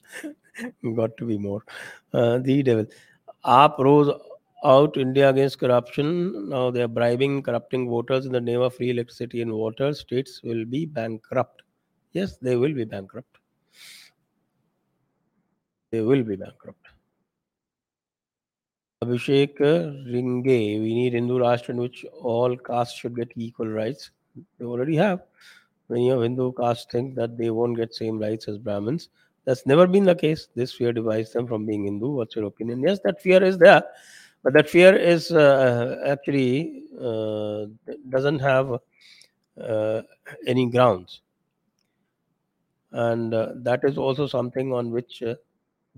Got 0.97 1.17
to 1.17 1.27
be 1.27 1.37
more. 1.37 1.65
Uh, 2.13 2.39
the 2.39 2.63
devil. 2.63 2.87
AAP 3.45 3.79
rose 3.81 4.11
out 4.65 4.97
India 4.97 5.29
against 5.31 5.59
corruption. 5.59 6.49
Now 6.51 6.71
they 6.71 6.83
are 6.83 6.89
bribing, 6.89 7.43
corrupting 7.43 7.89
voters 7.89 8.27
in 8.27 8.33
the 8.33 8.41
name 8.41 8.61
of 8.61 8.77
free 8.77 8.91
electricity 8.91 9.43
and 9.43 9.53
water. 9.53 9.93
States 9.93 10.41
will 10.45 10.65
be 10.65 10.87
bankrupt. 10.87 11.63
Yes, 12.13 12.37
they 12.37 12.55
will 12.55 12.73
be 12.73 12.85
bankrupt. 12.85 13.39
They 15.91 16.01
will 16.01 16.23
be 16.23 16.37
bankrupt. 16.37 16.79
Abhishek 19.03 19.59
Ringe, 19.59 20.81
we 20.81 20.95
need 20.95 21.15
Hindu 21.15 21.39
Rashtra 21.41 21.71
in 21.71 21.79
which 21.79 22.07
all 22.21 22.57
castes 22.57 22.97
should 22.97 23.17
get 23.17 23.33
equal 23.35 23.67
rights. 23.67 24.13
They 24.59 24.65
already 24.65 24.95
have 24.95 25.23
many 25.93 26.11
of 26.11 26.23
Hindu 26.23 26.53
castes 26.53 26.87
think 26.91 27.15
that 27.17 27.37
they 27.39 27.51
won't 27.51 27.77
get 27.77 27.95
same 27.95 28.19
rights 28.19 28.49
as 28.49 28.59
Brahmins. 28.59 29.11
That's 29.45 29.67
never 29.67 29.87
been 29.87 30.05
the 30.05 30.15
case. 30.15 30.49
This 30.55 30.73
fear 30.73 30.93
divides 30.93 31.33
them 31.33 31.47
from 31.47 31.67
being 31.67 31.85
Hindu. 31.85 32.11
What's 32.19 32.37
your 32.37 32.47
opinion? 32.47 32.81
Yes, 32.81 33.01
that 33.05 33.21
fear 33.21 33.43
is 33.43 33.59
there, 33.59 33.83
but 34.43 34.53
that 34.55 34.69
fear 34.69 34.97
is 34.97 35.31
uh, 35.31 36.03
actually 36.07 36.85
uh, 37.01 37.67
doesn't 38.09 38.39
have 38.39 38.79
uh, 39.61 40.03
any 40.47 40.71
grounds, 40.71 41.23
and 42.93 43.35
uh, 43.35 43.49
that 43.69 43.81
is 43.85 43.99
also 43.99 44.27
something 44.27 44.73
on 44.73 44.91
which 44.91 45.23
uh, 45.23 45.35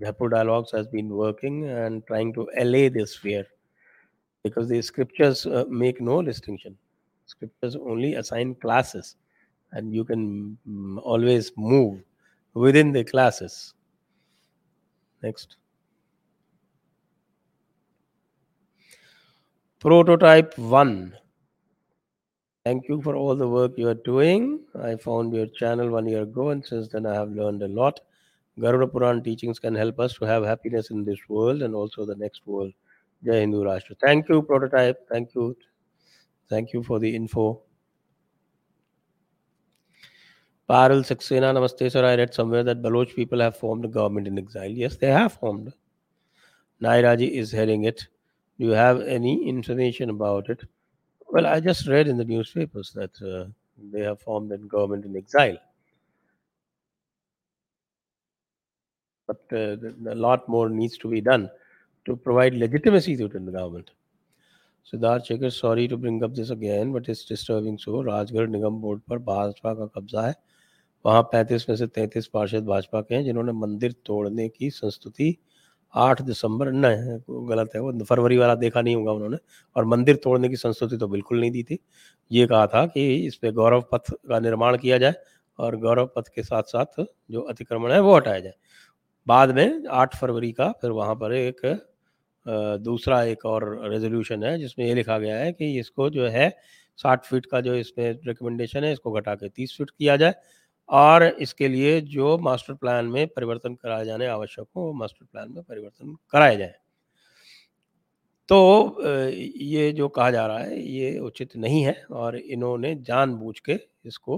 Dialogues 0.01 0.72
has 0.72 0.86
been 0.88 1.11
working 1.11 1.68
and 1.68 2.07
trying 2.07 2.32
to 2.34 2.49
allay 2.57 2.88
this 2.88 3.14
fear, 3.14 3.45
because 4.42 4.68
the 4.68 4.80
scriptures 4.82 5.45
uh, 5.47 5.64
make 5.68 6.01
no 6.01 6.22
distinction. 6.22 6.76
Scriptures 7.26 7.76
only 7.76 8.14
assign 8.14 8.55
classes 8.57 9.16
and 9.75 9.93
you 9.93 10.05
can 10.05 10.57
mm, 10.68 10.99
always 11.03 11.53
move 11.57 12.01
within 12.55 12.93
the 12.93 13.05
classes. 13.05 13.75
Next. 15.22 15.57
Prototype 19.81 20.57
1. 20.57 21.14
Thank 22.64 22.89
you 22.89 23.03
for 23.03 23.14
all 23.14 23.37
the 23.37 23.47
work 23.47 23.72
you 23.77 23.89
are 23.89 24.01
doing. 24.07 24.61
I 24.81 24.97
found 24.97 25.35
your 25.35 25.47
channel 25.49 25.91
one 25.91 26.07
year 26.07 26.22
ago, 26.22 26.49
and 26.51 26.64
since 26.64 26.89
then 26.89 27.05
I 27.05 27.14
have 27.14 27.31
learned 27.31 27.62
a 27.62 27.68
lot. 27.68 28.01
Garuda 28.59 28.87
Puran 28.87 29.22
teachings 29.22 29.59
can 29.59 29.75
help 29.75 29.99
us 30.01 30.14
to 30.14 30.25
have 30.25 30.45
happiness 30.45 30.91
in 30.91 31.05
this 31.05 31.18
world 31.29 31.61
and 31.62 31.75
also 31.75 32.07
the 32.07 32.14
next 32.14 32.47
world. 32.47 32.72
Jai 33.25 33.41
Hindu 33.41 33.64
Rashtra. 33.64 33.99
Thank 34.01 34.29
you, 34.29 34.41
Prototype. 34.43 35.07
Thank 35.11 35.35
you. 35.35 35.57
Thank 36.49 36.72
you 36.72 36.83
for 36.83 36.99
the 36.99 37.14
info. 37.14 37.61
Parul 40.70 41.03
Saxena, 41.03 41.51
Namaste 41.53 41.91
sir. 41.91 42.05
I 42.05 42.16
read 42.16 42.34
somewhere 42.34 42.64
that 42.64 42.82
Baloch 42.82 43.16
people 43.16 43.39
have 43.39 43.57
formed 43.57 43.86
a 43.86 43.88
government 43.88 44.28
in 44.28 44.38
exile. 44.38 44.70
Yes, 44.70 44.97
they 44.97 45.07
have 45.07 45.34
formed. 45.34 45.74
Nairaji 46.82 47.32
is 47.32 47.51
heading 47.51 47.86
it. 47.86 48.07
Do 48.60 48.66
you 48.66 48.72
have 48.72 49.01
any 49.01 49.47
information 49.49 50.10
about 50.10 50.49
it? 50.49 50.62
Well, 51.32 51.47
I 51.47 51.60
just 51.60 51.88
read 51.88 52.07
in 52.07 52.18
the 52.18 52.26
newspapers 52.26 52.91
that 52.93 53.22
uh, 53.22 53.49
they 53.91 54.01
have 54.01 54.20
formed 54.22 54.51
a 54.51 54.57
government 54.57 55.05
in 55.05 55.16
exile. 55.16 55.57
But 59.28 59.41
uh, 59.51 59.78
a 60.10 60.16
lot 60.16 60.47
more 60.47 60.70
needs 60.70 60.97
to 60.99 61.07
be 61.07 61.22
done 61.22 61.49
to 62.05 62.16
provide 62.16 62.53
legitimacy 62.53 63.18
to 63.18 63.28
the 63.28 63.39
government. 63.39 63.91
Siddharth 64.91 65.24
Shekhar 65.24 65.49
sorry 65.49 65.88
to 65.88 65.97
bring 66.03 66.22
up 66.24 66.30
this 66.38 66.51
again 66.51 66.91
but 66.93 67.10
it's 67.10 67.28
disturbing 67.30 67.78
so 67.78 68.01
Rajgarh 68.01 68.47
Nigam 68.49 68.80
board 68.82 69.01
पर 69.10 69.18
भाजपा 69.28 69.74
का 69.74 69.86
कब्जा 69.95 70.22
है 70.22 70.34
वहाँ 71.05 71.22
35 71.32 71.68
में 71.68 71.76
से 71.76 71.86
33 71.88 72.26
पार्षद 72.26 72.64
भाजपा 72.66 73.00
के 73.00 73.14
हैं, 73.14 73.24
जिन्होंने 73.24 73.52
मंदिर 73.55 73.94
तोड़ने 74.07 74.48
की 74.48 74.70
संस्तुति 74.70 75.36
8 75.94 76.20
दिसंबर 76.22 76.70
न 76.72 76.82
गलत 77.48 77.70
है 77.74 77.80
वो, 77.80 77.92
फरवरी 78.05 78.36
वाला 78.36 78.55
देखा 78.57 78.80
नहीं 78.82 78.94
होगा 78.96 79.12
उन्होंने, 79.12 79.36
और 79.76 79.84
मंदिर 79.86 80.16
तोड़ने 80.24 80.48
की 80.48 80.57
संस्तुति 80.57 80.96
तो 80.96 81.09
बिल्कुल 81.09 81.40
नहीं 81.40 81.50
दी 81.50 81.62
थी। 81.62 81.78
ये 82.30 82.46
कहा 82.46 82.66
था 82.66 82.84
कि 82.86 83.14
इस 83.16 83.36
पे 83.36 83.52
गौरव 83.52 83.84
पथ 83.92 84.11
का 84.28 84.38
निर्माण 84.40 84.76
किया 84.78 84.98
जाए 84.98 85.14
और 85.59 85.76
गौरव 85.78 86.11
पथ 86.16 86.28
के 86.34 86.42
साथ 86.42 86.62
साथ 86.64 87.05
जो 87.30 87.40
अतिक्रमण 87.42 87.92
है 87.92 88.00
वो 88.00 88.14
हटाया 88.16 88.40
जाए। 88.40 88.55
बाद 89.26 89.50
में 89.55 89.84
8 89.92 90.16
फरवरी 90.16 90.52
का 90.52 90.70
फिर 90.80 90.90
वहाँ 90.92 91.14
पर 91.16 91.32
एक 91.34 91.61
दूसरा 92.80 93.22
एक 93.24 93.44
और 93.46 93.64
रेजोल्यूशन 93.90 94.42
है, 94.44 94.59
जिसमें 94.59 94.86
ये 94.86 94.94
लिखा 94.94 95.18
गया 95.18 95.36
है 95.36 95.52
कि 95.52 95.78
इसको 95.78 96.09
जो 96.11 96.26
है 96.28 96.48
साठ 96.98 97.24
फीट 97.26 97.46
का 97.46 97.61
जो 97.61 97.74
इसमें 97.74 98.11
रिकमेंडेशन 98.26 98.84
है, 98.84 98.92
इसको 98.92 99.12
घटा 99.12 99.34
के 99.34 99.48
तीस 99.48 99.74
फीट 99.78 99.90
किया 99.90 100.16
जाए। 100.16 100.34
और 100.89 101.24
इसके 101.24 101.68
लिए 101.68 102.01
जो 102.01 102.37
मास्टर 102.39 102.74
प्लान 102.74 103.07
में 103.07 103.26
परिवर्तन 103.26 103.74
कराए 103.74 104.05
जाने 104.05 104.26
आवश्यक 104.26 104.66
हो 104.76 104.93
मास्टर 104.93 105.24
प्लान 105.24 105.53
में 105.53 105.62
परिवर्तन 105.62 106.16
कराए 106.30 106.57
जाए। 106.57 106.74
तो 108.49 109.03
ये 109.03 109.91
जो 109.93 110.09
कहा 110.09 110.30
जा 110.30 110.47
रहा 110.47 110.59
है, 110.59 110.80
ये 110.80 111.18
उचित 111.18 111.57
नहीं 111.57 111.82
है 111.82 111.95
और 112.12 112.37
इन्होंने 112.37 112.95
जानबूझ 113.03 113.59
के 113.61 113.78
इसको 114.07 114.37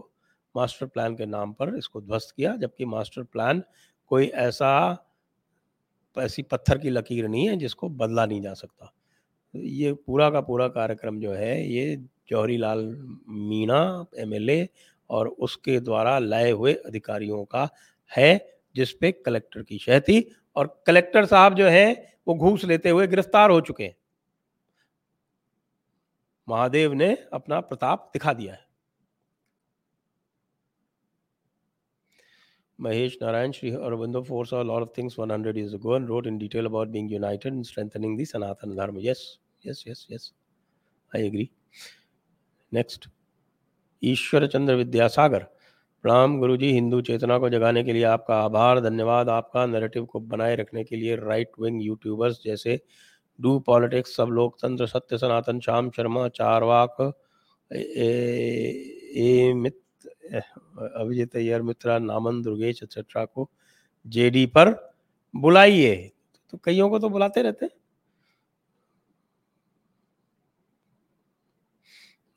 मास्टर 0.54 0.86
प्लान 0.86 1.14
के 1.16 1.26
नाम 1.26 1.52
पर 1.52 1.76
इसको 1.78 2.00
ध्वस्त 2.00 2.34
किया, 2.36 2.54
जबकि 2.56 2.84
मास्टर 2.84 3.22
प्लान 3.22 3.62
कोई 4.10 4.26
ऐसा, 4.26 5.06
ऐसी 6.16 6.42
पत्थर 6.42 6.78
की 6.78 6.90
लकीर 6.90 7.28
नहीं 7.28 7.48
है 7.48 7.56
जिसको 7.56 7.88
बदला 7.88 8.26
नहीं 8.26 8.40
जा 8.42 8.52
सकता। 8.54 8.92
ये 9.54 9.92
पूरा 9.92 10.28
का 10.30 10.40
पूरा 10.40 10.68
कार्यक्रम 10.68 11.20
जो 11.20 11.32
है, 11.32 11.68
ये 11.68 11.96
जौहरी 12.30 12.56
लाल 12.56 12.84
मीणा 13.28 14.06
एमएलए 14.18 14.68
और 15.10 15.28
उसके 15.28 15.78
द्वारा 15.80 16.18
लाए 16.18 16.50
हुए 16.50 16.74
अधिकारियों 16.74 17.44
का 17.44 17.68
है 18.16 18.34
जिस 18.76 18.92
पे 18.92 19.12
कलेक्टर 19.12 19.62
की 19.62 19.78
शह 19.78 20.00
थी 20.00 20.20
और 20.56 20.82
कलेक्टर 20.86 21.26
साहब 21.26 21.54
जो 21.54 21.68
है 21.68 21.86
वो 22.28 22.34
घूस 22.34 22.64
लेते 22.64 22.90
हुए 22.90 23.06
गिरफ़्तार 23.06 23.50
हो 23.50 23.60
चुके 23.60 23.84
हैं 23.84 23.96
महादेव 26.48 26.92
ने 26.92 27.14
अपना 27.32 27.60
प्रताप 27.60 28.10
दिखा 28.14 28.32
दिया 28.32 28.52
है 28.52 28.64
Mahesh 32.78 33.18
Narayan 33.20 33.54
Sri 33.54 33.70
Aurobindo 33.70 34.26
foresaw 34.26 34.62
a 34.62 34.64
lot 34.64 34.82
of 34.82 34.92
things 34.92 35.16
100 35.16 35.56
years 35.56 35.72
ago 35.72 35.94
and 35.94 36.08
wrote 36.08 36.26
in 36.26 36.38
detail 36.38 36.66
about 36.66 36.92
being 36.92 37.08
united 37.08 37.52
and 37.52 37.66
strengthening 37.66 38.16
the 38.16 38.24
Sanatana 38.24 38.76
Dharma. 38.76 39.00
Yes, 39.00 39.38
yes, 39.62 39.84
yes, 39.86 40.04
yes. 40.08 40.32
I 41.12 41.20
agree. 41.20 41.50
Next. 42.72 43.08
Ishwar 44.06 44.46
Chandra 44.46 44.74
Vidyasagar. 44.74 45.46
प्रणाम 46.04 46.38
गुरु 46.38 46.56
जी 46.56 46.70
हिंदू 46.72 47.00
चेतना 47.02 47.38
को 47.38 47.48
जगाने 47.50 47.82
के 47.84 47.92
लिए 47.92 48.02
आपका 48.04 48.36
आभार 48.40 48.80
धन्यवाद 48.80 49.28
आपका 49.28 49.64
नैरेटिव 49.66 50.04
को 50.04 50.20
बनाए 50.32 50.54
रखने 50.56 50.84
के 50.84 50.96
लिए 50.96 51.16
राइट 51.16 51.50
विंग 51.60 51.82
यूट्यूबर्स 51.82 52.40
जैसे 52.44 52.78
डू 53.38 53.58
पॉलिटिक्स 53.66 54.16
सब 54.16 54.28
लोकतंत्र 54.32 54.86
सत्य 54.86 55.18
सनातन 55.18 55.60
श्याम 55.60 55.90
शर्मा 55.96 56.28
चारवाक 56.30 57.00
ए, 57.70 59.52
मित 59.56 59.80
अभिजीत 60.34 61.36
अय्यर 61.36 61.62
मित्रा 61.62 61.98
नामन 61.98 62.42
दुर्गेश 62.42 62.82
एक्सेट्रा 62.82 63.24
को 63.24 63.50
जेडी 64.06 64.46
पर 64.46 64.74
बुलाइए। 65.34 65.94
तो 66.52 66.58
कईयों 66.64 66.88
को 66.90 66.98
तो 66.98 67.08
बुलाते 67.08 67.42
रहते 67.42 67.68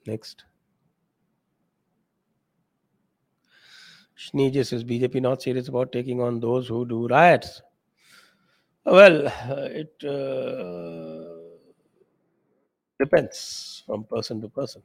next 0.06 0.46
Sneegis 4.32 4.68
says 4.68 4.84
BJP 4.84 5.22
not 5.22 5.42
serious 5.42 5.68
about 5.68 5.92
taking 5.92 6.22
on 6.22 6.40
those 6.40 6.68
who 6.68 6.86
do 6.88 7.08
riots. 7.08 7.62
Well, 8.86 9.28
it 9.82 9.94
uh, 10.04 11.40
depends 13.00 13.84
from 13.86 14.04
person 14.04 14.42
to 14.42 14.50
person. 14.50 14.84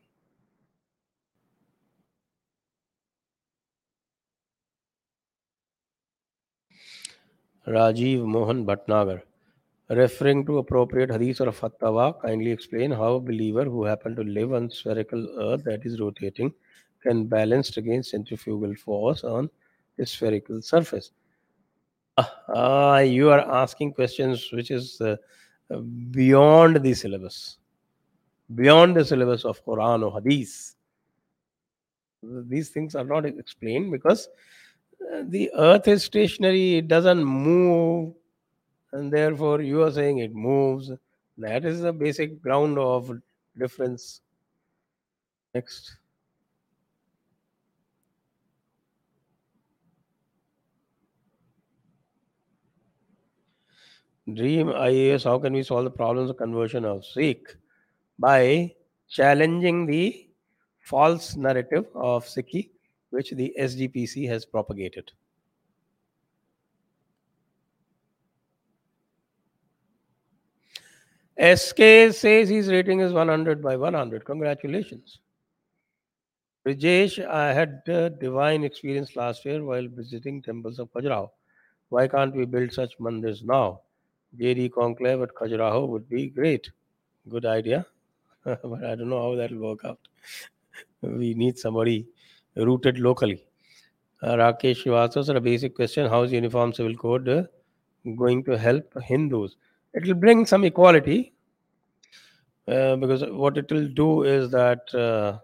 Rajiv 7.67 8.25
Mohan 8.27 8.65
Bhatnagar. 8.67 9.23
Referring 9.89 10.47
to 10.47 10.59
appropriate 10.59 11.11
hadith 11.11 11.41
or 11.41 11.47
fatwa, 11.53 12.21
kindly 12.23 12.51
explain 12.51 12.91
how 12.91 13.15
a 13.15 13.21
believer 13.21 13.65
who 13.65 13.85
happen 13.85 14.17
to 14.17 14.23
live 14.23 14.53
on 14.55 14.71
spherical 14.71 15.27
earth 15.39 15.65
that 15.65 15.85
is 15.85 16.01
rotating 16.01 16.53
can 17.05 17.27
balanced 17.27 17.77
against 17.77 18.11
centrifugal 18.11 18.75
force 18.75 19.23
on 19.23 19.49
a 19.99 20.07
spherical 20.07 20.61
surface. 20.61 21.13
Uh, 22.17 23.05
you 23.07 23.31
are 23.31 23.41
asking 23.63 23.93
questions 23.93 24.51
which 24.53 24.71
is 24.71 25.01
uh, 25.01 25.17
beyond 26.11 26.83
the 26.83 26.95
syllabus, 26.95 27.59
beyond 28.55 28.97
the 28.97 29.05
syllabus 29.05 29.45
of 29.45 29.65
Quran 29.65 30.05
or 30.05 30.21
Hadith. 30.21 30.75
These 32.23 32.71
things 32.71 32.95
are 32.95 33.05
not 33.05 33.27
explained 33.27 33.93
because 33.93 34.29
the 35.25 35.51
earth 35.57 35.89
is 35.89 36.05
stationary, 36.05 36.77
it 36.77 36.89
doesn't 36.89 37.23
move, 37.23 38.15
and 38.93 39.13
therefore 39.13 39.61
you 39.61 39.83
are 39.83 39.93
saying 39.93 40.19
it 40.19 40.35
moves. 40.35 40.91
That 41.37 41.65
is 41.65 41.81
the 41.81 41.93
basic 41.93 42.41
ground 42.41 42.79
of 42.79 43.11
difference. 43.59 44.21
Next. 45.55 45.97
Dream 54.33 54.69
IAS, 54.69 55.25
how 55.25 55.39
can 55.39 55.53
we 55.53 55.63
solve 55.63 55.85
the 55.85 55.91
problems 55.91 56.31
of 56.31 56.39
conversion 56.39 56.85
of 56.85 57.05
Sikh? 57.05 57.57
By 58.19 58.75
challenging 59.09 59.85
the 59.85 60.29
false 60.81 61.37
narrative 61.37 61.85
of 61.95 62.25
Sikhi, 62.25 62.71
which 63.11 63.33
the 63.33 63.55
SGPC 63.59 64.27
has 64.29 64.47
propagated. 64.47 65.13
SK 71.39 72.13
says 72.13 72.49
his 72.49 72.69
rating 72.69 73.01
is 73.01 73.13
100 73.13 73.63
by 73.63 73.77
100. 73.77 74.25
Congratulations. 74.25 75.19
Rajesh, 76.67 77.27
I 77.27 77.53
had 77.53 77.83
a 77.89 78.09
divine 78.09 78.65
experience 78.65 79.17
last 79.17 79.45
year 79.45 79.63
while 79.63 79.87
visiting 79.87 80.41
temples 80.41 80.79
of 80.79 80.91
Khajuraho. 80.93 81.29
Why 81.91 82.09
can't 82.09 82.35
we 82.35 82.47
build 82.47 82.73
such 82.73 82.97
mandirs 82.99 83.45
now? 83.45 83.83
JD 84.39 84.73
conclave 84.73 85.23
at 85.23 85.35
Khajuraho 85.35 85.89
would 85.89 86.09
be 86.09 86.29
great. 86.29 86.71
Good 87.29 87.47
idea. 87.47 87.87
but 88.45 88.85
I 88.85 88.95
don't 88.95 89.09
know 89.09 89.23
how 89.23 89.35
that 89.37 89.51
will 89.53 89.69
work 89.71 89.85
out. 89.85 89.99
we 91.03 91.35
need 91.35 91.59
somebody 91.59 92.07
rooted 92.57 92.99
locally. 92.99 93.45
Uh, 94.23 94.37
Rakesh 94.37 94.85
Srivastava, 94.85 95.37
a 95.37 95.41
basic 95.41 95.75
question 95.75 96.09
How 96.09 96.23
is 96.23 96.33
Uniform 96.33 96.73
Civil 96.73 96.97
Code 96.97 97.29
uh, 97.29 97.43
going 98.17 98.45
to 98.45 98.57
help 98.57 98.93
Hindus? 99.03 99.57
It 99.93 100.07
will 100.07 100.15
bring 100.15 100.47
some 100.47 100.65
equality 100.65 101.35
uh, 102.67 102.97
because 102.97 103.25
what 103.25 103.59
it 103.59 103.71
will 103.71 103.89
do 103.89 104.23
is 104.23 104.51
that 104.51 104.95
uh, 104.95 105.39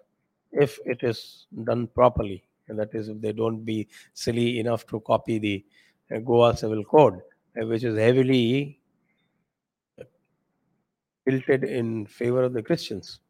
if 0.52 0.78
it 0.86 1.02
is 1.02 1.46
done 1.64 1.86
properly, 1.88 2.44
and 2.68 2.78
that 2.78 2.94
is, 2.94 3.08
if 3.08 3.20
they 3.20 3.32
don't 3.32 3.64
be 3.64 3.88
silly 4.14 4.58
enough 4.60 4.86
to 4.86 5.00
copy 5.00 5.38
the 5.38 5.64
uh, 6.14 6.20
Goa 6.20 6.56
Civil 6.56 6.84
Code, 6.84 7.20
uh, 7.60 7.66
which 7.66 7.84
is 7.84 7.98
heavily 7.98 8.79
tilted 11.30 11.64
in 11.64 12.06
favor 12.06 12.42
of 12.42 12.52
the 12.52 12.62
Christians. 12.62 13.20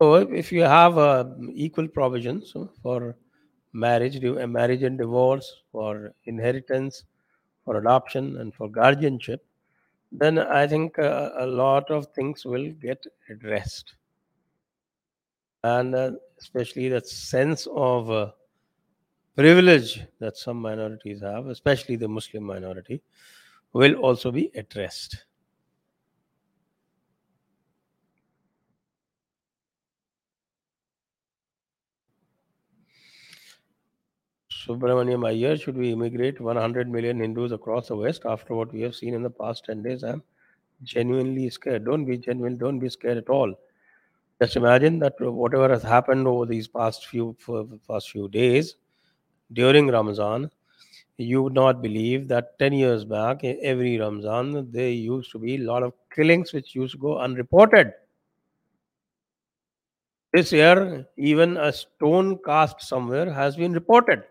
So 0.00 0.14
if 0.14 0.50
you 0.50 0.62
have 0.62 0.98
uh, 0.98 1.24
equal 1.52 1.86
provisions 1.86 2.54
for 2.82 3.16
marriage, 3.72 4.20
marriage 4.22 4.82
and 4.82 4.98
divorce, 4.98 5.62
for 5.72 6.12
inheritance, 6.24 7.04
for 7.64 7.76
adoption, 7.76 8.38
and 8.38 8.54
for 8.54 8.68
guardianship, 8.68 9.44
then 10.10 10.38
I 10.38 10.66
think 10.66 10.98
uh, 10.98 11.30
a 11.38 11.46
lot 11.46 11.90
of 11.90 12.06
things 12.14 12.44
will 12.44 12.70
get 12.72 13.04
addressed. 13.28 13.94
And 15.62 15.94
uh, 15.94 16.12
especially 16.40 16.88
that 16.88 17.06
sense 17.06 17.68
of 17.70 18.10
uh, 18.10 18.30
privilege 19.36 20.00
that 20.18 20.36
some 20.36 20.56
minorities 20.56 21.20
have, 21.20 21.46
especially 21.48 21.96
the 21.96 22.08
Muslim 22.08 22.44
minority, 22.44 23.02
will 23.72 23.94
also 23.96 24.32
be 24.32 24.50
addressed. 24.54 25.24
Subramaniam 34.70 35.26
Iyer, 35.26 35.56
should 35.56 35.76
we 35.76 35.90
immigrate 35.92 36.40
100 36.40 36.88
million 36.88 37.18
Hindus 37.18 37.50
across 37.50 37.88
the 37.88 37.96
West 37.96 38.22
after 38.24 38.54
what 38.54 38.72
we 38.72 38.82
have 38.82 38.94
seen 38.94 39.14
in 39.14 39.22
the 39.24 39.30
past 39.30 39.64
10 39.64 39.82
days? 39.82 40.04
I'm 40.04 40.22
genuinely 40.84 41.50
scared. 41.50 41.84
Don't 41.84 42.04
be 42.04 42.16
genuine. 42.16 42.56
Don't 42.56 42.78
be 42.78 42.88
scared 42.88 43.18
at 43.18 43.28
all. 43.28 43.52
Just 44.40 44.54
imagine 44.54 45.00
that 45.00 45.14
whatever 45.18 45.68
has 45.68 45.82
happened 45.82 46.28
over 46.28 46.46
these 46.46 46.68
past 46.68 47.06
few 47.06 47.36
past 47.88 48.12
few 48.12 48.28
days 48.28 48.76
during 49.52 49.88
Ramadan, 49.88 50.50
you 51.16 51.42
would 51.42 51.52
not 51.52 51.82
believe 51.82 52.28
that 52.28 52.56
10 52.60 52.72
years 52.72 53.04
back, 53.04 53.42
every 53.42 53.98
Ramzan, 53.98 54.70
there 54.70 54.88
used 54.88 55.32
to 55.32 55.40
be 55.40 55.56
a 55.56 55.64
lot 55.64 55.82
of 55.82 55.94
killings 56.14 56.52
which 56.52 56.76
used 56.76 56.92
to 56.92 56.98
go 56.98 57.18
unreported. 57.18 57.92
This 60.32 60.52
year, 60.52 61.06
even 61.16 61.56
a 61.56 61.72
stone 61.72 62.38
cast 62.46 62.82
somewhere 62.82 63.32
has 63.32 63.56
been 63.56 63.72
reported. 63.72 64.22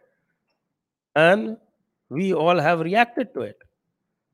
And 1.15 1.57
we 2.09 2.33
all 2.33 2.59
have 2.59 2.79
reacted 2.79 3.33
to 3.33 3.41
it. 3.41 3.57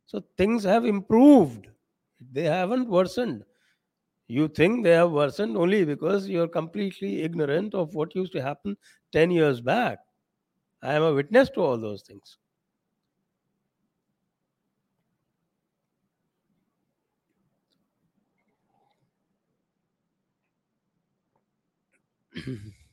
So 0.06 0.24
things 0.38 0.64
have 0.64 0.86
improved, 0.86 1.68
they 2.32 2.44
haven't 2.44 2.88
worsened. 2.90 3.44
You 4.28 4.48
think 4.48 4.84
they 4.84 4.92
have 4.92 5.12
worsened 5.12 5.58
only 5.58 5.86
because 5.86 6.28
you're 6.28 6.48
completely 6.48 7.22
ignorant 7.24 7.76
of 7.76 7.94
what 7.94 8.16
used 8.16 8.32
to 8.34 8.42
happen 8.42 8.78
10 9.12 9.32
years 9.32 9.62
back. 9.62 10.00
I 10.82 10.94
am 10.94 11.04
a 11.04 11.14
witness 11.14 11.50
to 11.52 11.62
all 11.62 11.78
those 11.78 12.04
things. 12.04 12.38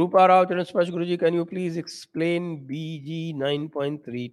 Rupa 0.00 0.26
Rao 0.28 0.46
Chanaspash 0.46 0.90
Guruji, 0.90 1.18
can 1.18 1.34
you 1.34 1.44
please 1.44 1.76
explain 1.76 2.66
BG 2.66 3.34
9.32 3.34 4.32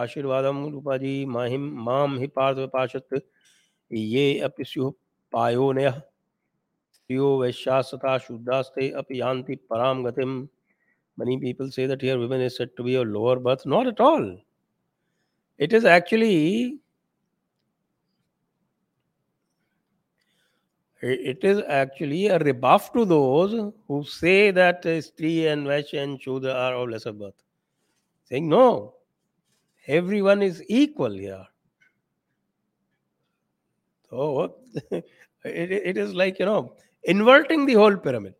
Ashirvadam 0.00 0.70
Rupa 0.70 0.98
ji 0.98 1.24
Mahim 1.24 1.82
Mam 1.82 2.18
hi 2.18 2.26
Hiparth 2.26 2.58
Vipashat 2.58 3.22
Ye 3.88 4.40
Apisyu 4.40 4.94
Payoneya 5.32 6.02
Striyo 6.92 7.38
Vaishasata 7.40 8.20
Shuddhaste 8.26 8.92
Apiyanti 8.92 9.58
Param 9.70 10.04
Gatim 10.04 10.50
Many 11.16 11.38
people 11.38 11.70
say 11.70 11.86
that 11.86 12.02
here 12.02 12.18
women 12.18 12.42
is 12.42 12.54
said 12.56 12.76
to 12.76 12.82
be 12.82 12.96
a 12.96 13.02
lower 13.02 13.36
birth. 13.36 13.64
Not 13.64 13.86
at 13.86 13.98
all. 13.98 14.36
It 15.56 15.72
is 15.72 15.86
actually 15.86 16.80
it 21.02 21.42
is 21.42 21.62
actually 21.68 22.28
a 22.28 22.38
rebuff 22.38 22.92
to 22.92 23.04
those 23.04 23.72
who 23.88 24.04
say 24.04 24.52
that 24.52 24.86
uh, 24.86 25.00
Stri 25.00 25.52
and 25.52 25.66
Vash 25.66 25.94
and 25.94 26.20
Shudra 26.22 26.52
are 26.52 26.74
of 26.74 26.88
lesser 26.90 27.12
birth. 27.12 27.34
Saying 28.24 28.48
no, 28.48 28.94
everyone 29.88 30.42
is 30.42 30.62
equal 30.68 31.12
here. 31.12 31.44
So 34.08 34.56
it, 34.90 35.04
it 35.44 35.96
is 35.96 36.14
like, 36.14 36.38
you 36.38 36.46
know, 36.46 36.76
inverting 37.02 37.66
the 37.66 37.74
whole 37.74 37.96
pyramid. 37.96 38.34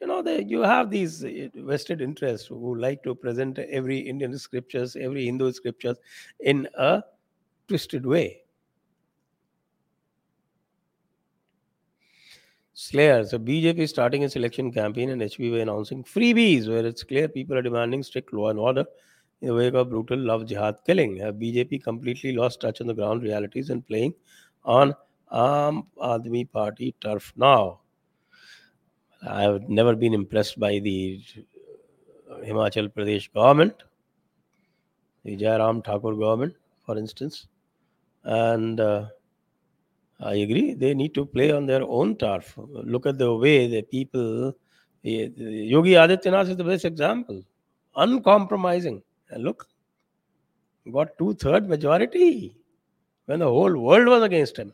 You 0.00 0.08
know, 0.08 0.22
they, 0.22 0.44
you 0.44 0.60
have 0.60 0.90
these 0.90 1.24
uh, 1.24 1.48
vested 1.54 2.02
interests 2.02 2.48
who 2.48 2.76
like 2.76 3.02
to 3.04 3.14
present 3.14 3.58
every 3.58 3.98
Indian 3.98 4.38
scriptures, 4.38 4.94
every 4.94 5.24
Hindu 5.24 5.52
scriptures 5.52 5.96
in 6.40 6.68
a 6.76 7.02
twisted 7.66 8.04
way. 8.04 8.42
Slayer. 12.80 13.24
So 13.24 13.40
BJP 13.40 13.78
is 13.80 13.90
starting 13.90 14.22
its 14.22 14.36
election 14.36 14.70
campaign 14.70 15.10
and 15.10 15.20
HPV 15.20 15.62
announcing 15.62 16.04
freebies 16.04 16.68
where 16.68 16.86
it's 16.86 17.02
clear 17.02 17.26
people 17.26 17.58
are 17.58 17.62
demanding 17.62 18.04
strict 18.04 18.32
law 18.32 18.50
and 18.50 18.58
order 18.60 18.84
in 19.40 19.48
the 19.48 19.54
wake 19.54 19.74
of 19.74 19.90
brutal 19.90 20.16
love 20.16 20.46
jihad 20.46 20.76
killing. 20.86 21.16
Have 21.16 21.34
BJP 21.34 21.82
completely 21.82 22.30
lost 22.36 22.60
touch 22.60 22.80
on 22.80 22.86
the 22.86 22.94
ground 22.94 23.24
realities 23.24 23.70
and 23.70 23.84
playing 23.84 24.14
on 24.64 24.94
Aam 25.32 25.86
Aadmi 26.00 26.52
Party 26.52 26.94
turf 27.00 27.32
now? 27.34 27.80
I 29.28 29.42
have 29.42 29.68
never 29.68 29.96
been 29.96 30.14
impressed 30.14 30.60
by 30.60 30.78
the 30.78 31.20
Himachal 32.44 32.92
Pradesh 32.92 33.28
government, 33.34 33.74
the 35.24 35.36
Jairam 35.36 35.84
Thakur 35.84 36.14
government, 36.14 36.54
for 36.86 36.96
instance. 36.96 37.48
And 38.22 38.78
uh, 38.78 39.06
I 40.20 40.34
agree. 40.34 40.74
They 40.74 40.94
need 40.94 41.14
to 41.14 41.24
play 41.24 41.52
on 41.52 41.66
their 41.66 41.82
own 41.82 42.16
turf. 42.16 42.54
Look 42.56 43.06
at 43.06 43.18
the 43.18 43.32
way 43.34 43.66
the 43.68 43.82
people. 43.82 44.52
Eh, 45.04 45.28
Yogi 45.36 45.92
Adityanath 45.92 46.48
is 46.50 46.56
the 46.56 46.64
best 46.64 46.84
example. 46.84 47.42
Uncompromising. 47.94 49.02
And 49.30 49.44
look, 49.44 49.68
got 50.92 51.16
two 51.18 51.34
third 51.34 51.68
majority 51.68 52.56
when 53.26 53.40
the 53.40 53.46
whole 53.46 53.76
world 53.78 54.08
was 54.08 54.22
against 54.22 54.56
him, 54.56 54.72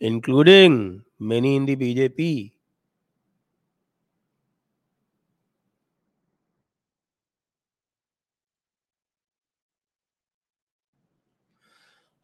including 0.00 1.02
many 1.18 1.56
in 1.56 1.66
the 1.66 1.76
BJP. 1.76 2.52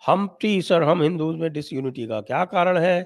हम 0.07 0.27
टी 0.41 0.61
sir 0.63 0.83
हम 0.83 1.03
Hindus 1.03 1.37
में 1.37 1.53
dish 1.53 1.73
unity 1.73 2.07
का 2.07 2.21
क्या 2.21 2.45
कारण 2.45 2.79
है? 2.79 2.97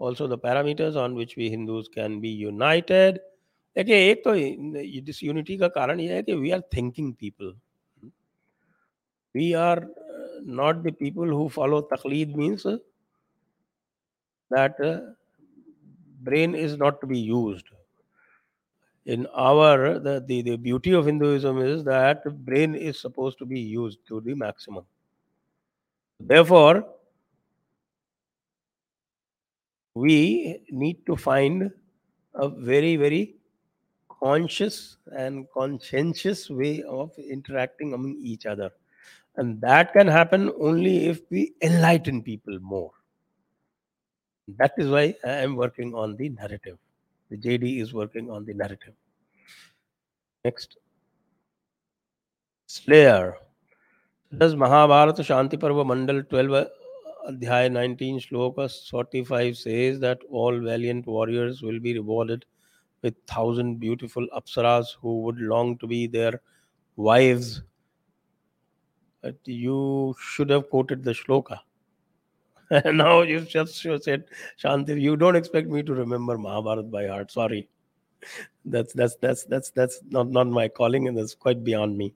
Also 0.00 0.26
the 0.28 0.38
parameters 0.40 0.96
on 0.96 1.14
which 1.16 1.34
we 1.38 1.48
Hindus 1.50 1.88
can 1.94 2.18
be 2.20 2.30
united 2.32 3.18
देखिए, 3.76 4.10
एक 4.10 4.22
तो 4.24 4.32
डिस 5.04 5.22
यूनिटी 5.24 5.56
का 5.58 5.68
कारण 5.68 6.00
यह 6.00 6.12
है 6.14 6.22
कि 6.22 6.34
we 6.34 6.50
are 6.50 6.60
thinking 6.76 7.12
people 7.20 7.54
we 9.34 9.52
are 9.62 9.80
not 10.60 10.76
the 10.76 10.92
people 11.00 11.30
who 11.30 11.48
follow 11.48 11.80
तकलीद 11.92 12.36
means 12.36 12.66
that 14.50 14.80
brain 16.18 16.54
is 16.56 16.76
not 16.78 17.00
to 17.00 17.06
be 17.06 17.20
use 17.20 17.62
in 19.06 19.26
our 19.40 19.88
the 19.98 20.58
beauty 20.60 20.92
of 20.94 21.06
Hinduism 21.06 21.62
is 21.64 21.84
that 21.84 22.28
brain 22.46 22.74
is 22.76 22.96
suppose 22.96 23.34
to 23.38 23.46
be 23.46 23.60
use 23.62 23.96
to 24.08 24.20
the 24.20 24.34
maximum 24.38 24.82
Therefore, 26.20 26.86
we 29.94 30.62
need 30.70 31.04
to 31.06 31.16
find 31.16 31.70
a 32.34 32.48
very, 32.48 32.96
very 32.96 33.36
conscious 34.22 34.98
and 35.16 35.46
conscientious 35.52 36.48
way 36.50 36.82
of 36.82 37.10
interacting 37.18 37.94
among 37.94 38.16
each 38.22 38.46
other. 38.46 38.70
And 39.36 39.60
that 39.60 39.92
can 39.92 40.06
happen 40.06 40.52
only 40.60 41.06
if 41.06 41.22
we 41.30 41.54
enlighten 41.62 42.22
people 42.22 42.58
more. 42.60 42.90
That 44.58 44.72
is 44.76 44.88
why 44.88 45.14
I 45.24 45.32
am 45.46 45.56
working 45.56 45.94
on 45.94 46.16
the 46.16 46.28
narrative. 46.28 46.78
The 47.30 47.36
JD 47.36 47.80
is 47.80 47.94
working 47.94 48.30
on 48.30 48.44
the 48.44 48.54
narrative. 48.54 48.94
Next. 50.44 50.76
Slayer. 52.66 53.36
Does 54.38 54.54
Mahabharata 54.54 55.22
Shanti 55.22 55.58
Parva 55.58 55.84
Mandal 55.84 56.28
12 56.28 56.68
Adhyay 57.28 57.70
19 57.72 58.20
Shloka 58.20 58.70
45 58.88 59.56
says 59.56 59.98
that 59.98 60.20
all 60.30 60.56
valiant 60.60 61.04
warriors 61.06 61.62
will 61.62 61.80
be 61.80 61.94
rewarded 61.94 62.44
with 63.02 63.14
thousand 63.26 63.80
beautiful 63.80 64.24
apsaras 64.32 64.94
who 65.02 65.22
would 65.22 65.40
long 65.40 65.78
to 65.78 65.86
be 65.88 66.06
their 66.06 66.40
wives. 66.94 67.62
But 69.20 69.34
you 69.44 70.14
should 70.20 70.50
have 70.50 70.70
quoted 70.70 71.02
the 71.02 71.10
shloka. 71.10 71.58
And 72.70 72.98
now 72.98 73.22
you 73.22 73.40
just 73.40 73.82
said 73.82 74.24
Shanti. 74.62 75.00
You 75.00 75.16
don't 75.16 75.34
expect 75.34 75.66
me 75.66 75.82
to 75.82 75.92
remember 75.92 76.38
Mahabharata 76.38 76.84
by 76.84 77.08
heart. 77.08 77.32
Sorry, 77.32 77.68
that's 78.64 78.92
that's 78.92 79.16
that's 79.16 79.42
that's 79.42 79.70
that's 79.70 80.00
not 80.08 80.30
not 80.30 80.46
my 80.46 80.68
calling, 80.68 81.08
and 81.08 81.18
that's 81.18 81.34
quite 81.34 81.64
beyond 81.64 81.98
me. 81.98 82.14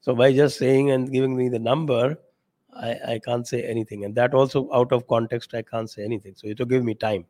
So 0.00 0.14
by 0.14 0.32
just 0.32 0.58
saying 0.58 0.90
and 0.90 1.12
giving 1.12 1.36
me 1.36 1.48
the 1.48 1.58
number, 1.58 2.16
I, 2.74 2.96
I 3.06 3.20
can't 3.24 3.46
say 3.46 3.62
anything. 3.62 4.04
And 4.04 4.14
that 4.14 4.34
also 4.34 4.68
out 4.72 4.92
of 4.92 5.06
context, 5.06 5.54
I 5.54 5.62
can't 5.62 5.90
say 5.90 6.04
anything. 6.04 6.34
So 6.36 6.46
you 6.46 6.50
have 6.52 6.58
to 6.58 6.66
give 6.66 6.84
me 6.84 6.94
time. 6.94 7.26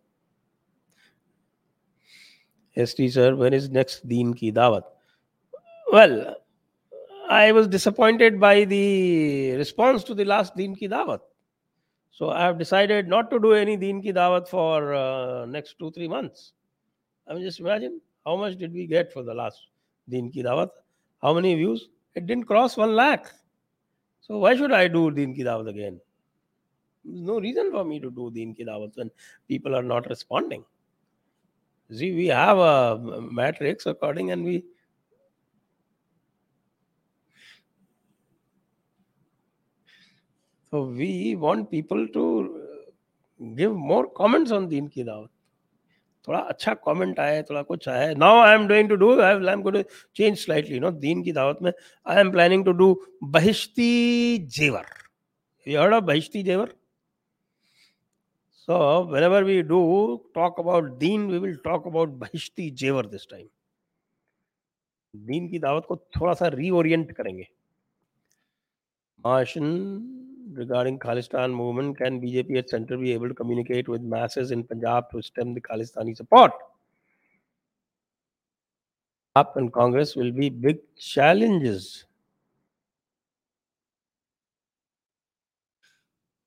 ST 2.77 3.13
sir, 3.13 3.35
when 3.35 3.53
is 3.53 3.71
next 3.71 4.09
Deen 4.09 4.35
ki 4.35 4.53
Dawat? 4.53 4.83
Well, 5.91 6.37
I 7.29 7.51
was 7.53 7.67
disappointed 7.67 8.39
by 8.39 8.65
the 8.65 9.53
response 9.57 10.05
to 10.05 10.15
the 10.15 10.25
last 10.25 10.57
Deen 10.57 10.77
ki 10.77 10.89
Dawat. 10.89 11.21
So 12.11 12.31
I 12.31 12.43
have 12.43 12.59
decided 12.59 13.09
not 13.09 13.31
to 13.31 13.41
do 13.41 13.53
any 13.53 13.77
Deen 13.77 14.03
ki 14.03 14.13
Dawat 14.13 14.49
for 14.49 14.95
uh, 14.95 15.47
next 15.47 15.79
two, 15.79 15.91
three 15.91 16.09
months. 16.09 16.53
I 17.27 17.35
mean, 17.35 17.43
just 17.43 17.61
imagine 17.61 18.01
how 18.25 18.37
much 18.37 18.57
did 18.57 18.73
we 18.73 18.87
get 18.87 19.13
for 19.13 19.23
the 19.23 19.35
last 19.35 19.61
Deen 20.09 20.31
ki 20.31 20.43
Dawat? 20.43 20.71
How 21.21 21.35
many 21.35 21.55
views? 21.55 21.89
It 22.15 22.27
didn't 22.27 22.45
cross 22.45 22.77
one 22.77 22.95
lakh. 22.95 23.27
So 24.21 24.39
why 24.39 24.57
should 24.57 24.73
I 24.73 24.89
do 24.89 25.11
Deen 25.11 25.35
Ki 25.35 25.43
Dawat 25.43 25.69
again? 25.69 26.01
There's 27.05 27.21
no 27.23 27.41
reason 27.41 27.71
for 27.71 27.85
me 27.85 28.01
to 28.01 28.11
do 28.11 28.31
Deen 28.31 28.55
Ki 28.55 28.65
Dawat 28.65 28.97
when 28.97 29.11
people 29.47 29.75
are 29.75 29.83
not 29.83 30.09
responding. 30.09 30.65
See, 31.91 32.13
we 32.13 32.27
have 32.27 32.59
a 32.59 33.21
matrix 33.33 33.87
according 33.87 34.31
and 34.33 34.45
we 34.45 34.65
So 40.71 40.85
we 40.85 41.35
want 41.35 41.71
people 41.71 42.07
to 42.09 42.61
give 43.57 43.75
more 43.75 44.11
comments 44.11 44.51
on 44.51 44.69
Deen 44.69 44.89
Ki 44.89 45.03
Dawat. 45.03 45.29
थोड़ा 46.29 46.39
अच्छा 46.41 46.75
comment 46.77 47.21
आया 47.21 47.33
है, 47.33 47.43
थोड़ा 47.43 47.63
कुछ 47.63 47.89
आया 47.89 48.07
है। 48.09 48.15
Now 48.15 48.39
I 48.39 48.55
am 48.55 48.67
doing 48.69 48.89
to 48.89 48.97
do 48.97 49.11
I 49.21 49.33
am 49.33 49.63
going 49.63 49.77
to 49.77 49.83
change 50.17 50.39
slightly 50.39 50.81
no 50.81 50.91
दीन 51.05 51.23
की 51.23 51.33
दावत 51.33 51.59
में। 51.63 51.73
I 52.07 52.21
am 52.21 52.31
planning 52.31 52.65
to 52.65 52.73
do 52.73 52.95
Bahishti 53.25 54.39
Zewar 54.57 54.87
you 55.67 55.81
heard 55.81 55.95
of 55.95 56.05
Bahishti 56.05 56.43
Zewar 56.43 56.75
so 58.55 59.03
whenever 59.11 59.45
we 59.45 59.61
do 59.63 59.81
talk 60.35 60.59
about 60.61 60.91
Deen 60.99 61.27
we 61.31 61.39
will 61.39 61.55
talk 61.65 61.87
about 61.87 62.09
Bahishti 62.19 62.71
Zewar 62.81 63.07
this 63.07 63.27
time 63.31 63.47
दीन 65.15 65.49
की 65.49 65.59
दावत 65.59 65.85
को 65.89 65.97
थोड़ा 65.97 66.33
सा 66.35 66.49
reorient 66.49 67.13
करेंगे। 67.13 67.47
Regarding 70.59 70.99
Khalistan 70.99 71.55
movement, 71.55 71.99
can 71.99 72.21
BJP 72.21 72.59
at 72.59 72.69
center 72.69 72.97
be 72.99 73.13
able 73.13 73.29
to 73.29 73.35
communicate 73.35 73.89
with 73.89 74.03
masses 74.03 74.51
in 74.51 74.65
Punjab 74.65 75.09
to 75.13 75.23
stem 75.23 75.55
the 75.55 75.61
Khalistani 75.61 76.17
support? 76.17 76.51
AAP 79.37 79.55
and 79.55 79.73
Congress 79.73 80.17
will 80.17 80.33
be 80.33 80.49
big 80.49 80.79
challenges. 80.97 82.07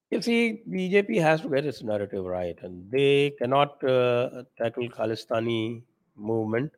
You 0.09 0.21
see, 0.21 0.61
BJP 0.69 1.21
has 1.21 1.39
to 1.41 1.47
get 1.47 1.65
its 1.65 1.81
narrative 1.81 2.25
right, 2.25 2.57
and 2.63 2.91
they 2.91 3.29
cannot 3.39 3.81
uh, 3.81 4.43
tackle 4.57 4.89
Khalistani 4.89 5.81
movement 6.17 6.73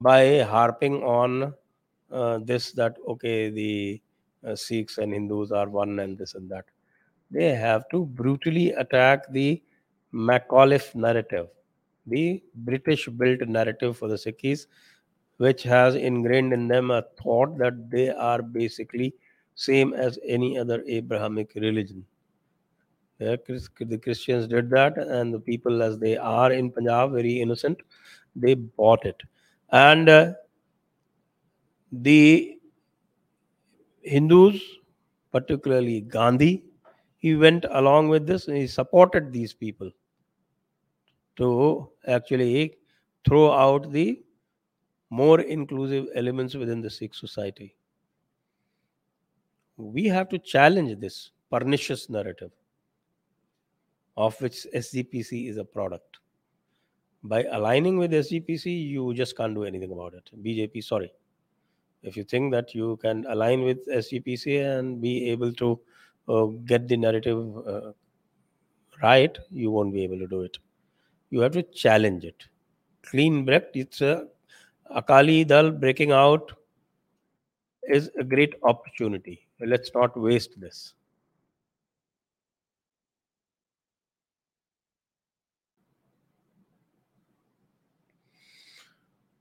by 0.00 0.42
harping 0.42 1.02
on 1.02 1.52
uh, 2.12 2.38
this 2.38 2.70
that 2.72 2.96
okay 3.08 3.50
the 3.50 4.00
uh, 4.46 4.54
Sikhs 4.54 4.98
and 4.98 5.12
Hindus 5.12 5.52
are 5.52 5.68
one 5.68 5.98
and 6.00 6.16
this 6.16 6.34
and 6.34 6.50
that. 6.50 6.64
They 7.30 7.54
have 7.54 7.88
to 7.90 8.06
brutally 8.06 8.72
attack 8.72 9.30
the 9.32 9.62
Macauliffe 10.14 10.94
narrative, 10.94 11.48
the 12.06 12.42
British 12.54 13.08
built 13.08 13.40
narrative 13.40 13.98
for 13.98 14.08
the 14.08 14.16
Sikhs, 14.16 14.66
which 15.36 15.62
has 15.62 15.94
ingrained 15.94 16.52
in 16.52 16.68
them 16.68 16.90
a 16.90 17.02
thought 17.22 17.58
that 17.58 17.90
they 17.90 18.10
are 18.10 18.42
basically 18.42 19.14
same 19.54 19.92
as 19.92 20.18
any 20.24 20.58
other 20.58 20.82
Abrahamic 20.86 21.52
religion. 21.56 22.04
The 23.18 24.00
Christians 24.02 24.46
did 24.46 24.70
that, 24.70 24.96
and 24.96 25.34
the 25.34 25.40
people, 25.40 25.82
as 25.82 25.98
they 25.98 26.16
are 26.16 26.52
in 26.52 26.70
Punjab, 26.70 27.12
very 27.12 27.40
innocent, 27.40 27.80
they 28.36 28.54
bought 28.54 29.04
it. 29.04 29.20
And 29.72 30.08
uh, 30.08 30.32
the 31.90 32.57
Hindus, 34.08 34.60
particularly 35.32 36.00
Gandhi, 36.00 36.64
he 37.18 37.34
went 37.34 37.66
along 37.70 38.08
with 38.08 38.26
this 38.26 38.48
and 38.48 38.56
he 38.56 38.66
supported 38.66 39.32
these 39.32 39.52
people 39.52 39.90
to 41.36 41.88
actually 42.06 42.76
throw 43.26 43.52
out 43.52 43.92
the 43.92 44.22
more 45.10 45.40
inclusive 45.40 46.06
elements 46.14 46.54
within 46.54 46.80
the 46.80 46.90
Sikh 46.90 47.14
society. 47.14 47.74
We 49.76 50.06
have 50.06 50.28
to 50.30 50.38
challenge 50.38 50.98
this 51.00 51.30
pernicious 51.50 52.08
narrative 52.10 52.50
of 54.16 54.40
which 54.40 54.66
SGPC 54.74 55.48
is 55.48 55.56
a 55.56 55.64
product. 55.64 56.18
By 57.22 57.44
aligning 57.44 57.98
with 57.98 58.12
SGPC, 58.12 58.88
you 58.88 59.14
just 59.14 59.36
can't 59.36 59.54
do 59.54 59.64
anything 59.64 59.92
about 59.92 60.14
it. 60.14 60.30
BJP, 60.42 60.82
sorry. 60.84 61.12
If 62.02 62.16
you 62.16 62.24
think 62.24 62.52
that 62.52 62.74
you 62.74 62.96
can 62.98 63.24
align 63.28 63.62
with 63.62 63.86
SGPC 63.88 64.60
and 64.60 65.00
be 65.00 65.30
able 65.30 65.52
to 65.54 65.80
uh, 66.28 66.46
get 66.64 66.88
the 66.88 66.96
narrative 66.96 67.66
uh, 67.66 67.92
right, 69.02 69.36
you 69.50 69.70
won't 69.70 69.92
be 69.92 70.04
able 70.04 70.18
to 70.18 70.26
do 70.26 70.42
it. 70.42 70.58
You 71.30 71.40
have 71.40 71.52
to 71.52 71.62
challenge 71.62 72.24
it. 72.24 72.46
Clean 73.02 73.44
break, 73.44 73.64
it's 73.74 74.00
a 74.00 74.26
Akali 74.90 75.44
Dal 75.44 75.70
breaking 75.70 76.12
out 76.12 76.52
is 77.88 78.10
a 78.18 78.24
great 78.24 78.54
opportunity. 78.62 79.46
Let's 79.60 79.90
not 79.94 80.18
waste 80.18 80.60
this. 80.60 80.94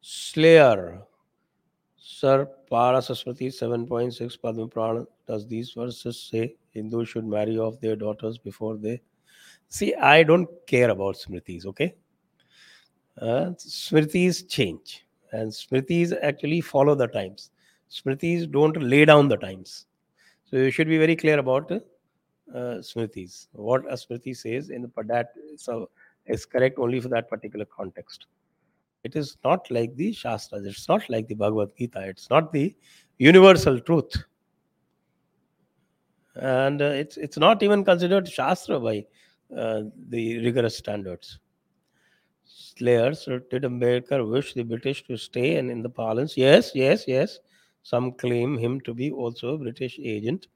Slayer. 0.01 1.06
Sir 2.19 2.45
Para 2.67 2.97
Parashara 2.97 3.15
Smriti 3.15 3.47
7.6 3.47 4.41
Padma 4.41 4.67
Purana. 4.67 5.05
Does 5.27 5.45
these 5.45 5.73
verses 5.73 6.19
say 6.19 6.55
Hindus 6.71 7.09
should 7.09 7.25
marry 7.25 7.59
off 7.59 7.79
their 7.79 7.95
daughters 7.95 8.39
before 8.39 8.75
they? 8.75 9.01
See, 9.69 9.93
I 9.93 10.23
don't 10.23 10.49
care 10.65 10.89
about 10.89 11.15
Smritis, 11.15 11.67
okay? 11.67 11.93
Uh, 13.21 13.51
Smritis 13.57 14.49
change, 14.49 15.05
and 15.31 15.51
Smritis 15.51 16.17
actually 16.23 16.61
follow 16.61 16.95
the 16.95 17.07
times. 17.07 17.51
Smritis 17.91 18.49
don't 18.49 18.81
lay 18.81 19.05
down 19.05 19.27
the 19.27 19.37
times. 19.37 19.85
So 20.45 20.57
you 20.57 20.71
should 20.71 20.87
be 20.87 20.97
very 20.97 21.15
clear 21.15 21.37
about 21.37 21.71
uh, 21.71 21.81
Smritis. 22.89 23.47
What 23.51 23.85
a 23.85 23.93
Smriti 23.93 24.35
says 24.35 24.71
in 24.71 24.81
the 24.81 25.03
that 25.03 25.33
so 25.55 25.91
is 26.25 26.47
correct 26.47 26.79
only 26.79 26.99
for 26.99 27.09
that 27.09 27.29
particular 27.29 27.65
context. 27.65 28.25
It 29.03 29.15
is 29.15 29.37
not 29.43 29.69
like 29.71 29.95
the 29.95 30.11
Shastras, 30.13 30.65
it's 30.65 30.87
not 30.87 31.09
like 31.09 31.27
the 31.27 31.35
Bhagavad 31.35 31.71
Gita, 31.77 32.01
it's 32.07 32.29
not 32.29 32.51
the 32.51 32.75
universal 33.17 33.79
truth. 33.79 34.15
And 36.35 36.81
uh, 36.81 36.85
it's 36.85 37.17
it's 37.17 37.37
not 37.37 37.63
even 37.63 37.83
considered 37.83 38.27
Shastra 38.27 38.79
by 38.79 39.05
uh, 39.55 39.83
the 40.09 40.37
rigorous 40.43 40.77
standards. 40.77 41.39
Slayers, 42.45 43.25
did 43.25 43.63
Ambedkar 43.63 44.29
wish 44.29 44.53
the 44.53 44.63
British 44.63 45.03
to 45.07 45.17
stay 45.17 45.57
and 45.57 45.69
in 45.71 45.81
the 45.81 45.89
parlance? 45.89 46.37
Yes, 46.37 46.71
yes, 46.75 47.05
yes. 47.07 47.39
Some 47.83 48.11
claim 48.13 48.57
him 48.57 48.81
to 48.81 48.93
be 48.93 49.11
also 49.11 49.55
a 49.55 49.57
British 49.57 49.99
agent. 50.01 50.47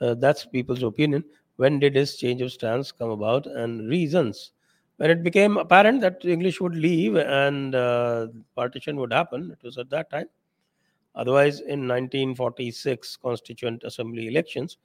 Uh, 0.00 0.14
that's 0.14 0.46
people's 0.46 0.82
opinion. 0.82 1.24
When 1.56 1.78
did 1.80 1.94
his 1.96 2.16
change 2.16 2.40
of 2.42 2.52
stance 2.52 2.92
come 2.92 3.10
about 3.10 3.46
and 3.46 3.88
reasons? 3.88 4.52
When 4.98 5.10
it 5.10 5.22
became 5.22 5.56
apparent 5.56 6.00
that 6.00 6.24
English 6.24 6.60
would 6.60 6.74
leave 6.74 7.16
and 7.16 7.74
uh, 7.74 8.26
partition 8.56 8.96
would 8.96 9.12
happen, 9.12 9.52
it 9.52 9.64
was 9.64 9.78
at 9.78 9.90
that 9.90 10.10
time. 10.10 10.26
Otherwise, 11.14 11.60
in 11.60 11.86
1946 11.86 13.16
Constituent 13.16 13.84
Assembly 13.84 14.26
elections, 14.26 14.76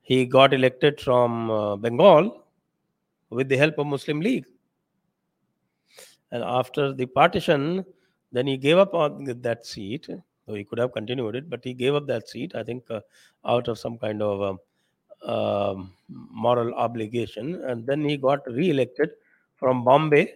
he 0.00 0.24
got 0.24 0.54
elected 0.54 0.98
from 0.98 1.50
uh, 1.50 1.76
Bengal 1.76 2.44
with 3.28 3.48
the 3.48 3.56
help 3.56 3.78
of 3.78 3.86
Muslim 3.86 4.20
League. 4.20 4.46
And 6.32 6.42
after 6.42 6.94
the 6.94 7.06
partition, 7.06 7.84
then 8.32 8.46
he 8.46 8.56
gave 8.56 8.78
up 8.78 8.94
on 8.94 9.24
that 9.24 9.66
seat. 9.66 10.06
So 10.46 10.54
he 10.54 10.64
could 10.64 10.78
have 10.78 10.92
continued 10.92 11.36
it, 11.36 11.50
but 11.50 11.62
he 11.64 11.74
gave 11.74 11.94
up 11.94 12.06
that 12.06 12.28
seat, 12.28 12.54
I 12.54 12.62
think, 12.62 12.84
uh, 12.90 13.00
out 13.46 13.68
of 13.68 13.78
some 13.78 13.98
kind 13.98 14.22
of 14.22 14.42
um, 14.42 14.58
uh, 15.22 15.74
moral 16.08 16.74
obligation. 16.74 17.62
And 17.64 17.86
then 17.86 18.06
he 18.06 18.16
got 18.16 18.40
re 18.46 18.70
elected 18.70 19.10
from 19.64 19.82
Bombay, 19.82 20.30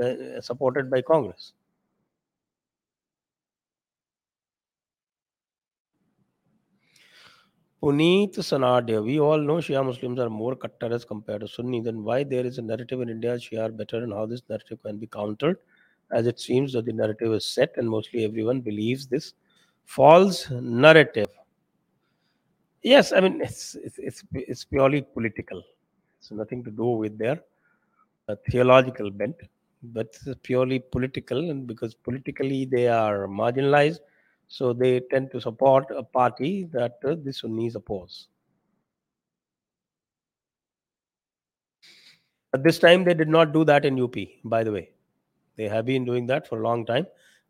uh, 0.00 0.40
supported 0.40 0.88
by 0.88 1.02
Congress. 1.02 1.52
Puneet 7.82 8.36
Sanadia, 8.36 9.02
we 9.02 9.18
all 9.18 9.38
know 9.38 9.56
Shia 9.56 9.84
Muslims 9.84 10.20
are 10.20 10.30
more 10.30 10.54
Kattar 10.54 10.92
as 10.92 11.04
compared 11.04 11.40
to 11.40 11.48
Sunni. 11.48 11.80
Then 11.80 12.04
why 12.04 12.22
there 12.22 12.46
is 12.46 12.58
a 12.58 12.62
narrative 12.62 13.00
in 13.00 13.08
India 13.08 13.34
Shia 13.34 13.64
are 13.64 13.72
better 13.72 13.96
and 14.04 14.12
how 14.12 14.26
this 14.26 14.42
narrative 14.48 14.80
can 14.84 14.96
be 14.98 15.08
countered? 15.08 15.58
As 16.12 16.28
it 16.28 16.38
seems 16.38 16.72
that 16.74 16.84
the 16.84 16.92
narrative 16.92 17.32
is 17.32 17.44
set 17.44 17.72
and 17.76 17.90
mostly 17.90 18.24
everyone 18.24 18.60
believes 18.60 19.08
this 19.08 19.34
false 19.86 20.48
narrative. 20.50 21.26
Yes, 22.82 23.12
I 23.12 23.20
mean 23.20 23.40
it's 23.40 23.74
it's 23.74 23.98
it's, 23.98 24.24
it's 24.32 24.64
purely 24.64 25.02
political. 25.02 25.64
It's 26.20 26.30
nothing 26.30 26.62
to 26.62 26.70
do 26.70 26.90
with 27.04 27.18
their 27.18 27.40
uh, 28.28 28.36
theological 28.50 29.10
bent, 29.10 29.36
but 29.82 30.16
purely 30.42 30.78
political, 30.78 31.50
and 31.50 31.66
because 31.66 31.94
politically 31.94 32.64
they 32.64 32.88
are 32.88 33.26
marginalized 33.26 33.98
so 34.48 34.72
they 34.72 35.00
tend 35.10 35.30
to 35.32 35.40
support 35.40 35.86
a 35.90 36.02
party 36.02 36.64
that 36.72 36.98
uh, 37.04 37.16
the 37.22 37.32
Sunnis 37.32 37.74
oppose. 37.74 38.28
But 42.52 42.62
this 42.62 42.78
time 42.78 43.04
they 43.04 43.14
did 43.14 43.28
not 43.28 43.52
do 43.52 43.64
that 43.64 43.84
in 43.84 43.98
UP, 43.98 44.14
by 44.44 44.62
the 44.64 44.72
way. 44.72 44.90
They 45.56 45.68
have 45.68 45.86
been 45.86 46.04
doing 46.04 46.26
that 46.26 46.46
for 46.46 46.60
a 46.60 46.62
long 46.62 46.86
time, 46.86 47.06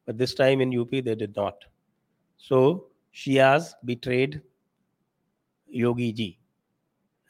but 0.06 0.16
this 0.16 0.34
time 0.34 0.60
in 0.60 0.76
UP 0.76 0.90
they 0.90 1.14
did 1.14 1.36
not. 1.36 1.64
So 2.38 2.86
Shias 3.14 3.72
betrayed 3.84 4.40
Yogi 5.68 6.12
Ji. 6.12 6.38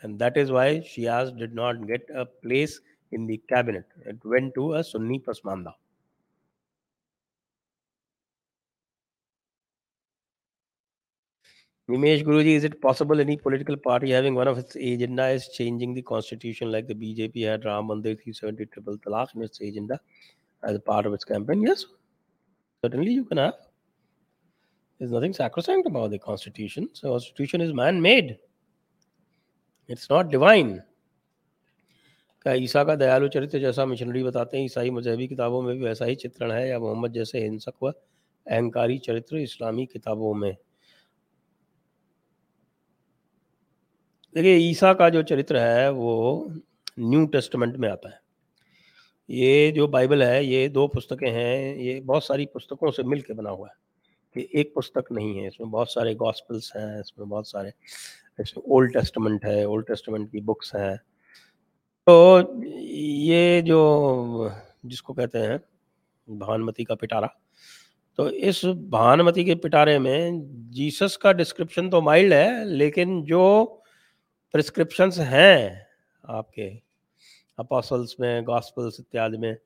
And 0.02 0.18
that 0.18 0.36
is 0.36 0.52
why 0.52 0.80
Shias 0.80 1.36
did 1.36 1.54
not 1.54 1.86
get 1.86 2.08
a 2.14 2.24
place 2.24 2.80
in 3.12 3.26
the 3.26 3.38
cabinet. 3.48 3.86
It 4.04 4.18
went 4.24 4.54
to 4.54 4.74
a 4.74 4.84
Sunni 4.84 5.20
Pasmanda. 5.20 5.72
Nimesh 11.88 12.24
Guruji, 12.24 12.56
is 12.56 12.64
it 12.64 12.80
possible 12.82 13.20
any 13.20 13.36
political 13.36 13.76
party 13.76 14.10
having 14.10 14.34
one 14.34 14.48
of 14.48 14.58
its 14.58 14.74
agenda 14.74 15.28
is 15.28 15.48
changing 15.50 15.94
the 15.94 16.02
constitution 16.02 16.72
like 16.72 16.88
the 16.88 16.94
BJP 16.94 17.48
had 17.48 17.64
Ram 17.64 17.84
Mandir 17.84 18.20
370 18.20 18.66
triple 18.66 18.98
talaq 18.98 19.28
in 19.36 19.42
its 19.42 19.60
agenda 19.60 20.00
as 20.64 20.74
a 20.74 20.80
part 20.80 21.06
of 21.06 21.14
its 21.14 21.22
campaign? 21.22 21.62
Yes, 21.62 21.86
certainly 22.82 23.12
you 23.12 23.24
can 23.24 23.38
have. 23.38 23.54
There's 24.98 25.12
nothing 25.12 25.32
sacrosanct 25.32 25.86
about 25.86 26.10
the 26.10 26.18
constitution. 26.18 26.88
So 26.92 27.12
constitution 27.12 27.60
is 27.60 27.72
man-made. 27.72 28.38
It's 29.86 30.10
not 30.10 30.30
divine. 30.30 30.82
ईसा 32.54 32.84
का 32.84 32.94
दयालु 32.94 33.28
चरित्र 33.28 33.58
जैसा 33.58 33.86
missionary 33.86 34.22
बताते 34.22 34.58
हैं। 34.58 34.64
ईसाई 34.64 34.90
मजहबी 34.90 35.28
किताबों 35.28 35.62
में 35.62 35.78
भी 35.78 35.84
वैसा 35.84 36.04
ही 36.04 36.14
चित्रण 36.14 36.52
है। 36.52 36.68
या 36.68 36.78
मोहम्मद 36.78 37.12
जैसे 37.12 37.40
हिंसक 37.40 37.72
व 37.82 37.90
अहंकारी 38.50 38.98
चरित्र 38.98 39.36
इस्लामी 39.36 39.86
किताबों 39.86 40.34
में। 40.34 40.56
देखिए, 44.34 44.56
ईसा 44.56 44.94
का 44.94 45.10
जो 45.10 45.22
चरित्र 45.22 45.56
है, 45.56 45.90
वो 45.90 46.46
न्यू 46.98 47.26
टेस्टमेंट 47.26 47.76
में 47.76 47.88
आता 47.88 48.08
है। 48.08 48.20
ये 49.30 49.72
जो 49.72 49.88
बाइबल 49.88 50.22
है, 50.22 50.46
ये 50.46 50.68
दो 50.68 50.88
पुस्तकें 50.88 51.30
हैं। 51.30 51.76
ये 51.76 52.00
बहुत 52.00 52.24
सारी 52.24 52.46
पुस्तकों 52.46 52.90
से 52.90 53.02
मिलके 53.02 53.32
बना 53.32 53.50
हुआ 53.50 53.68
है। 53.68 53.86
कि 54.34 54.60
एक 54.60 54.74
पुस्तक 54.74 55.04
नहीं 55.12 55.38
है। 55.38 55.46
इसमें 55.46 55.70
बहुत 55.70 55.92
सारे 55.92 56.14
गॉस्पल्स 56.14 56.72
हैं, 56.76 57.00
इसमें 57.00 57.28
बहुत 57.28 57.48
सारे, 57.48 57.72
इसमें 58.40 58.64
ओल्ड 58.64 58.92
टेस्टमेंट 58.92 59.44
है 59.44 59.64
ओल्ड 59.64 59.86
टेस्टमेंट 59.86 60.32
की 60.32 60.40
बुक्स 60.40 60.74
हैं। 60.74 61.00
तो 62.06 62.62
ये 62.62 63.62
जो 63.62 64.50
जिसको 64.86 65.12
कहते 65.12 65.38
हैं, 65.38 65.58
भानुमति 66.28 66.84
का 66.84 66.94
पिटारा 66.94 67.28
तो 68.18 68.28
इस 68.30 68.64
भानुमति 68.90 69.44
के 69.44 69.54
पिटारे 69.54 69.98
में 69.98 70.40
जीसस 70.72 71.16
का 71.22 71.32
डिस्क्रिप्शन 71.32 71.88
तो 71.90 72.00
माइल्ड 72.02 72.32
है, 72.32 72.64
लेकिन 72.64 73.22
जो 73.24 73.64
प्रिस्क्रिप्शंस 74.54 75.18
हैं 75.18 75.86
आपके 76.24 76.68
अपोसल्स 77.58 78.16
में 78.20 78.44
गॉस्पल्स 78.44 79.00
इत्यादि 79.00 79.38
में, 79.38 79.56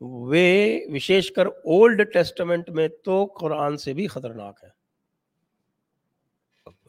वे 0.00 0.86
विशेषकर 0.90 1.46
ओल्ड 1.46 2.02
टेस्टमेंट 2.12 2.70
में 2.70 2.88
तो 3.04 3.24
कुरान 3.38 3.76
से 3.76 3.94
भी 3.94 4.06
खतरनाक 4.06 4.64
है। 4.64 4.72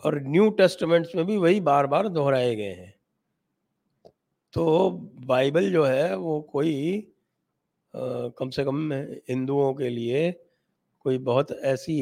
और 0.06 0.22
न्यू 0.24 0.50
टेस्टमेंट्स 0.50 1.16
में 1.16 1.26
भी 1.26 1.38
वही 1.38 1.60
बार 1.62 1.88
बार 1.88 2.08
दोहराए 2.10 2.56
गए 2.56 2.74
हैं। 2.74 2.94
तो 4.54 4.90
बाइबल 5.26 5.72
जो 5.72 5.84
है 5.86 6.16
वो 6.18 6.42
कोई 6.42 6.74
आ, 7.94 8.00
कम 8.40 8.50
से 8.50 8.64
कम 8.66 8.92
हिंदुओं 9.30 9.74
के 9.74 9.90
लिए 9.90 10.32
कोई 11.00 11.18
बहुत 11.20 11.52
ऐसी 11.52 11.96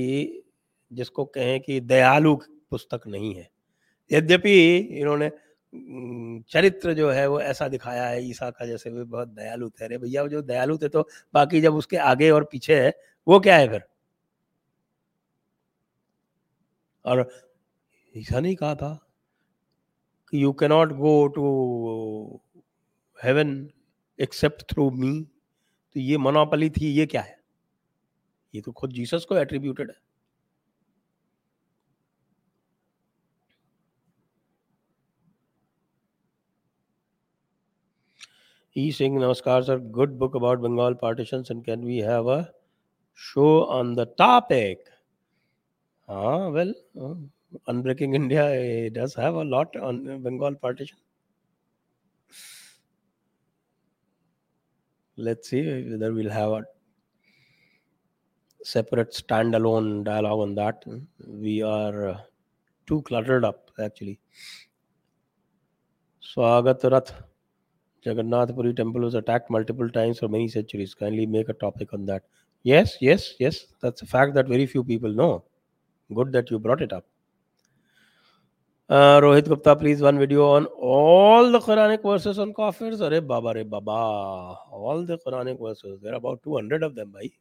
जिसको 0.91 1.25
कहें 1.25 1.59
कि 1.61 1.79
दयालु 1.81 2.35
पुस्तक 2.71 3.01
नहीं 3.07 3.33
है। 3.35 3.49
यद्यपि 4.11 4.77
इन्होंने 4.77 5.31
चरित्र 6.51 6.93
जो 6.93 7.09
है 7.11 7.27
वो 7.27 7.39
ऐसा 7.41 7.67
दिखाया 7.67 8.07
है 8.07 8.23
ईसा 8.29 8.49
का 8.51 8.65
जैसे 8.65 8.89
वे 8.89 9.03
बहुत 9.03 9.27
दयालु 9.29 9.69
थे। 9.69 9.85
अरे 9.85 9.97
भैया 9.97 10.25
जो 10.27 10.41
दयालु 10.41 10.77
थे 10.77 10.89
तो 10.89 11.07
बाकी 11.33 11.61
जब 11.61 11.75
उसके 11.75 11.97
आगे 11.97 12.29
और 12.31 12.43
पीछे 12.51 12.81
है 12.81 12.93
वो 13.27 13.39
क्या 13.39 13.57
है 13.57 13.69
फिर? 13.69 13.83
और 17.05 17.29
ईसा 18.15 18.39
नहीं 18.39 18.55
कहा 18.55 18.75
था 18.75 18.99
you 20.33 20.51
cannot 20.59 20.91
go 20.97 21.27
to 21.35 21.45
heaven 23.19 23.49
except 24.19 24.63
through 24.71 24.89
me 24.91 25.11
तो 25.95 25.99
ये 25.99 26.17
मनोपली 26.17 26.69
थी, 26.69 26.85
ये 26.87 27.05
क्या 27.05 27.21
है? 27.21 27.37
ये 28.53 28.61
तो 28.61 28.71
खुद 28.71 28.91
जीसस 28.93 29.25
को 29.29 29.37
एट्रीब्यूटेड 29.37 29.89
है। 29.91 29.95
e 38.75 38.87
ई 38.87 38.91
सिंह 38.91 39.17
नमस्कार 39.19 39.63
sir 39.63 39.77
good 39.95 40.11
book 40.19 40.35
about 40.35 40.59
Bengal 40.59 40.93
partition 41.01 41.43
and 41.51 41.63
can 41.65 41.83
we 41.85 41.99
have 42.01 42.29
a 42.33 42.41
show 43.19 43.47
on 43.77 43.93
the 43.95 44.07
topic 44.17 44.89
हाँ 46.07 46.49
वेल. 46.51 46.73
हाँ। 46.99 47.31
Unbreaking 47.67 48.13
India 48.15 48.89
does 48.89 49.13
have 49.15 49.35
a 49.35 49.43
lot 49.43 49.75
on 49.75 50.21
Bengal 50.21 50.55
partition. 50.55 50.97
Let's 55.15 55.49
see 55.49 55.89
whether 55.89 56.13
we'll 56.13 56.29
have 56.29 56.51
a 56.51 56.63
separate 58.63 59.11
standalone 59.11 60.03
dialogue 60.03 60.39
on 60.39 60.55
that. 60.55 60.83
We 61.27 61.61
are 61.61 62.07
uh, 62.09 62.21
too 62.87 63.01
cluttered 63.03 63.45
up 63.45 63.71
actually. 63.79 64.19
Swagat 66.21 66.83
Rath. 66.91 67.13
Jagannath 68.03 68.55
Puri 68.55 68.73
temple 68.73 69.01
was 69.01 69.15
attacked 69.15 69.49
multiple 69.49 69.89
times 69.89 70.19
for 70.19 70.27
many 70.27 70.47
centuries. 70.47 70.93
Kindly 70.95 71.25
make 71.25 71.49
a 71.49 71.53
topic 71.53 71.93
on 71.93 72.05
that. 72.07 72.23
Yes, 72.63 72.97
yes, 73.01 73.35
yes. 73.39 73.67
That's 73.81 74.01
a 74.01 74.05
fact 74.05 74.33
that 74.35 74.47
very 74.47 74.65
few 74.65 74.83
people 74.83 75.13
know. 75.13 75.43
Good 76.13 76.31
that 76.33 76.51
you 76.51 76.59
brought 76.59 76.81
it 76.81 76.93
up. 76.93 77.05
Rohit 78.91 79.47
Gupta 79.47 79.73
please 79.73 80.03
one 80.03 80.17
video 80.17 80.45
on 80.45 80.65
all 80.85 81.51
the 81.53 81.61
Quranic 81.63 82.05
verses 82.05 82.39
on 82.39 82.51
kafirs 82.51 83.01
अरे 83.01 83.19
बाबा 83.27 83.51
रे 83.51 83.63
बाबा 83.73 83.93
all 84.79 85.05
the 85.07 85.17
Quranic 85.23 85.61
verses 85.61 85.93
there 85.93 86.15
about 86.15 86.39
200 86.47 86.83
of 86.83 86.93
them 86.93 87.11
भाई 87.11 87.31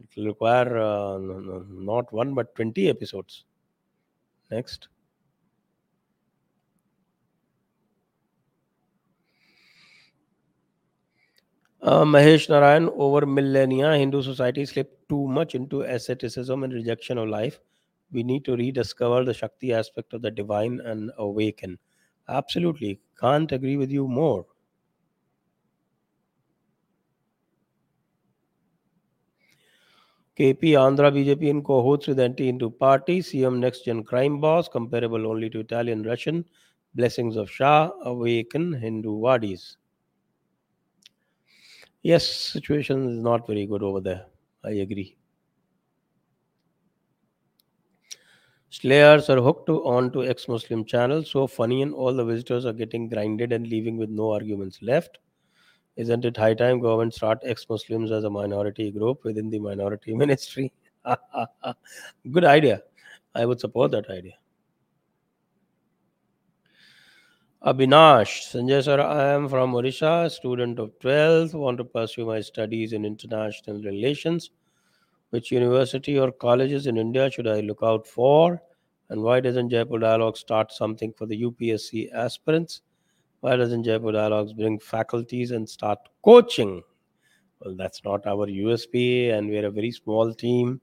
it 0.00 0.08
will 0.18 0.26
require 0.26 0.68
not 1.86 2.14
one 2.14 2.34
but 2.34 2.46
20 2.60 2.78
episodes 2.90 3.44
next 4.50 4.88
Mahesh 12.08 12.50
Narayan 12.50 12.86
over 12.86 13.24
millennia 13.34 13.92
Hindu 13.92 14.22
society 14.22 14.66
slip 14.66 14.96
too 15.08 15.26
much 15.32 15.54
into 15.56 15.82
asceticism 15.92 16.64
and 16.64 16.74
rejection 16.74 17.18
of 17.18 17.28
life 17.28 17.60
We 18.12 18.22
need 18.22 18.44
to 18.46 18.56
rediscover 18.56 19.24
the 19.24 19.34
Shakti 19.34 19.72
aspect 19.72 20.12
of 20.14 20.22
the 20.22 20.30
divine 20.30 20.80
and 20.80 21.10
awaken. 21.18 21.78
Absolutely. 22.28 23.00
Can't 23.20 23.50
agree 23.52 23.76
with 23.76 23.90
you 23.90 24.08
more. 24.08 24.46
KP 30.36 30.68
Andhra 30.76 31.12
BJP 31.12 31.50
in 31.50 31.62
cohorts 31.62 32.06
with 32.06 32.18
anti-Hindu 32.18 32.70
party, 32.70 33.20
CM 33.20 33.60
next 33.60 33.84
gen 33.84 34.02
crime 34.02 34.40
boss, 34.40 34.66
comparable 34.66 35.26
only 35.26 35.50
to 35.50 35.60
Italian 35.60 36.02
Russian, 36.04 36.46
blessings 36.94 37.36
of 37.36 37.50
Shah, 37.50 37.90
awaken 38.02 38.72
Hindu 38.72 39.12
wadis 39.12 39.76
yes 42.02 42.26
situation 42.52 43.08
is 43.10 43.22
not 43.28 43.46
very 43.46 43.66
good 43.66 43.82
over 43.82 44.00
there 44.00 44.24
i 44.64 44.70
agree 44.86 45.16
Slayers 48.80 49.30
are 49.30 49.40
hooked 49.40 49.66
to, 49.66 49.86
on 49.86 50.10
to 50.10 50.24
ex-Muslim 50.24 50.84
channels. 50.84 51.30
So 51.30 51.46
funny, 51.46 51.82
and 51.82 51.94
all 51.94 52.12
the 52.12 52.24
visitors 52.24 52.66
are 52.66 52.72
getting 52.72 53.08
grinded 53.08 53.52
and 53.52 53.68
leaving 53.68 53.96
with 53.96 54.10
no 54.10 54.32
arguments 54.32 54.80
left. 54.82 55.18
Isn't 55.94 56.24
it 56.24 56.36
high 56.36 56.54
time 56.54 56.80
government 56.80 57.14
start 57.14 57.38
ex-Muslims 57.44 58.10
as 58.10 58.24
a 58.24 58.30
minority 58.30 58.90
group 58.90 59.22
within 59.22 59.48
the 59.48 59.60
minority 59.60 60.12
ministry? 60.22 60.72
Good 62.32 62.44
idea. 62.44 62.82
I 63.32 63.46
would 63.46 63.60
support 63.60 63.92
that 63.92 64.10
idea. 64.10 64.32
Abhinash, 67.64 68.52
Sanjay 68.52 68.82
sir, 68.82 69.00
I 69.00 69.34
am 69.34 69.48
from 69.48 69.72
Odisha, 69.72 70.28
student 70.28 70.80
of 70.80 70.98
12th, 70.98 71.54
want 71.54 71.78
to 71.78 71.84
pursue 71.84 72.26
my 72.26 72.40
studies 72.40 72.92
in 72.92 73.04
international 73.04 73.80
relations. 73.82 74.50
Which 75.34 75.50
university 75.50 76.16
or 76.16 76.30
colleges 76.30 76.86
in 76.86 76.96
India 76.96 77.28
should 77.28 77.48
I 77.48 77.58
look 77.58 77.80
out 77.82 78.06
for? 78.06 78.62
And 79.08 79.20
why 79.20 79.40
doesn't 79.40 79.68
Jaipur 79.68 79.98
Dialogue 79.98 80.36
start 80.36 80.70
something 80.70 81.12
for 81.12 81.26
the 81.26 81.42
UPSC 81.42 82.12
aspirants? 82.12 82.82
Why 83.40 83.56
doesn't 83.56 83.82
Jaipur 83.82 84.12
Dialogues 84.12 84.52
bring 84.52 84.78
faculties 84.78 85.50
and 85.50 85.68
start 85.68 85.98
coaching? 86.24 86.84
Well, 87.58 87.74
that's 87.74 88.04
not 88.04 88.24
our 88.28 88.46
USP, 88.46 89.32
and 89.32 89.48
we're 89.50 89.66
a 89.66 89.72
very 89.72 89.90
small 89.90 90.32
team 90.32 90.80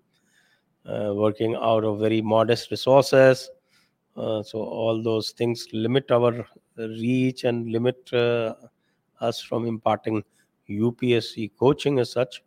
uh, 0.85 1.13
working 1.15 1.55
out 1.55 1.85
of 1.85 2.01
very 2.01 2.21
modest 2.21 2.71
resources. 2.71 3.49
Uh, 4.17 4.43
so 4.43 4.59
all 4.59 5.01
those 5.01 5.31
things 5.31 5.65
limit 5.71 6.11
our 6.11 6.45
reach 6.75 7.45
and 7.45 7.71
limit 7.71 8.11
uh, 8.11 8.55
us 9.21 9.41
from 9.41 9.65
imparting 9.65 10.21
UPSC 10.69 11.51
coaching 11.57 11.99
as 11.99 12.11
such. 12.11 12.43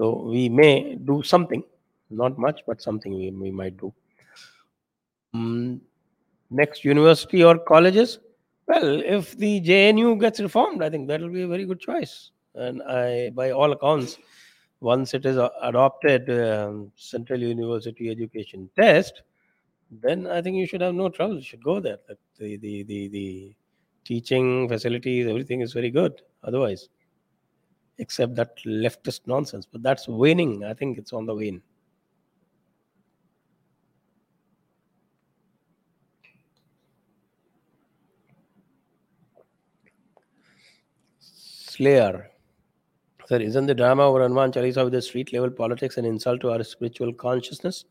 Though 0.00 0.22
we 0.22 0.48
may 0.48 0.94
do 0.94 1.22
something, 1.22 1.62
not 2.08 2.38
much, 2.38 2.62
but 2.66 2.80
something 2.80 3.14
we, 3.14 3.30
we 3.30 3.50
might 3.50 3.76
do. 3.76 3.92
Um, 5.34 5.82
next, 6.48 6.86
university 6.86 7.44
or 7.44 7.58
colleges. 7.58 8.18
Well, 8.66 9.02
if 9.04 9.36
the 9.36 9.60
JNU 9.60 10.18
gets 10.18 10.40
reformed, 10.40 10.82
I 10.82 10.88
think 10.88 11.06
that 11.08 11.20
will 11.20 11.28
be 11.28 11.42
a 11.42 11.48
very 11.48 11.66
good 11.66 11.80
choice. 11.80 12.30
And 12.54 12.82
I, 12.82 13.28
by 13.34 13.50
all 13.50 13.72
accounts, 13.72 14.16
once 14.80 15.12
it 15.12 15.26
is 15.26 15.36
adopted 15.60 16.30
um, 16.30 16.90
Central 16.96 17.38
University 17.38 18.08
Education 18.08 18.70
Test, 18.74 19.20
then 19.90 20.26
I 20.26 20.40
think 20.40 20.56
you 20.56 20.66
should 20.66 20.80
have 20.80 20.94
no 20.94 21.10
trouble. 21.10 21.36
You 21.36 21.42
should 21.42 21.62
go 21.62 21.78
there. 21.78 21.98
The, 22.08 22.16
the, 22.38 22.56
the, 22.56 22.82
the, 22.84 23.08
the 23.08 23.54
teaching 24.04 24.66
facilities, 24.66 25.26
everything 25.26 25.60
is 25.60 25.74
very 25.74 25.90
good 25.90 26.22
otherwise, 26.42 26.88
except 28.00 28.34
that 28.34 28.56
leftist 28.64 29.20
nonsense. 29.26 29.66
But 29.70 29.82
that's 29.82 30.08
waning. 30.08 30.64
I 30.64 30.74
think 30.74 30.98
it's 30.98 31.12
on 31.12 31.26
the 31.26 31.34
wane. 31.34 31.62
Slayer. 41.20 42.30
Sir, 43.26 43.38
isn't 43.38 43.66
the 43.66 43.74
drama 43.74 44.02
over 44.02 44.22
Hanuman 44.22 44.50
Chalisa 44.50 44.82
with 44.82 44.92
the 44.92 45.00
street 45.00 45.32
level 45.32 45.50
politics 45.50 45.96
an 45.98 46.04
insult 46.04 46.40
to 46.40 46.50
our 46.50 46.64
spiritual 46.64 47.12
consciousness? 47.12 47.84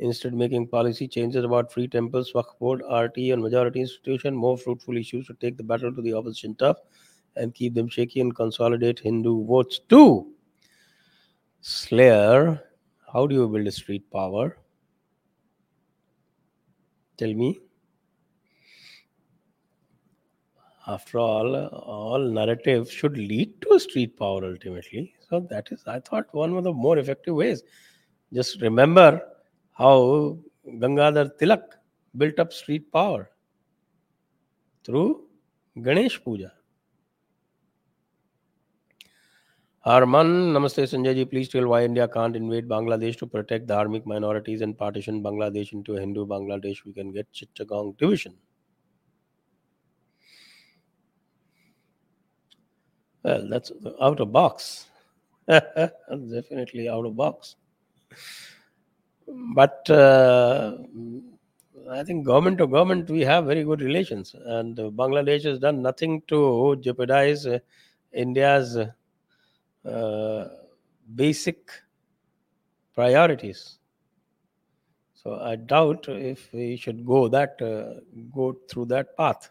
Instead, 0.00 0.34
making 0.34 0.66
policy 0.66 1.06
changes 1.08 1.44
about 1.44 1.72
free 1.72 1.86
temples, 1.86 2.32
Waqf 2.34 2.58
board, 2.58 2.82
RT, 2.90 3.30
and 3.30 3.40
majority 3.40 3.80
institution 3.80 4.34
more 4.34 4.58
fruitful 4.58 4.96
issues 4.96 5.26
to 5.28 5.34
take 5.34 5.56
the 5.56 5.62
battle 5.62 5.94
to 5.94 6.02
the 6.02 6.12
opposition 6.12 6.54
turf 6.56 6.76
and 7.36 7.54
keep 7.54 7.74
them 7.74 7.88
shaky 7.88 8.20
and 8.20 8.34
consolidate 8.34 9.00
Hindu 9.00 9.46
votes 9.46 9.80
too. 9.88 10.32
Slayer, 11.60 12.62
how 13.12 13.26
do 13.26 13.34
you 13.34 13.48
build 13.48 13.66
a 13.66 13.72
street 13.72 14.10
power? 14.10 14.58
Tell 17.16 17.32
me. 17.32 17.60
After 20.86 21.18
all, 21.18 21.56
all 21.56 22.18
narrative 22.18 22.90
should 22.90 23.16
lead 23.16 23.62
to 23.62 23.74
a 23.74 23.80
street 23.80 24.18
power 24.18 24.44
ultimately. 24.44 25.14
So 25.28 25.40
that 25.48 25.72
is, 25.72 25.82
I 25.86 26.00
thought, 26.00 26.26
one 26.32 26.54
of 26.54 26.64
the 26.64 26.72
more 26.72 26.98
effective 26.98 27.34
ways. 27.34 27.62
Just 28.32 28.60
remember 28.60 29.22
how 29.72 30.38
Gangadhar 30.66 31.30
Tilak 31.38 31.62
built 32.16 32.38
up 32.38 32.52
street 32.52 32.92
power 32.92 33.30
through 34.84 35.24
Ganesh 35.80 36.22
Puja. 36.22 36.52
Harman, 39.84 40.54
Namaste 40.54 40.84
Sanjay 40.84 41.14
ji, 41.14 41.26
please 41.26 41.50
tell 41.50 41.66
why 41.66 41.84
India 41.84 42.08
can't 42.08 42.34
invade 42.36 42.66
Bangladesh 42.66 43.18
to 43.18 43.26
protect 43.26 43.66
the 43.66 43.74
dharmic 43.74 44.06
minorities 44.06 44.62
and 44.62 44.78
partition 44.78 45.22
Bangladesh 45.22 45.74
into 45.74 45.96
a 45.96 46.00
Hindu 46.00 46.24
Bangladesh. 46.26 46.86
We 46.86 46.94
can 46.94 47.12
get 47.12 47.30
Chittagong 47.34 47.98
division. 47.98 48.34
Well, 53.22 53.46
that's 53.50 53.72
out 54.00 54.20
of 54.20 54.32
box. 54.32 54.86
Definitely 55.48 56.88
out 56.88 57.04
of 57.04 57.14
box. 57.14 57.56
But 59.54 59.90
uh, 59.90 60.78
I 61.90 62.02
think 62.04 62.24
government 62.24 62.56
to 62.56 62.66
government, 62.66 63.10
we 63.10 63.20
have 63.20 63.44
very 63.44 63.64
good 63.64 63.82
relations, 63.82 64.34
and 64.46 64.78
Bangladesh 64.78 65.44
has 65.44 65.58
done 65.58 65.82
nothing 65.82 66.22
to 66.28 66.76
jeopardize 66.76 67.46
uh, 67.46 67.58
India's 68.14 68.78
uh, 69.84 70.48
basic 71.14 71.70
priorities. 72.94 73.78
So 75.14 75.40
I 75.40 75.56
doubt 75.56 76.06
if 76.08 76.52
we 76.52 76.76
should 76.76 77.04
go 77.06 77.28
that 77.28 77.60
uh, 77.60 78.00
go 78.34 78.56
through 78.68 78.86
that 78.86 79.16
path. 79.16 79.50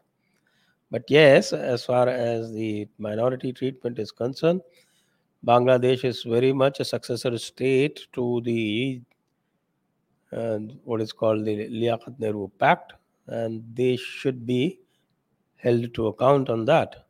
But 0.91 1.03
yes, 1.09 1.53
as 1.53 1.83
far 1.83 2.07
as 2.07 2.51
the 2.51 2.87
minority 2.99 3.51
treatment 3.51 3.97
is 3.97 4.11
concerned, 4.11 4.61
Bangladesh 5.45 6.05
is 6.05 6.23
very 6.23 6.53
much 6.53 6.79
a 6.79 6.85
successor 6.85 7.37
state 7.37 8.07
to 8.13 8.41
the 8.45 9.01
uh, 10.31 10.59
what 10.83 11.01
is 11.01 11.11
called 11.11 11.45
the 11.45 11.67
Liaquat 11.69 12.19
Nehru 12.19 12.49
Pact, 12.59 12.93
and 13.27 13.63
they 13.73 13.95
should 13.95 14.45
be 14.45 14.79
held 15.55 15.93
to 15.93 16.07
account 16.07 16.49
on 16.49 16.65
that. 16.65 17.02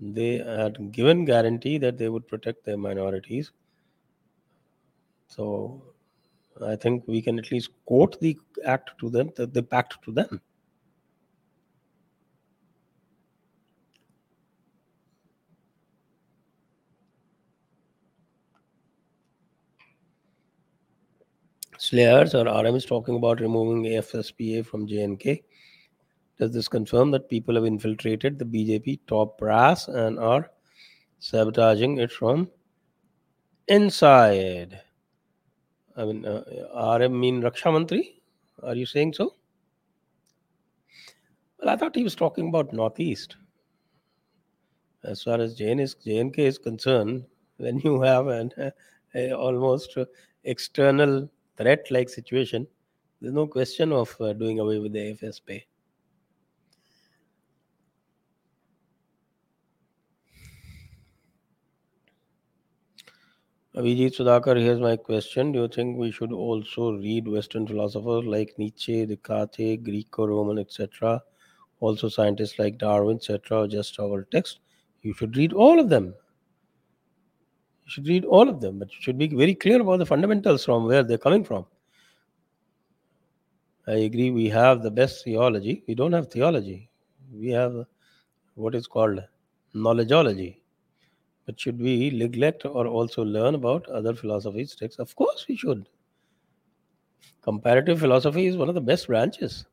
They 0.00 0.38
had 0.38 0.92
given 0.92 1.24
guarantee 1.24 1.78
that 1.78 1.98
they 1.98 2.08
would 2.08 2.28
protect 2.28 2.64
their 2.64 2.76
minorities. 2.76 3.50
So 5.26 5.82
I 6.64 6.76
think 6.76 7.04
we 7.06 7.20
can 7.20 7.38
at 7.38 7.50
least 7.50 7.70
quote 7.84 8.18
the 8.20 8.38
act 8.64 8.90
to 9.00 9.10
them, 9.10 9.30
the, 9.36 9.46
the 9.46 9.62
pact 9.62 10.02
to 10.04 10.12
them. 10.12 10.40
Slayers 21.78 22.34
or 22.34 22.46
RM 22.46 22.74
is 22.74 22.84
talking 22.84 23.16
about 23.16 23.40
removing 23.40 23.84
AFSPA 23.84 24.66
from 24.66 24.86
JNK. 24.88 25.42
Does 26.38 26.52
this 26.52 26.68
confirm 26.68 27.10
that 27.10 27.28
people 27.28 27.56
have 27.56 27.64
infiltrated 27.64 28.38
the 28.38 28.44
BJP 28.44 29.00
top 29.06 29.38
brass 29.38 29.88
and 29.88 30.18
are 30.18 30.50
sabotaging 31.18 31.98
it 31.98 32.12
from 32.12 32.48
inside? 33.66 34.80
I 35.96 36.04
mean, 36.04 36.24
uh, 36.24 36.44
RM 36.98 37.18
mean 37.18 37.42
Raksha 37.42 37.72
Mantri? 37.72 38.20
Are 38.62 38.76
you 38.76 38.86
saying 38.86 39.14
so? 39.14 39.34
Well, 41.58 41.70
I 41.70 41.76
thought 41.76 41.96
he 41.96 42.04
was 42.04 42.14
talking 42.14 42.48
about 42.48 42.72
Northeast. 42.72 43.36
As 45.02 45.22
far 45.22 45.40
as 45.40 45.58
JN 45.58 45.80
is, 45.80 45.96
JNK 45.96 46.38
is 46.38 46.58
concerned, 46.58 47.24
when 47.56 47.78
you 47.80 48.00
have 48.00 48.28
an 48.28 48.52
a 49.14 49.32
almost 49.32 49.96
external 50.44 51.28
threat 51.56 51.90
like 51.90 52.08
situation, 52.08 52.66
there's 53.20 53.34
no 53.34 53.46
question 53.46 53.92
of 53.92 54.14
uh, 54.20 54.32
doing 54.32 54.60
away 54.60 54.78
with 54.78 54.92
the 54.92 54.98
AFSPA. 54.98 55.64
Avijit 63.78 64.16
Sudhakar, 64.16 64.60
here's 64.60 64.80
my 64.80 64.96
question. 64.96 65.52
Do 65.52 65.60
you 65.60 65.68
think 65.68 65.96
we 65.96 66.10
should 66.10 66.32
also 66.32 66.94
read 66.94 67.28
Western 67.28 67.64
philosophers 67.64 68.24
like 68.24 68.58
Nietzsche, 68.58 69.06
Descartes, 69.06 69.78
or 70.18 70.28
Roman, 70.30 70.58
etc., 70.58 71.22
also 71.78 72.08
scientists 72.08 72.58
like 72.58 72.76
Darwin, 72.76 73.18
etc., 73.18 73.60
or 73.60 73.68
just 73.68 74.00
our 74.00 74.24
text? 74.32 74.58
You 75.02 75.14
should 75.14 75.36
read 75.36 75.52
all 75.52 75.78
of 75.78 75.88
them. 75.88 76.06
You 77.84 77.90
should 77.90 78.08
read 78.08 78.24
all 78.24 78.48
of 78.48 78.60
them, 78.60 78.80
but 78.80 78.88
you 78.88 79.00
should 79.00 79.16
be 79.16 79.28
very 79.28 79.54
clear 79.54 79.80
about 79.80 80.00
the 80.00 80.06
fundamentals 80.06 80.64
from 80.64 80.86
where 80.86 81.04
they're 81.04 81.16
coming 81.16 81.44
from. 81.44 81.64
I 83.86 83.92
agree, 83.92 84.32
we 84.32 84.48
have 84.48 84.82
the 84.82 84.90
best 84.90 85.22
theology. 85.22 85.84
We 85.86 85.94
don't 85.94 86.12
have 86.14 86.32
theology. 86.32 86.90
We 87.32 87.50
have 87.50 87.86
what 88.56 88.74
is 88.74 88.88
called 88.88 89.22
knowledgeology. 89.72 90.56
But 91.48 91.58
should 91.58 91.80
we 91.80 92.10
neglect 92.10 92.66
or 92.66 92.86
also 92.86 93.24
learn 93.24 93.54
about 93.54 93.88
other 93.88 94.14
philosophies 94.14 94.74
texts? 94.74 94.98
Of 95.00 95.16
course, 95.16 95.46
we 95.48 95.56
should. 95.56 95.88
Comparative 97.42 97.98
philosophy 97.98 98.44
is 98.46 98.58
one 98.58 98.68
of 98.68 98.74
the 98.74 98.82
best 98.82 99.06
branches. 99.06 99.64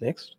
Next. 0.00 0.36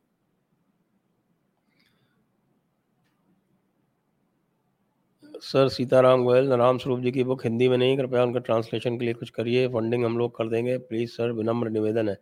Sir 5.43 5.67
Sitaram 5.69 6.23
Goel 6.23 6.51
Ram 6.51 6.77
Swarup 6.77 6.99
ji 6.99 7.11
की 7.11 7.23
book 7.23 7.43
Hindi 7.45 7.67
में 7.69 7.77
नहीं 7.77 7.97
कृपया 7.97 8.23
उनका 8.23 8.39
translation 8.47 8.97
के 8.97 9.05
लिए 9.05 9.13
कुछ 9.13 9.29
करिए 9.29 9.67
funding 9.73 10.05
हम 10.05 10.17
लोग 10.17 10.35
कर 10.37 10.47
देंगे 10.49 10.77
प्लीज़ 10.91 11.11
सर 11.11 11.31
विनम्र 11.39 11.69
निवेदन 11.69 12.09
है 12.09 12.17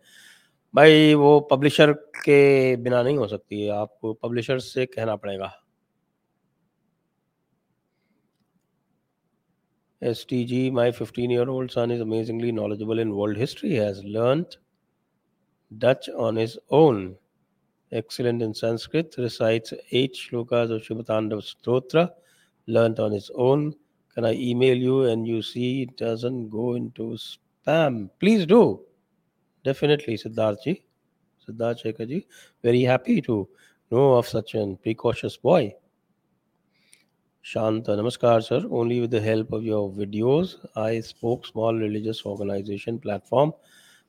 भाई 0.74 1.14
वो 1.22 1.40
पब्लिशर 1.52 1.94
के 2.26 2.76
बिना 2.76 3.02
नहीं 3.04 3.18
हो 3.18 3.28
सकती 3.28 3.62
है 3.62 3.70
आपको 3.78 4.14
पब्लिशर 4.24 4.60
से 4.60 4.86
कहना 4.86 5.16
पड़ेगा 5.16 5.52
STG, 10.02 10.72
my 10.72 10.92
15 10.92 11.30
year 11.30 11.50
old 11.50 11.72
son 11.72 11.92
is 11.92 12.02
amazingly 12.02 12.52
knowledgeable 12.52 13.00
in 13.00 13.16
world 13.16 13.38
history. 13.38 13.70
He 13.70 13.76
has 13.76 14.04
learnt 14.04 14.58
Dutch 15.78 16.10
on 16.10 16.36
his 16.36 16.58
own. 16.70 17.16
Excellent 17.92 18.42
in 18.42 18.54
Sanskrit, 18.54 19.16
recites 19.18 19.74
eight 19.92 20.16
shlokas 20.16 20.72
of 20.72 20.84
Shiva 20.84 21.04
Tandav 21.04 21.44
Stotra, 21.44 22.10
learnt 22.68 23.00
on 23.00 23.12
his 23.12 23.32
own. 23.36 23.74
Can 24.14 24.26
I 24.26 24.34
email 24.34 24.78
you 24.78 25.04
and 25.04 25.28
you 25.28 25.42
see 25.42 25.84
it 25.84 25.98
doesn't 25.98 26.50
go 26.50 26.74
into 26.74 27.18
spam? 27.18 28.10
Please 28.20 28.46
do. 28.46 28.82
Definitely, 29.64 30.18
Siddharthji. 30.18 30.84
Siddharth 31.48 31.84
Shekharji. 31.84 32.26
Very 32.64 32.82
happy 32.82 33.22
to 33.22 33.48
know 33.92 34.14
of 34.14 34.28
such 34.28 34.56
an 34.56 34.78
precocious 34.78 35.38
boy. 35.38 35.74
Shanta, 37.46 37.92
Namaskar, 37.92 38.44
sir. 38.44 38.66
Only 38.72 39.02
with 39.02 39.12
the 39.12 39.22
help 39.22 39.54
of 39.54 39.64
your 39.64 39.92
videos, 39.92 40.56
I 40.76 41.00
spoke 41.00 41.46
small 41.46 41.76
religious 41.76 42.26
organization 42.26 42.98
platform 42.98 43.54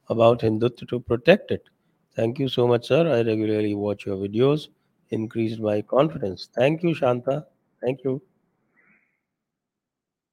about 0.08 0.40
Hindutva 0.40 0.88
to 0.88 1.00
protect 1.00 1.50
it. 1.50 1.68
Thank 2.14 2.38
you 2.38 2.48
so 2.48 2.66
much, 2.66 2.86
sir. 2.86 3.00
I 3.06 3.20
regularly 3.20 3.74
watch 3.74 4.06
your 4.06 4.16
videos. 4.16 4.68
Increased 5.10 5.60
my 5.60 5.82
confidence. 5.82 6.48
Thank 6.56 6.82
you, 6.82 6.94
Shanta. 6.94 7.46
Thank 7.82 8.04
you. 8.04 8.22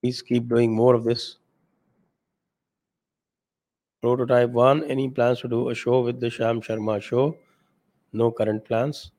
Please 0.01 0.21
keep 0.21 0.47
doing 0.47 0.73
more 0.73 0.95
of 0.95 1.03
this. 1.03 1.39
Prototype 4.01 4.51
1 4.51 4.85
Any 4.85 5.09
plans 5.09 5.41
to 5.41 5.49
do 5.49 5.67
a 5.67 5.75
show 5.75 5.99
with 5.99 6.21
the 6.21 6.29
Sham 6.29 6.61
Sharma 6.61 7.01
show? 7.01 7.35
No 8.13 8.31
current 8.31 8.63
plans. 8.63 9.11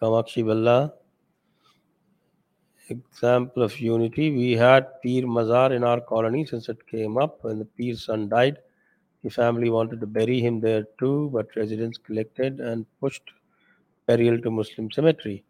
Kamakshi 0.00 0.42
Balla 0.42 0.97
Example 2.89 3.63
of 3.63 3.79
unity. 3.79 4.29
We 4.31 4.53
had 4.53 5.01
Peer 5.01 5.23
Mazar 5.23 5.71
in 5.71 5.83
our 5.83 5.99
colony 6.01 6.45
since 6.45 6.69
it 6.69 6.85
came 6.87 7.17
up. 7.17 7.43
When 7.43 7.59
the 7.59 7.65
Peer's 7.65 8.05
son 8.05 8.29
died, 8.29 8.59
the 9.23 9.29
family 9.29 9.69
wanted 9.69 9.99
to 10.01 10.07
bury 10.07 10.39
him 10.39 10.59
there 10.59 10.85
too, 10.99 11.29
but 11.33 11.55
residents 11.55 11.97
collected 11.97 12.59
and 12.59 12.85
pushed 12.99 13.31
burial 14.05 14.39
to 14.41 14.51
Muslim 14.51 14.91
cemetery. 14.91 15.43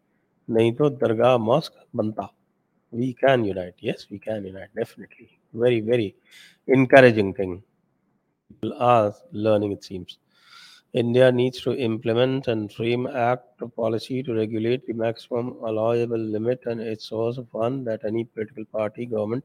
नहीं 0.50 0.72
तो 0.76 0.88
दरगाह 1.00 1.36
mask 1.38 1.72
बनता 1.96 2.28
we 2.92 3.06
can 3.14 3.44
unite 3.44 3.74
yes 3.80 4.06
we 4.10 4.18
can 4.18 4.44
unite 4.44 4.68
definitely 4.80 5.28
very 5.62 5.80
very 5.80 6.14
encouraging 6.76 7.32
thing 7.38 7.54
people 8.50 8.74
are 8.88 9.14
learning 9.32 9.72
it 9.72 9.82
seems 9.82 10.18
india 10.93 11.31
needs 11.31 11.61
to 11.61 11.75
implement 11.75 12.47
and 12.47 12.71
frame 12.73 13.05
act 13.07 13.61
policy 13.75 14.23
to 14.23 14.33
regulate 14.33 14.85
the 14.87 14.93
maximum 14.93 15.49
allowable 15.63 16.17
limit 16.17 16.59
and 16.65 16.81
its 16.81 17.05
source 17.09 17.37
of 17.37 17.47
fund 17.49 17.85
that 17.85 18.03
any 18.03 18.23
political 18.23 18.65
party 18.65 19.05
government 19.05 19.43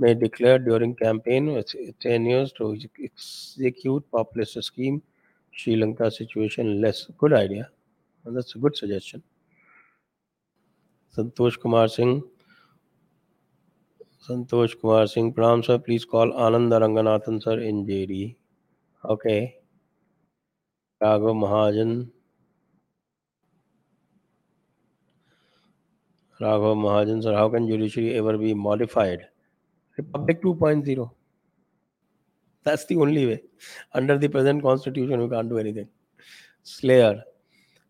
may 0.00 0.14
declare 0.14 0.58
during 0.58 0.94
campaign 0.96 1.52
with 1.54 1.72
tenures 2.00 2.52
to 2.52 2.76
execute 3.02 4.10
populist 4.10 4.60
scheme 4.62 5.00
sri 5.52 5.76
lanka 5.76 6.10
situation 6.10 6.80
less 6.80 7.06
good 7.18 7.32
idea 7.32 7.70
and 8.24 8.36
that's 8.36 8.56
a 8.56 8.58
good 8.58 8.76
suggestion 8.76 9.22
santosh 11.16 11.60
kumar 11.60 11.88
singh 11.88 12.22
Santosh 14.26 14.80
Kumar 14.80 15.06
Singh. 15.06 15.34
Pranam 15.34 15.62
sir, 15.62 15.76
please 15.76 16.06
call 16.06 16.32
Anand 16.32 16.72
Ranganathan 16.72 17.42
sir 17.42 17.60
in 17.60 17.84
JD. 17.84 18.36
Okay. 19.04 19.56
Raghav 21.04 21.36
Mahajan. 21.36 22.08
Raghav 26.40 26.76
Mahajan 26.84 27.22
sir, 27.22 27.34
how 27.34 27.48
can 27.50 27.68
judiciary 27.68 28.14
ever 28.14 28.38
be 28.38 28.54
modified? 28.54 29.26
Republic 29.98 30.42
2.0. 30.42 31.10
That's 32.62 32.86
the 32.86 32.96
only 32.96 33.26
way. 33.26 33.42
Under 33.92 34.16
the 34.16 34.28
present 34.28 34.62
constitution, 34.62 35.20
we 35.20 35.28
can't 35.28 35.50
do 35.50 35.58
anything. 35.58 35.88
Slayer. 36.62 37.22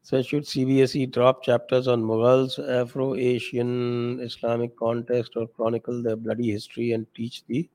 So 0.02 0.20
should 0.20 0.42
CBSE 0.42 1.12
drop 1.12 1.44
chapters 1.44 1.86
on 1.86 2.02
Mughals, 2.02 2.58
Afro-Asian 2.58 4.20
Islamic 4.20 4.76
context 4.76 5.32
or 5.36 5.46
chronicle 5.46 6.02
their 6.02 6.16
bloody 6.16 6.50
history 6.50 6.92
and 6.92 7.06
teach 7.14 7.44
the 7.46 7.68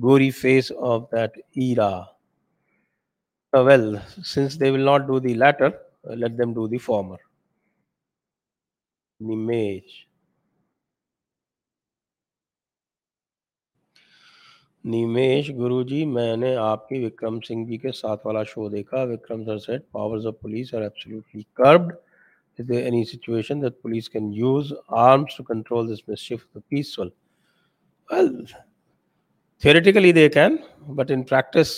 gory 0.00 0.30
face 0.30 0.70
of 0.70 1.08
that 1.10 1.32
era? 1.56 2.08
uh, 3.56 3.62
well 3.68 3.86
since 4.32 4.56
they 4.56 4.70
will 4.70 4.86
not 4.92 5.06
do 5.06 5.20
the 5.20 5.34
latter 5.34 5.70
uh, 6.08 6.14
let 6.14 6.36
them 6.36 6.52
do 6.54 6.68
the 6.68 6.78
former. 6.88 7.20
Nimesh 9.20 10.02
निमेश 14.84 15.48
गुरुजी 15.50 16.04
मैंने 16.06 16.54
आपकी 16.54 16.98
विक्रम 17.04 17.38
सिंह 17.46 17.64
जी 17.66 17.76
के 17.78 17.90
साथ 17.92 18.16
वाला 18.26 18.42
show 18.50 18.68
देखा। 18.70 19.02
Vikram 19.04 19.42
sir 19.44 19.58
set 19.58 19.84
powers 19.94 20.26
of 20.26 20.34
police 20.42 20.74
are 20.74 20.82
absolutely 20.82 21.42
curbed 21.60 21.92
is 22.58 22.66
there 22.66 22.86
any 22.86 23.04
situation 23.04 23.60
that 23.60 23.80
police 23.82 24.08
can 24.08 24.32
use 24.34 24.72
arms 24.98 25.36
to 25.38 25.44
control 25.44 25.88
this 25.88 26.02
mischief 26.08 26.44
the 26.56 26.62
peaceful 26.70 27.10
well 28.08 28.28
theoretically 29.62 30.12
they 30.12 30.28
can 30.38 30.58
but 31.00 31.10
in 31.10 31.22
practice 31.32 31.74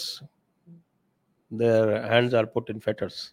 their 1.50 2.02
hands 2.06 2.34
are 2.34 2.46
put 2.46 2.68
in 2.68 2.80
fetters 2.80 3.32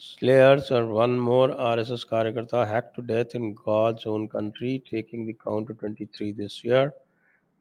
Slayers 0.00 0.70
are 0.70 0.86
one 0.86 1.18
more 1.18 1.48
RSS 1.48 2.06
Karyakarta 2.06 2.66
hacked 2.66 2.94
to 2.96 3.02
death 3.02 3.34
in 3.34 3.54
God's 3.54 4.06
own 4.06 4.28
country, 4.28 4.82
taking 4.88 5.26
the 5.26 5.32
count 5.32 5.66
to 5.68 5.74
23 5.74 6.32
this 6.32 6.62
year. 6.62 6.92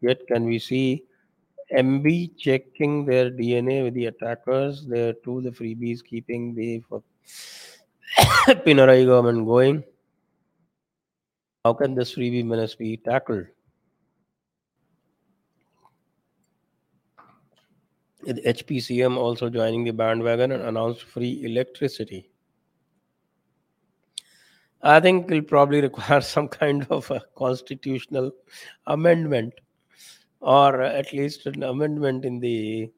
Yet, 0.02 0.26
can 0.28 0.45
we 0.45 0.60
see 0.60 1.04
MB 1.76 2.38
checking 2.38 3.06
their 3.06 3.32
DNA 3.32 3.84
with 3.84 3.95
the 3.95 4.06
attackers? 4.06 4.86
There 4.86 5.14
too, 5.14 5.41
the 5.41 5.50
freebies 5.50 6.04
keeping 6.04 6.54
the 6.54 6.84
Pinarayi 8.66 9.08
government 9.08 9.48
going. 9.48 9.84
How 11.66 11.74
can 11.74 11.95
this 11.95 12.14
freebie 12.14 12.45
menace 12.45 12.76
be 12.76 12.98
tackled? 12.98 13.48
With 18.28 18.43
HPCM 18.43 19.15
also 19.15 19.49
joining 19.49 19.86
the 19.86 19.91
bandwagon 19.91 20.51
and 20.51 20.63
announced 20.63 21.03
free 21.03 21.45
electricity. 21.45 22.30
I 24.82 24.99
think 24.99 25.32
it 25.32 25.34
will 25.34 25.41
probably 25.41 25.82
require 25.89 26.19
some 26.19 26.49
kind 26.49 26.86
of 26.89 27.09
a 27.09 27.21
constitutional 27.38 28.32
amendment 28.86 29.53
or 30.41 30.82
at 30.82 31.13
least 31.13 31.45
an 31.45 31.63
amendment 31.63 32.25
in 32.25 32.39
the 32.39 32.91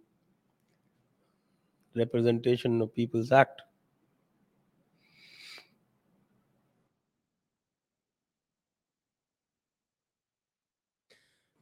Representation 1.96 2.82
of 2.82 2.94
People's 2.94 3.32
Act. 3.32 3.62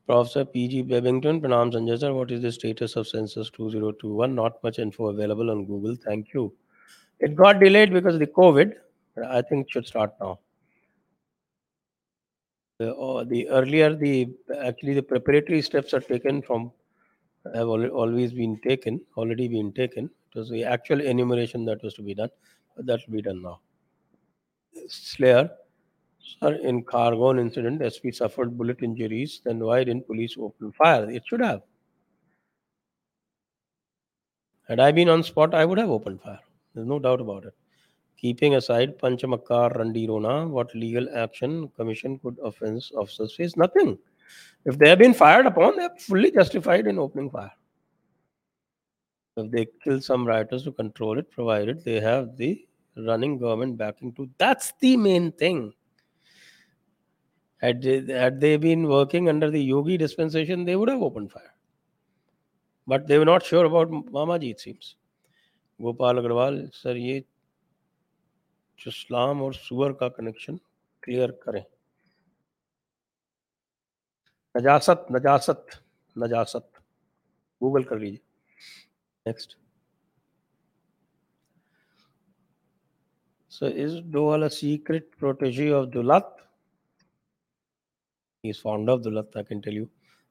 Professor 0.07 0.45
P.G. 0.45 0.83
Bebington, 0.83 1.41
Pranam 1.41 1.73
Sanjay 1.73 1.99
sir, 1.99 2.13
what 2.13 2.31
is 2.31 2.41
the 2.41 2.51
status 2.51 2.95
of 2.95 3.07
Census 3.07 3.49
2021? 3.49 4.33
Not 4.33 4.63
much 4.63 4.79
info 4.79 5.07
available 5.07 5.51
on 5.51 5.65
Google. 5.65 5.97
Thank 5.97 6.33
you. 6.33 6.53
It 7.19 7.35
got 7.35 7.59
delayed 7.59 7.91
because 7.91 8.13
of 8.13 8.21
the 8.21 8.27
COVID. 8.27 8.73
I 9.27 9.41
think 9.41 9.67
it 9.67 9.71
should 9.71 9.85
start 9.85 10.13
now. 10.21 10.39
The, 12.79 12.95
uh, 12.95 13.23
the 13.25 13.49
earlier 13.49 13.95
the 13.95 14.29
actually 14.63 14.93
the 14.93 15.01
preparatory 15.01 15.61
steps 15.63 15.93
are 15.93 15.99
taken 15.99 16.41
from 16.41 16.71
have 17.53 17.67
al- 17.67 17.89
always 17.89 18.31
been 18.31 18.59
taken, 18.61 19.01
already 19.17 19.47
been 19.47 19.73
taken. 19.73 20.05
It 20.05 20.39
was 20.39 20.49
the 20.49 20.63
actual 20.63 21.01
enumeration 21.01 21.65
that 21.65 21.83
was 21.83 21.95
to 21.95 22.01
be 22.01 22.13
done. 22.13 22.29
That 22.77 23.01
will 23.07 23.15
be 23.15 23.21
done 23.23 23.41
now. 23.41 23.59
Slayer, 24.87 25.49
Sir, 26.27 26.55
in 26.55 26.83
Khargon 26.83 27.39
incident, 27.39 27.81
SP 27.87 28.11
suffered 28.11 28.57
bullet 28.57 28.83
injuries. 28.83 29.41
Then 29.45 29.59
why 29.59 29.83
didn't 29.83 30.07
police 30.07 30.35
open 30.37 30.71
fire? 30.73 31.09
It 31.09 31.23
should 31.25 31.41
have. 31.41 31.61
Had 34.67 34.81
I 34.81 34.91
been 34.91 35.07
on 35.07 35.23
spot, 35.23 35.53
I 35.53 35.63
would 35.63 35.77
have 35.77 35.89
opened 35.89 36.21
fire. 36.21 36.39
There's 36.75 36.87
no 36.87 36.99
doubt 36.99 37.21
about 37.21 37.45
it. 37.45 37.55
Keeping 38.17 38.55
aside 38.55 38.97
Panchamakar 38.99 39.77
Randirona, 39.77 40.49
what 40.49 40.75
legal 40.75 41.07
action 41.15 41.69
commission 41.77 42.19
could 42.19 42.37
offense 42.43 42.91
officers 42.95 43.35
face? 43.35 43.55
Nothing. 43.55 43.97
If 44.65 44.77
they 44.77 44.89
have 44.89 44.99
been 44.99 45.13
fired 45.13 45.45
upon, 45.45 45.77
they 45.77 45.83
are 45.83 45.95
fully 45.97 46.31
justified 46.31 46.87
in 46.87 46.99
opening 46.99 47.29
fire. 47.29 47.53
If 49.37 49.51
they 49.51 49.67
kill 49.83 50.01
some 50.01 50.27
rioters 50.27 50.63
to 50.63 50.71
control 50.71 51.19
it, 51.19 51.31
provided 51.31 51.85
they 51.85 52.01
have 52.01 52.35
the 52.35 52.65
running 52.97 53.37
government 53.37 53.77
backing 53.77 54.13
to. 54.15 54.29
That's 54.37 54.73
the 54.81 54.97
main 54.97 55.31
thing. 55.31 55.73
Had 57.57 57.81
they, 57.81 58.05
had 58.05 58.39
they 58.39 58.57
been 58.57 58.87
working 58.87 59.29
under 59.29 59.49
the 59.49 59.61
Yogi 59.61 59.97
dispensation, 59.97 60.63
they 60.63 60.75
would 60.75 60.89
have 60.89 61.01
opened 61.01 61.31
fire. 61.31 61.53
But 62.87 63.07
they 63.07 63.17
were 63.17 63.25
not 63.25 63.43
sure 63.43 63.65
about 63.65 63.89
Mamaji, 63.89 64.51
it 64.51 64.59
seems. 64.59 64.95
Gopal 65.81 66.17
Agarwal 66.17 66.55
sir 66.73 66.97
ये 66.97 67.23
Islam 68.79 69.41
और 69.41 69.53
सुअर 69.53 69.91
का 69.99 70.07
connection 70.09 70.59
clear 71.03 71.31
करें 71.43 71.63
नजासत 74.57 75.05
नजासत 75.11 75.79
नजासत 76.15 76.69
Google 77.61 77.83
कर 77.83 77.99
लीजिए 77.99 78.19
next 79.27 79.57
So 83.51 83.65
is 83.65 84.01
Doal 84.01 84.43
a 84.43 84.49
secret 84.51 85.17
protege 85.17 85.71
of 85.71 85.89
Dulat? 85.89 86.25
He's 88.47 88.59
fond 88.59 88.89
of 88.89 89.01
Dulat, 89.01 89.35
I 89.35 89.43
can 89.43 89.61
tell 89.61 89.73
you. 89.73 89.89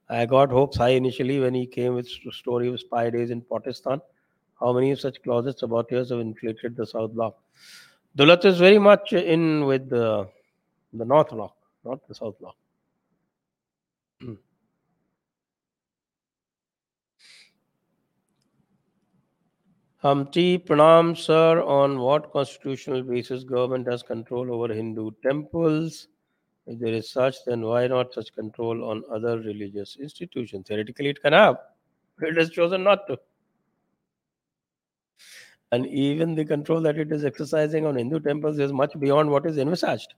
I 0.08 0.24
got 0.24 0.50
hopes 0.50 0.76
high 0.78 0.94
initially 1.00 1.38
when 1.40 1.54
he 1.54 1.66
came 1.66 1.94
with 1.94 2.08
st- 2.08 2.32
story 2.34 2.68
of 2.68 2.80
spy 2.80 3.10
days 3.10 3.30
in 3.30 3.42
Pakistan. 3.42 4.00
How 4.60 4.72
many 4.72 4.94
such 4.96 5.22
closets 5.22 5.62
about 5.62 5.90
years 5.90 6.10
have 6.10 6.20
inflated 6.20 6.76
the 6.76 6.86
South 6.86 7.12
Block? 7.12 7.36
Dulat 8.16 8.44
is 8.46 8.58
very 8.58 8.78
much 8.78 9.12
in 9.12 9.66
with 9.66 9.90
the, 9.90 10.28
the 10.94 11.04
North 11.04 11.28
Block, 11.30 11.54
not 11.84 12.06
the 12.08 12.14
South 12.14 12.38
Block. 12.38 12.56
Hmm. 14.22 14.34
Humpty 19.98 20.58
Pranam, 20.58 21.16
sir, 21.16 21.62
on 21.62 21.98
what 21.98 22.32
constitutional 22.32 23.02
basis 23.02 23.44
government 23.44 23.88
has 23.88 24.02
control 24.02 24.52
over 24.54 24.72
Hindu 24.72 25.10
temples? 25.22 26.08
If 26.66 26.80
there 26.80 26.92
is 26.92 27.08
such, 27.08 27.44
then 27.44 27.62
why 27.62 27.86
not 27.86 28.12
such 28.12 28.34
control 28.34 28.84
on 28.84 29.04
other 29.10 29.38
religious 29.38 29.96
institutions? 30.00 30.66
Theoretically, 30.66 31.10
it 31.10 31.22
can 31.22 31.32
have. 31.32 31.58
It 32.20 32.36
has 32.36 32.50
chosen 32.50 32.82
not 32.82 33.06
to. 33.06 33.18
And 35.72 35.86
even 35.86 36.34
the 36.34 36.44
control 36.44 36.80
that 36.82 36.98
it 36.98 37.12
is 37.12 37.24
exercising 37.24 37.86
on 37.86 37.96
Hindu 37.96 38.20
temples 38.20 38.58
is 38.58 38.72
much 38.72 38.98
beyond 38.98 39.30
what 39.30 39.46
is 39.46 39.58
envisaged. 39.58 40.14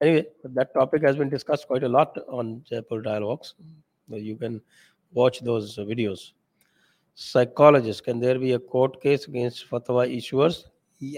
Anyway, 0.00 0.26
that 0.44 0.72
topic 0.74 1.02
has 1.02 1.16
been 1.16 1.28
discussed 1.28 1.66
quite 1.66 1.82
a 1.82 1.88
lot 1.88 2.16
on 2.28 2.62
Jaipur 2.68 3.02
Dialogues. 3.02 3.54
You 4.08 4.36
can 4.36 4.60
watch 5.12 5.40
those 5.40 5.76
videos. 5.76 6.32
Psychologists, 7.14 8.00
can 8.00 8.20
there 8.20 8.38
be 8.38 8.52
a 8.52 8.58
court 8.58 9.02
case 9.02 9.26
against 9.26 9.68
fatwa 9.68 10.06
issuers? 10.08 10.64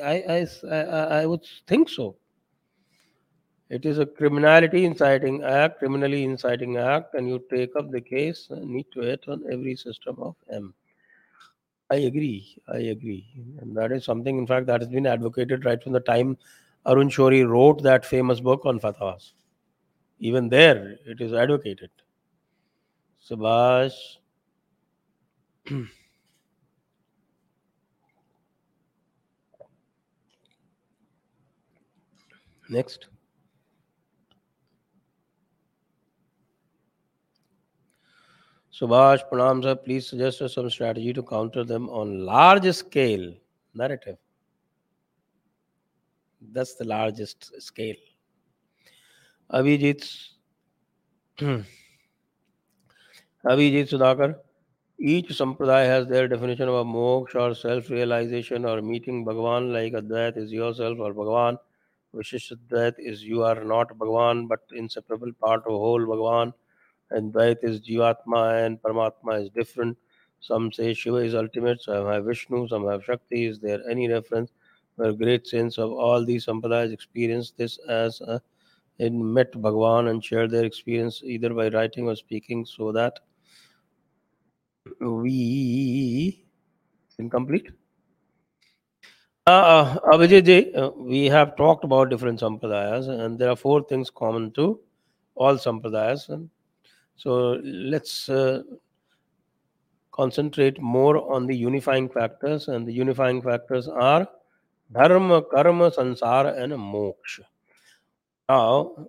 I, 0.02 0.46
I, 0.66 0.74
I, 0.74 1.20
I 1.20 1.26
would 1.26 1.46
think 1.66 1.90
so. 1.90 2.16
It 3.70 3.86
is 3.86 3.98
a 3.98 4.06
criminality 4.06 4.84
inciting 4.84 5.44
act, 5.44 5.78
criminally 5.78 6.24
inciting 6.24 6.76
act, 6.76 7.14
and 7.14 7.28
you 7.28 7.42
take 7.48 7.76
up 7.76 7.90
the 7.92 8.00
case, 8.00 8.48
need 8.50 8.86
to 8.92 9.00
hit 9.00 9.28
on 9.28 9.44
every 9.50 9.76
system 9.76 10.16
of 10.18 10.34
M. 10.50 10.74
I 11.88 11.96
agree. 11.96 12.56
I 12.66 12.78
agree. 12.78 13.26
And 13.60 13.76
that 13.76 13.92
is 13.92 14.04
something, 14.04 14.38
in 14.38 14.46
fact, 14.46 14.66
that 14.66 14.80
has 14.80 14.90
been 14.90 15.06
advocated 15.06 15.64
right 15.64 15.80
from 15.82 15.92
the 15.92 16.00
time 16.00 16.36
Arun 16.84 17.08
Shourie 17.10 17.48
wrote 17.48 17.82
that 17.82 18.04
famous 18.04 18.40
book 18.40 18.66
on 18.66 18.80
fatwas. 18.80 19.32
Even 20.18 20.48
there, 20.48 20.96
it 21.06 21.20
is 21.20 21.32
advocated. 21.32 21.90
Subhash. 23.24 24.16
Next. 32.68 33.08
Subhash 38.80 39.28
Pranam 39.30 39.62
sir, 39.62 39.74
please 39.74 40.06
suggest 40.08 40.40
us 40.40 40.54
some 40.54 40.70
strategy 40.70 41.12
to 41.12 41.22
counter 41.22 41.64
them 41.64 41.90
on 41.90 42.24
large 42.24 42.72
scale 42.74 43.34
narrative. 43.74 44.16
That's 46.52 46.74
the 46.76 46.84
largest 46.84 47.60
scale. 47.60 47.96
Abhijit 49.52 50.28
Abhijit 51.40 51.64
Sudhakar, 53.44 54.36
each 54.98 55.28
sampradaya 55.28 55.86
has 55.86 56.06
their 56.06 56.28
definition 56.28 56.68
of 56.68 56.74
a 56.74 56.84
moksha 56.84 57.50
or 57.50 57.54
self-realization 57.54 58.64
or 58.64 58.80
meeting 58.80 59.26
Bhagavan 59.26 59.72
like 59.72 59.92
Advait 59.92 60.38
is 60.38 60.52
yourself 60.52 60.98
or 60.98 61.12
Bhagavan. 61.12 61.58
Vishishtadvait 62.14 62.94
is 62.98 63.24
you 63.24 63.42
are 63.42 63.62
not 63.62 63.88
Bhagavan 63.98 64.48
but 64.48 64.60
inseparable 64.72 65.32
part 65.34 65.60
of 65.60 65.72
whole 65.72 66.00
Bhagavan. 66.00 66.54
And 67.10 67.32
Dvait 67.32 67.58
is 67.62 67.80
Jivatma 67.80 68.64
and 68.66 68.80
Paramatma 68.80 69.42
is 69.42 69.50
different. 69.50 69.96
Some 70.40 70.72
say 70.72 70.94
Shiva 70.94 71.16
is 71.16 71.34
ultimate, 71.34 71.82
some 71.82 72.06
have 72.06 72.24
Vishnu, 72.24 72.68
some 72.68 72.86
have 72.88 73.04
Shakti. 73.04 73.46
Is 73.46 73.58
there 73.58 73.80
any 73.88 74.08
reference 74.08 74.50
where 74.96 75.12
great 75.12 75.46
saints 75.46 75.78
of 75.78 75.92
all 75.92 76.24
these 76.24 76.46
sampradayas 76.46 76.92
experience 76.92 77.52
this 77.56 77.78
as 77.88 78.20
a, 78.22 78.40
in 78.98 79.32
met 79.32 79.52
Bhagavan 79.52 80.10
and 80.10 80.24
share 80.24 80.48
their 80.48 80.64
experience 80.64 81.22
either 81.24 81.52
by 81.52 81.68
writing 81.68 82.08
or 82.08 82.16
speaking 82.16 82.64
so 82.64 82.90
that 82.92 83.20
we 85.00 86.44
incomplete? 87.18 87.70
Uh, 89.46 89.98
Abhijit 90.12 90.76
uh, 90.76 90.90
we 90.96 91.26
have 91.26 91.56
talked 91.56 91.84
about 91.84 92.08
different 92.08 92.40
sampradayas 92.40 93.08
and 93.08 93.38
there 93.38 93.50
are 93.50 93.56
four 93.56 93.82
things 93.82 94.10
common 94.10 94.52
to 94.52 94.78
all 95.34 95.54
sampradayas. 95.56 96.28
And 96.28 96.48
so 97.20 97.60
let's 97.62 98.30
uh, 98.30 98.62
concentrate 100.10 100.80
more 100.80 101.30
on 101.30 101.46
the 101.46 101.54
unifying 101.54 102.08
factors, 102.08 102.68
and 102.68 102.88
the 102.88 102.92
unifying 102.94 103.42
factors 103.42 103.88
are 103.88 104.26
dharma, 104.90 105.42
karma, 105.42 105.90
sansara, 105.90 106.58
and 106.58 106.72
moksha. 106.72 107.44
Now, 108.48 109.06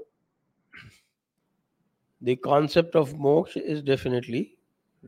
the 2.20 2.36
concept 2.36 2.96
of 2.98 3.14
moksha 3.14 3.62
is 3.62 3.82
definitely 3.82 4.58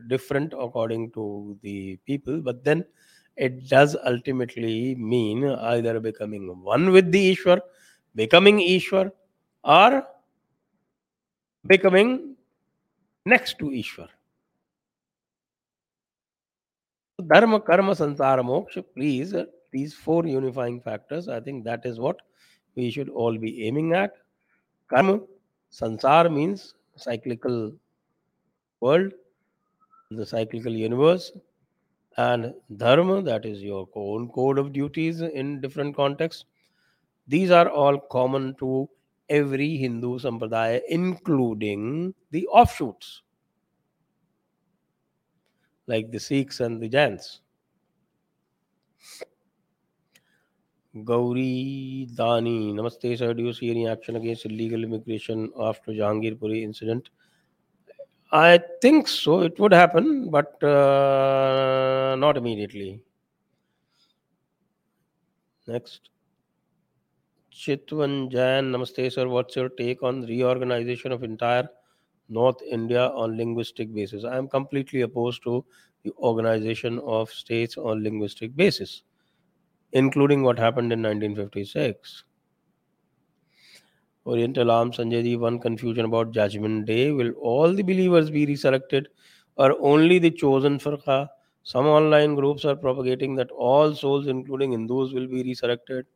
different 0.08 0.54
according 0.54 1.10
to 1.10 1.58
the 1.60 1.96
people, 2.06 2.40
but 2.40 2.64
then 2.64 2.86
it 3.36 3.68
does 3.68 3.96
ultimately 4.06 4.94
mean 4.94 5.44
either 5.44 6.00
becoming 6.00 6.58
one 6.62 6.90
with 6.90 7.12
the 7.12 7.36
Ishwar, 7.36 7.60
becoming 8.14 8.60
Ishwar, 8.60 9.12
or 9.62 10.06
becoming 11.66 12.33
next 13.26 13.58
to 13.58 13.66
Ishwar. 13.66 14.08
Dharma, 17.26 17.60
karma, 17.60 17.92
sansara, 17.92 18.42
moksha, 18.42 18.84
please, 18.94 19.34
uh, 19.34 19.46
these 19.72 19.94
four 19.94 20.26
unifying 20.26 20.80
factors, 20.80 21.28
I 21.28 21.40
think 21.40 21.64
that 21.64 21.86
is 21.86 21.98
what 21.98 22.20
we 22.74 22.90
should 22.90 23.08
all 23.08 23.38
be 23.38 23.66
aiming 23.66 23.92
at. 23.94 24.14
Karma, 24.88 25.20
sansara 25.72 26.32
means 26.32 26.74
cyclical 26.96 27.72
world, 28.80 29.12
the 30.10 30.26
cyclical 30.26 30.72
universe, 30.72 31.32
and 32.16 32.54
dharma, 32.76 33.22
that 33.22 33.44
is 33.46 33.62
your 33.62 33.88
own 33.94 34.28
code 34.28 34.58
of 34.58 34.72
duties 34.72 35.20
in 35.20 35.60
different 35.60 35.96
contexts. 35.96 36.44
These 37.26 37.50
are 37.50 37.68
all 37.68 37.98
common 37.98 38.54
to 38.56 38.88
every 39.28 39.76
Hindu 39.76 40.18
sampradaya, 40.18 40.80
including 40.88 42.14
the 42.30 42.46
offshoots, 42.48 43.22
like 45.86 46.10
the 46.10 46.20
Sikhs 46.20 46.60
and 46.60 46.80
the 46.80 46.88
Jains. 46.88 47.40
Gauri 51.02 52.06
Dani, 52.14 52.72
Namaste 52.72 53.18
sir. 53.18 53.34
Do 53.34 53.42
you 53.42 53.52
see 53.52 53.70
any 53.70 53.88
action 53.88 54.14
against 54.14 54.46
illegal 54.46 54.84
immigration 54.84 55.52
after 55.58 55.90
Jahangirpuri 55.90 56.62
incident? 56.62 57.10
I 58.30 58.60
think 58.80 59.08
so. 59.08 59.40
It 59.40 59.58
would 59.58 59.72
happen, 59.72 60.30
but 60.30 60.62
uh, 60.62 62.16
not 62.16 62.36
immediately. 62.36 63.00
Next. 65.66 66.10
Chitwan 67.54 68.30
Jain, 68.30 68.72
Namaste 68.72 69.10
sir. 69.12 69.28
What's 69.28 69.56
your 69.56 69.70
take 69.70 70.02
on 70.02 70.22
reorganization 70.26 71.12
of 71.12 71.22
entire 71.22 71.68
North 72.28 72.60
India 72.62 73.08
on 73.08 73.36
linguistic 73.36 73.94
basis? 73.94 74.24
I 74.24 74.36
am 74.36 74.48
completely 74.48 75.02
opposed 75.02 75.42
to 75.44 75.64
the 76.02 76.12
organization 76.18 76.98
of 76.98 77.30
states 77.30 77.78
on 77.78 78.02
linguistic 78.02 78.54
basis 78.54 79.04
including 79.94 80.42
what 80.42 80.58
happened 80.58 80.92
in 80.92 81.02
1956. 81.02 82.24
Oriental 84.26 84.70
Arm 84.70 84.90
Sanjay 84.90 85.38
one 85.38 85.58
confusion 85.58 86.04
about 86.04 86.32
Judgment 86.32 86.86
Day. 86.86 87.12
Will 87.12 87.32
all 87.40 87.72
the 87.72 87.82
believers 87.82 88.30
be 88.30 88.44
resurrected 88.46 89.08
or 89.56 89.76
only 89.80 90.18
the 90.18 90.30
chosen 90.30 90.78
farqa? 90.78 91.28
Some 91.62 91.86
online 91.86 92.34
groups 92.34 92.64
are 92.64 92.76
propagating 92.76 93.34
that 93.36 93.50
all 93.52 93.94
souls, 93.94 94.26
including 94.26 94.72
Hindus, 94.72 95.12
will 95.12 95.26
be 95.26 95.42
resurrected. 95.42 96.06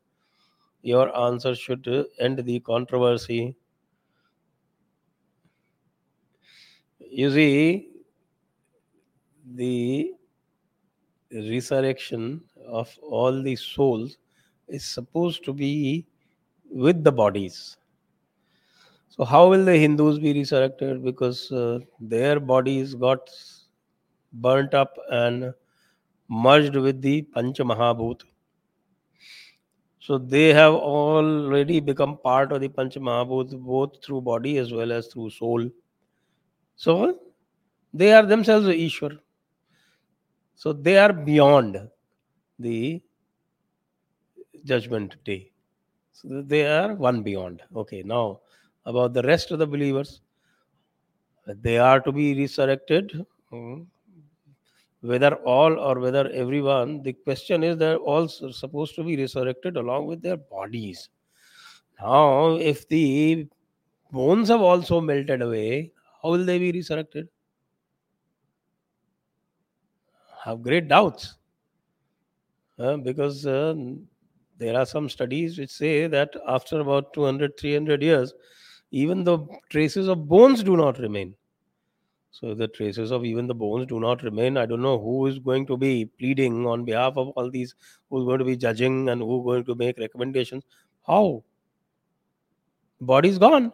Your 0.83 1.17
answer 1.17 1.55
should 1.55 1.87
end 2.19 2.39
the 2.45 2.61
controversy. 2.61 3.57
You 7.01 7.31
see, 7.33 7.89
the 9.55 10.13
resurrection 11.33 12.43
of 12.67 12.97
all 13.03 13.43
the 13.43 13.57
souls 13.57 14.19
is 14.69 14.85
supposed 14.85 15.45
to 15.45 15.53
be 15.53 16.07
with 16.71 17.03
the 17.05 17.13
bodies. 17.13 17.77
So, 19.09 19.25
how 19.25 19.49
will 19.51 19.65
the 19.65 19.77
Hindus 19.77 20.19
be 20.19 20.33
resurrected? 20.33 21.03
Because 21.03 21.51
uh, 21.51 21.81
their 22.01 22.39
bodies 22.41 22.95
got 22.95 23.29
burnt 24.33 24.75
up 24.75 24.97
and 25.11 25.53
merged 26.29 26.77
with 26.77 27.03
the 27.03 27.23
Pancha 27.23 27.65
Mahabhut. 27.65 28.23
So, 30.09 30.17
they 30.17 30.55
have 30.55 30.73
already 30.73 31.81
become 31.81 32.17
part 32.17 32.51
of 32.53 32.63
the 32.63 32.71
Mahabhut 32.71 33.51
both 33.61 34.03
through 34.03 34.23
body 34.23 34.57
as 34.57 34.73
well 34.73 34.91
as 34.91 35.09
through 35.09 35.29
soul. 35.29 35.69
So, 36.77 37.19
they 37.93 38.15
are 38.15 38.25
themselves 38.25 38.67
Ishwar. 38.69 39.19
So, 40.55 40.73
they 40.73 40.97
are 40.97 41.13
beyond 41.13 41.91
the 42.59 43.03
judgment 44.65 45.17
day. 45.25 45.51
So 46.13 46.43
they 46.43 46.67
are 46.67 46.95
one 46.95 47.23
beyond. 47.23 47.63
Okay, 47.77 48.03
now 48.03 48.41
about 48.87 49.13
the 49.13 49.23
rest 49.23 49.51
of 49.51 49.59
the 49.59 49.67
believers, 49.67 50.23
they 51.47 51.79
are 51.79 52.01
to 52.01 52.13
be 52.13 52.35
resurrected 52.39 53.27
hmm, 53.51 53.83
whether 55.09 55.35
all 55.37 55.79
or 55.79 55.99
whether 55.99 56.31
everyone, 56.33 57.03
the 57.03 57.15
question 57.15 57.63
is 57.65 57.79
they're 57.79 57.97
all 57.97 58.29
supposed 58.29 58.95
to 58.95 59.03
be 59.03 59.17
resurrected 59.17 59.79
along 59.79 60.07
with 60.07 60.21
their 60.21 60.37
bodies. 60.37 61.09
Now, 61.99 62.57
if 62.57 62.87
the 62.89 63.47
bones 64.13 64.49
have 64.49 64.61
also 64.61 65.01
melted 65.01 65.41
away, 65.41 65.93
how 66.23 66.33
will 66.33 66.45
they 66.45 66.59
be 66.59 66.73
resurrected? 66.73 67.29
Have 70.45 70.63
great 70.63 70.89
doubts. 70.89 71.37
Uh, 72.79 72.99
because 72.99 73.47
uh, 73.47 73.75
there 74.59 74.79
are 74.79 74.87
some 74.87 75.09
studies 75.09 75.59
which 75.59 75.71
say 75.71 76.07
that 76.07 76.37
after 76.47 76.81
about 76.81 77.15
200, 77.15 77.59
300 77.59 78.03
years, 78.03 78.35
even 78.91 79.25
the 79.25 79.39
traces 79.71 80.07
of 80.07 80.29
bones 80.29 80.63
do 80.63 80.77
not 80.77 80.99
remain. 80.99 81.35
So 82.31 82.55
the 82.55 82.69
traces 82.69 83.11
of 83.11 83.25
even 83.25 83.47
the 83.47 83.55
bones 83.55 83.87
do 83.87 83.99
not 83.99 84.23
remain. 84.23 84.57
I 84.57 84.67
don't 84.67 84.83
know 84.83 84.99
who 84.99 85.27
is 85.27 85.39
going 85.39 85.67
to 85.67 85.77
be 85.77 86.05
pleading 86.05 86.67
on 86.67 86.85
behalf 86.85 87.15
of 87.17 87.29
all 87.29 87.51
these, 87.51 87.75
who's 88.11 88.25
going 88.25 88.39
to 88.39 88.45
be 88.45 88.57
judging 88.57 89.09
and 89.09 89.21
who's 89.21 89.45
going 89.45 89.65
to 89.65 89.75
make 89.75 89.99
recommendations. 89.99 90.65
How? 91.07 91.43
Body's 93.01 93.39
gone. 93.39 93.73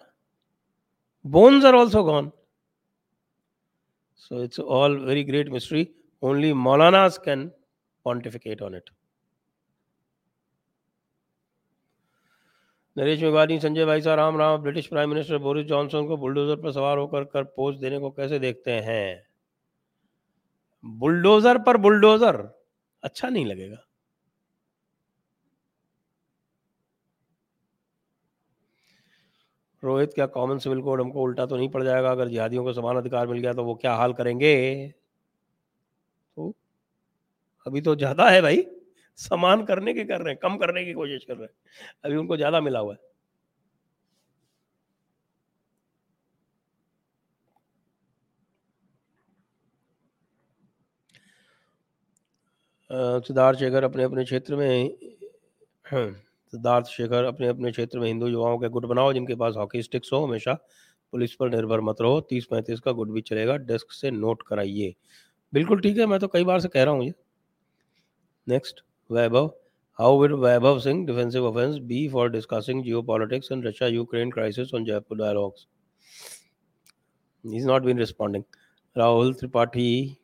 Bones 1.25 1.65
are 1.65 1.75
also 1.75 2.05
gone. 2.05 2.33
So 4.15 4.39
it's 4.39 4.59
all 4.59 4.95
very 4.95 5.25
great 5.25 5.51
mystery. 5.51 5.93
Only 6.23 6.53
Maulanas 6.53 7.23
can 7.23 7.53
pontificate 8.05 8.63
on 8.63 8.75
it. 8.75 8.89
Naresh 12.97 13.23
Mewani 13.23 13.59
Sanjay 13.61 13.85
भाई 13.85 14.01
साहब, 14.01 14.19
Ram 14.19 14.37
Ram, 14.39 14.57
British 14.63 14.87
prime 14.87 15.11
minister 15.11 15.39
Boris 15.39 15.67
Johnson 15.67 16.07
को 16.07 16.17
bulldozer 16.17 16.61
पर 16.63 16.73
सवार 16.73 16.99
होकर 16.99 17.25
कर 17.25 17.45
post 17.45 17.79
देने 17.81 17.99
को 17.99 18.11
कैसे 18.11 18.39
देखते 18.39 18.73
हैं? 18.81 19.27
बुलडोजर 20.85 21.59
पर 21.59 21.77
बुलडोजर 21.77 22.37
अच्छा 23.03 23.29
नहीं 23.29 23.47
लगेगा। 23.47 23.77
रोहित, 29.83 30.13
क्या 30.15 30.27
कॉमन 30.27 30.59
सिविल 30.59 30.81
कोड 30.83 31.01
हमको 31.01 31.23
उल्टा 31.23 31.47
तो 31.47 31.57
नहीं 31.57 31.69
पड़ 31.69 31.83
जाएगा? 31.85 32.11
अगर 32.11 32.29
जिहादियों 32.29 32.65
को 32.65 32.73
समान 32.73 32.97
अधिकार 32.97 33.27
मिल 33.27 33.39
गया 33.39 33.53
तो 33.53 33.65
वो 33.65 33.75
क्या 33.75 33.95
हाल 33.95 34.13
करेंगे? 34.13 34.55
तो 36.37 36.53
अभी 37.67 37.81
तो 37.81 37.95
ज़्यादा 37.97 38.29
है 38.31 38.41
भाई। 38.43 38.65
समान 39.19 39.65
करने 39.65 39.93
के 39.95 40.05
कर 40.05 40.21
रहे 40.21 40.33
हैं, 40.33 40.39
कम 40.43 40.57
करने 40.59 40.85
की 40.85 40.93
कोशिश 40.95 41.25
कर 41.25 41.37
रहे 41.37 41.45
हैं। 41.45 41.55
अभी 42.05 42.17
उनको 42.17 42.37
ज़्यादा 42.37 42.61
मिला 42.61 42.79
हुआ 42.81 42.95
है। 42.95 43.01
सिद्धार्थ 53.21 53.59
शेखर 53.59 53.85
अपने 53.85 54.03
अपने 54.05 54.25
क्षेत्र 54.25 54.57
में 54.57 54.91
सिद्धार्थ 55.87 56.87
शेखर 56.87 57.25
अपने 57.25 57.47
अपने 57.49 57.71
क्षेत्र 57.71 57.99
में 57.99 58.07
हिंदू 58.07 58.27
युवाओं 58.29 58.59
के 58.59 58.69
गुट 58.69 58.85
बनाओ, 58.87 59.13
जिनके 59.13 59.35
पास 59.35 59.55
हॉकी 59.57 59.83
स्टिक्स 59.83 60.13
हो 60.13 60.25
हमेशा। 60.27 60.55
पुलिस 61.13 61.35
पर 61.35 61.51
निर्भर 61.51 61.81
मत 61.81 62.01
रहो, 62.01 62.21
तीस 62.23 62.47
पैंतीस 62.47 62.81
का 62.81 62.93
गुट 62.93 63.11
भी 63.11 63.21
चलेगा, 63.23 63.57
डेस्क 63.59 63.93
से 63.93 64.11
नोट 64.13 64.43
कराइए। 64.43 64.95
बिल्कुल 65.53 65.81
ठीक 65.81 65.99
है, 65.99 66.07
मैं 66.07 66.19
तो 66.21 66.29
कई 66.29 66.45
बार 66.45 66.61
से 66.61 66.69
कह 66.69 66.85
रहा 66.85 66.95
हूँ 66.95 67.05
ये। 67.05 67.13
Next. 68.47 68.83
Vaibhav 69.11 69.47
how 69.99 70.21
will 70.23 70.33
Vaibhav 70.33 70.79
Singh 70.79 71.07
defensive 71.07 71.47
offence 71.47 71.77
be 71.79 72.09
for 72.09 72.31
discussing 72.31 72.83
geopolitics 73.03 73.53
and 73.53 73.67
Russia 73.67 73.89
Ukraine 73.89 74.31
crisis 74.31 74.75
on 74.75 74.85
Jaipur 74.85 75.19
dialogues 75.19 75.67
is 77.45 77.67
not 77.67 77.83
been 77.83 77.99
responding 77.99 78.45
Rahul 78.97 79.33
Tripathi 79.35 80.17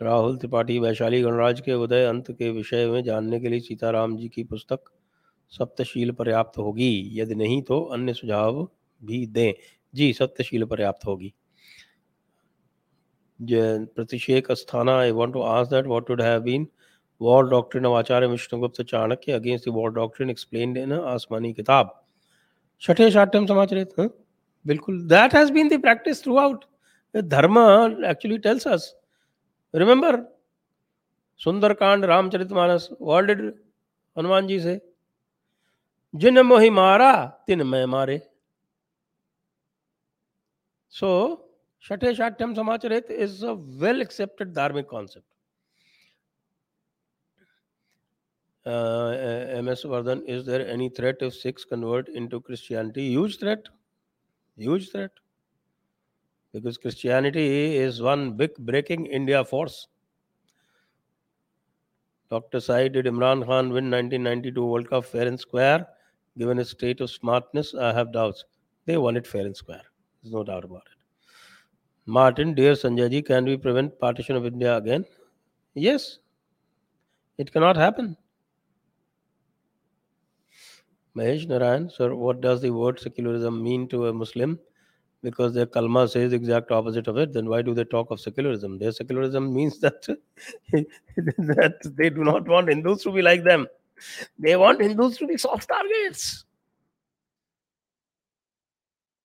Rahul 0.00 0.36
Tripathi 0.36 0.78
Vaishali 0.78 1.20
गणराज 1.22 1.60
के 1.60 1.74
उदय 1.74 2.04
अंत 2.04 2.30
के 2.30 2.50
विषय 2.50 2.86
में 2.86 3.02
जानने 3.04 3.40
के 3.40 3.48
लिए 3.48 3.60
सीताराम 3.60 4.16
जी 4.16 4.28
की 4.28 4.44
पुस्तक 4.44 4.90
सप्तशील 5.52 6.12
पर्याप्त 6.12 6.58
होगी। 6.58 7.20
यदि 7.20 7.34
नहीं 7.34 7.62
तो 7.62 7.80
अन्य 7.84 8.12
सुझाव 8.14 8.68
भी 9.02 9.26
दें। 9.26 9.52
जी, 9.94 10.12
सप्तशील 10.12 10.64
पर्याप्त 10.64 11.06
होगी। 11.06 11.32
Pratishek 13.40 14.50
Asthana 14.50 14.98
I 14.98 15.10
want 15.10 15.32
to 15.34 15.40
ask 15.40 15.70
that 15.70 15.86
what 15.86 16.10
would 16.10 16.22
have 16.22 16.40
been 16.42 16.66
war 17.20 17.48
doctrine 17.50 17.86
of 17.86 17.96
Acharya 17.98 18.26
Vishnugupta 18.26 18.80
Chanakya 18.82 19.32
against 19.32 19.68
the 19.68 19.72
war 19.74 19.90
doctrine 19.92 20.30
explained 20.30 20.78
in 20.78 20.92
आसमानी 20.92 21.52
किताब 21.52 21.94
छठे 22.82 23.10
शाठ्यम 23.10 23.46
समाचरित 23.46 23.94
हाँ? 23.98 24.08
बिल्कुल 24.66 25.00
that 25.08 25.34
has 25.34 25.52
been 25.52 25.68
the 25.68 25.80
practice 25.82 26.22
throughout 26.38 26.64
dharma 27.14 27.58
actually 28.06 28.38
tells 28.40 28.66
us 28.68 28.94
remember 29.74 30.16
Sundarkand 31.40 32.04
Ramcharitmanas 32.04 32.88
what 33.00 33.24
did 33.24 33.40
Hanuman 34.16 34.46
ji 34.46 34.58
से 34.60 34.80
जिन 36.14 36.40
मोहि 36.42 36.70
मारा 36.70 37.12
तिन 37.46 37.62
मैं 37.66 37.84
मारे 37.86 38.18
सो 40.92 41.10
छठे 41.84 42.14
शाठ्यम 42.14 42.54
समाचरित 42.54 43.10
इज़ 43.18 43.44
अ 43.46 43.52
वेल 43.82 44.02
एक्सेप्टेड 44.02 44.52
धार्मिक 44.54 44.86
concept 44.86 45.26
uh, 48.66 49.60
ms 49.62 49.84
vardhan 49.84 50.22
is 50.26 50.44
there 50.44 50.66
any 50.68 50.88
threat 50.88 51.16
if 51.20 51.34
sikhs 51.34 51.64
convert 51.64 52.08
into 52.08 52.40
christianity 52.40 53.08
huge 53.08 53.38
threat 53.38 53.68
huge 54.56 54.90
threat 54.90 55.10
because 56.52 56.76
christianity 56.76 57.76
is 57.76 58.02
one 58.02 58.32
big 58.36 58.54
breaking 58.58 59.06
india 59.06 59.44
force 59.44 59.88
Dr. 62.30 62.60
Sai, 62.60 62.86
did 62.86 63.06
Imran 63.06 63.44
Khan 63.44 63.70
win 63.70 63.90
1992 63.90 64.64
World 64.64 64.88
Cup 64.88 65.04
fair 65.04 65.26
and 65.26 65.38
square? 65.38 65.84
Given 66.38 66.58
his 66.58 66.70
state 66.70 67.00
of 67.00 67.10
smartness, 67.10 67.74
I 67.74 67.92
have 67.92 68.12
doubts. 68.12 68.44
They 68.86 68.96
won 68.96 69.16
it 69.16 69.26
fair 69.26 69.44
and 69.44 69.56
square. 69.56 69.82
There's 70.22 70.32
no 70.32 70.44
doubt 70.44 70.64
about 70.64 70.82
it. 70.86 71.02
Martin, 72.06 72.54
dear 72.54 72.74
Sanjay 72.74 73.10
ji, 73.10 73.22
can 73.22 73.44
we 73.44 73.56
prevent 73.56 73.98
partition 73.98 74.36
of 74.36 74.46
India 74.46 74.76
again? 74.76 75.04
Yes. 75.74 76.18
It 77.36 77.52
cannot 77.52 77.76
happen. 77.76 78.16
Mahesh 81.20 81.46
Narayan, 81.46 81.90
sir, 81.90 82.14
what 82.14 82.40
does 82.40 82.62
the 82.62 82.70
word 82.70 82.98
secularism 82.98 83.62
mean 83.62 83.86
to 83.88 84.06
a 84.06 84.12
Muslim? 84.12 84.58
Because 85.22 85.52
their 85.52 85.66
kalma 85.66 86.08
says 86.08 86.30
the 86.30 86.36
exact 86.36 86.70
opposite 86.70 87.08
of 87.08 87.18
it, 87.18 87.34
then 87.34 87.46
why 87.46 87.60
do 87.60 87.74
they 87.74 87.84
talk 87.84 88.10
of 88.10 88.20
secularism? 88.20 88.78
Their 88.78 88.92
secularism 88.92 89.52
means 89.52 89.78
that, 89.80 90.06
that 90.72 91.74
they 91.84 92.08
do 92.08 92.24
not 92.24 92.48
want 92.48 92.70
Hindus 92.70 93.02
to 93.02 93.12
be 93.12 93.20
like 93.20 93.44
them. 93.44 93.68
They 94.38 94.56
want 94.56 94.80
Hindus 94.80 95.18
to 95.18 95.26
be 95.26 95.36
soft 95.36 95.68
targets. 95.68 96.46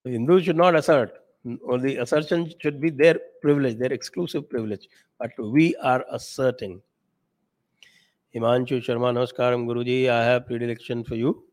Hindus 0.03 0.43
should 0.43 0.57
not 0.57 0.75
assert, 0.75 1.13
or 1.61 1.77
the 1.77 1.95
assertion 1.97 2.51
should 2.59 2.81
be 2.81 2.89
their 2.89 3.17
privilege, 3.41 3.77
their 3.77 3.93
exclusive 3.93 4.49
privilege. 4.49 4.89
But 5.17 5.31
we 5.39 5.77
are 5.77 6.03
asserting. 6.11 6.81
Himanshu 8.35 8.83
Sharma, 8.85 9.13
Namaskaram 9.13 9.65
Guruji. 9.65 10.09
I 10.09 10.25
have 10.25 10.45
predilection 10.45 11.05
for 11.05 11.15
you. 11.15 11.44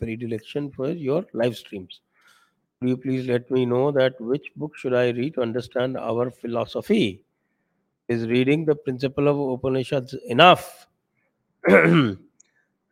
Predilection 0.00 0.70
for 0.70 0.90
your 0.90 1.24
live 1.32 1.56
streams. 1.56 2.00
Will 2.80 2.88
you 2.90 2.96
please 2.96 3.28
let 3.28 3.50
me 3.50 3.66
know 3.66 3.92
that 3.92 4.20
which 4.20 4.50
book 4.56 4.76
should 4.76 4.94
I 4.94 5.10
read 5.10 5.34
to 5.34 5.42
understand 5.42 5.96
our 5.96 6.30
philosophy? 6.30 7.22
Is 8.08 8.26
reading 8.26 8.64
the 8.64 8.74
principle 8.74 9.28
of 9.28 9.38
Upanishads 9.38 10.14
enough? 10.26 10.88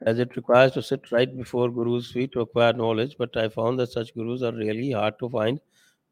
as 0.02 0.18
it 0.18 0.36
requires 0.36 0.72
to 0.72 0.82
sit 0.82 1.10
right 1.10 1.36
before 1.36 1.68
Guru's 1.70 2.10
feet 2.10 2.32
to 2.32 2.40
acquire 2.40 2.72
knowledge, 2.72 3.16
but 3.18 3.36
I 3.36 3.48
found 3.48 3.78
that 3.80 3.90
such 3.90 4.14
Gurus 4.14 4.42
are 4.42 4.52
really 4.52 4.92
hard 4.92 5.18
to 5.18 5.28
find 5.28 5.60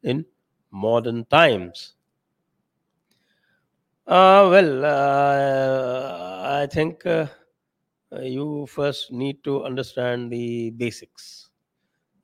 in 0.03 0.25
modern 0.71 1.25
times. 1.25 1.93
Uh, 4.05 4.47
well, 4.49 4.85
uh, 4.85 6.61
I 6.61 6.67
think 6.67 7.05
uh, 7.05 7.27
Uh, 8.11 8.21
you 8.21 8.65
first 8.67 9.11
need 9.11 9.43
to 9.43 9.63
understand 9.63 10.31
the 10.31 10.69
basics. 10.71 11.49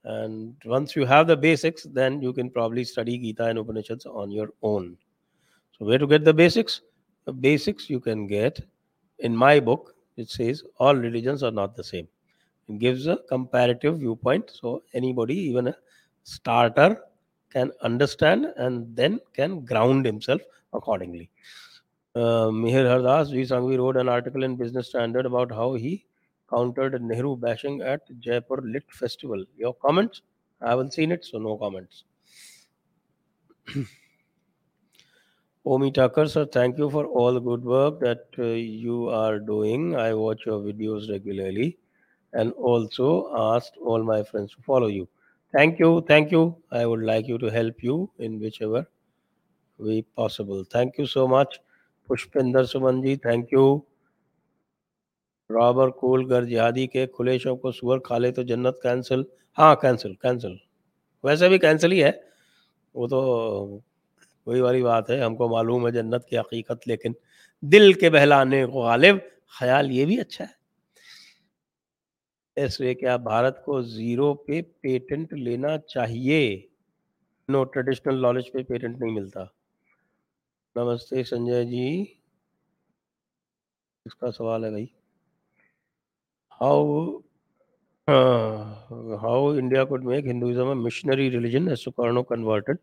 And 0.06 0.56
once 0.66 0.96
you 0.96 1.06
have 1.06 1.28
the 1.28 1.36
basics, 1.36 1.84
then 1.84 2.22
you 2.22 2.34
can 2.34 2.50
probably 2.50 2.84
study 2.84 3.18
Gita 3.18 3.46
and 3.46 3.60
Upanishads 3.60 4.06
on 4.06 4.32
your 4.32 4.50
own. 4.62 4.98
So, 5.78 5.86
where 5.86 5.98
to 5.98 6.08
get 6.08 6.24
the 6.26 6.34
basics? 6.34 6.82
The 7.26 7.34
basics 7.34 7.90
you 7.90 8.00
can 8.00 8.28
get 8.28 8.62
in 9.20 9.36
my 9.36 9.60
book. 9.60 9.96
It 10.18 10.30
says 10.30 10.64
all 10.78 10.96
religions 10.96 11.42
are 11.44 11.52
not 11.52 11.76
the 11.76 11.84
same. 11.84 12.08
It 12.68 12.80
gives 12.80 13.08
a 13.08 13.18
comparative 13.28 14.00
viewpoint. 14.00 14.52
So, 14.52 14.84
anybody, 14.94 15.36
even 15.36 15.68
a 15.68 15.76
starter, 16.24 17.02
can 17.50 17.72
understand 17.82 18.48
and 18.58 18.96
then 18.96 19.20
can 19.34 19.64
ground 19.64 20.06
himself 20.06 20.42
accordingly. 20.74 21.30
Uh, 22.16 22.50
Mihir 22.52 22.86
Hardas, 22.86 23.32
G. 23.32 23.42
Sangvi 23.42 23.78
wrote 23.78 23.98
an 23.98 24.08
article 24.08 24.44
in 24.44 24.56
Business 24.56 24.90
Standard 24.90 25.26
about 25.26 25.52
how 25.52 25.74
he 25.74 26.06
countered 26.50 27.02
Nehru 27.02 27.36
bashing 27.36 27.82
at 27.82 28.02
Jaipur 28.20 28.62
Lit 28.64 28.84
Festival. 28.92 29.44
Your 29.58 29.74
comments? 29.74 30.22
I 30.62 30.70
haven't 30.70 30.94
seen 30.94 31.12
it, 31.12 31.26
so 31.26 31.40
no 31.40 31.58
comments. 31.58 32.04
Omi 35.66 35.92
Tucker, 35.92 36.28
sir, 36.28 36.46
thank 36.46 36.78
you 36.78 36.90
for 36.90 37.06
all 37.06 37.34
the 37.34 37.40
good 37.40 37.64
work 37.64 38.00
that 38.02 38.26
uh, 38.38 38.44
you 38.44 39.08
are 39.08 39.40
doing. 39.40 39.96
I 39.96 40.14
watch 40.14 40.46
your 40.46 40.60
videos 40.60 41.10
regularly 41.10 41.78
and 42.34 42.52
also 42.54 43.32
asked 43.56 43.78
all 43.78 44.04
my 44.04 44.24
friends 44.24 44.54
to 44.56 44.62
follow 44.62 44.88
you. 44.88 45.08
Thank 45.54 45.80
you, 45.80 46.04
thank 46.08 46.32
you. 46.32 46.58
I 46.72 46.86
would 46.86 47.02
like 47.02 47.28
you 47.28 47.38
to 47.38 47.50
help 47.50 47.82
you 47.82 48.12
in 48.20 48.40
whichever 48.40 48.86
way 49.78 50.02
possible. 50.02 50.64
Thank 50.70 50.98
you 50.98 51.08
so 51.08 51.28
much. 51.28 51.60
Pushpinder 52.10 52.64
ji 53.04 53.16
thank 53.18 53.54
you 53.54 53.66
robber 55.50 55.90
कोल 55.90 56.26
गर 56.26 56.46
जिहादी 56.46 56.86
के 56.88 57.06
खुले 57.08 57.38
शव 57.40 57.56
को 57.56 57.72
सुअर 57.72 58.00
खा 58.06 58.18
ले 58.18 58.32
तो 58.32 58.44
जन्नत 58.44 58.80
कैंसिल 58.84 59.26
हाँ 59.58 59.76
कैंसिल 59.76 60.14
कैंसिल 60.22 60.60
वैसे 61.24 61.50
भी 61.50 61.58
कैंसिल 61.60 61.92
ही 61.92 62.00
है। 62.00 62.12
वो 62.96 63.08
तो 63.08 63.22
वही 64.48 64.62
वाली 64.62 64.82
बात 64.84 65.10
है, 65.10 65.20
हमको 65.22 65.50
मालूम 65.50 65.86
है 65.86 65.92
जन्नत 65.92 66.26
की 66.30 66.36
हकीकत, 66.36 66.80
लेकिन 66.88 67.16
दिल 67.64 67.94
के 67.94 68.10
बहलाने 68.10 68.66
को 68.66 68.84
गालिब, 68.84 69.22
ख्याल 69.60 69.92
ये 69.92 70.06
भी 70.06 70.18
अच्छा 70.18 70.44
है। 70.44 70.56
ऐसे 72.58 72.94
क्या 72.94 73.18
भारत 73.20 73.62
को 73.66 73.82
ज़ीरो 73.84 74.34
पे 74.48 74.62
पेटेंट 74.62 75.34
लेना 75.34 75.78
चाहिए। 75.78 76.70
नो 77.50 77.64
ट्रेडिशनल 77.64 78.22
नॉलेज 78.22 78.50
पे 78.50 78.64
पेटेंट 78.64 79.00
नहीं 79.00 79.14
मिलता। 79.14 79.50
नमस्ते 80.76 81.24
संजय 81.24 81.64
जी। 81.66 81.88
इसका 84.06 84.30
सवाल 84.32 84.64
है 84.66 84.72
भाई। 84.72 84.88
How 86.62 87.04
how 89.20 89.54
India 89.56 89.84
could 89.92 90.04
make 90.04 90.26
Hinduism 90.26 90.72
a 90.72 90.74
missionary 90.76 91.30
religion 91.30 91.68
as 91.72 91.78
Sukarno 91.80 92.24
converted 92.32 92.78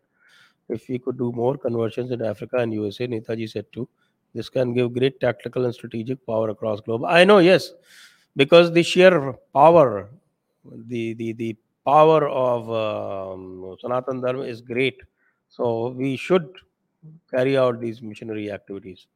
if 0.69 0.91
you 0.91 0.99
could 0.99 1.17
do 1.17 1.31
more 1.41 1.57
conversion 1.63 2.13
in 2.13 2.23
Africa 2.29 2.61
and 2.61 2.73
USA 2.73 3.07
Netaji 3.07 3.47
said 3.47 3.65
to 3.73 3.87
this 4.35 4.49
can 4.49 4.73
give 4.73 4.89
great 4.99 5.19
tactical 5.21 5.65
and 5.65 5.73
strategic 5.73 6.19
power 6.27 6.49
across 6.49 6.81
globe 6.87 7.05
I 7.07 7.25
know 7.25 7.39
yes 7.41 7.71
because 8.35 8.71
the 8.71 8.81
share 8.93 9.19
power 9.53 10.01
the 10.65 11.05
the 11.19 11.33
the 11.41 11.53
power 11.85 12.27
of 12.39 12.73
Sanatan 13.85 14.21
Dharma 14.21 14.43
is 14.45 14.63
great 14.65 15.07
so 15.59 15.89
we 15.93 16.17
should 16.21 16.53
carry 17.29 17.57
out 17.57 17.79
these 17.79 18.01
missionary 18.01 18.51
activities. 18.51 19.07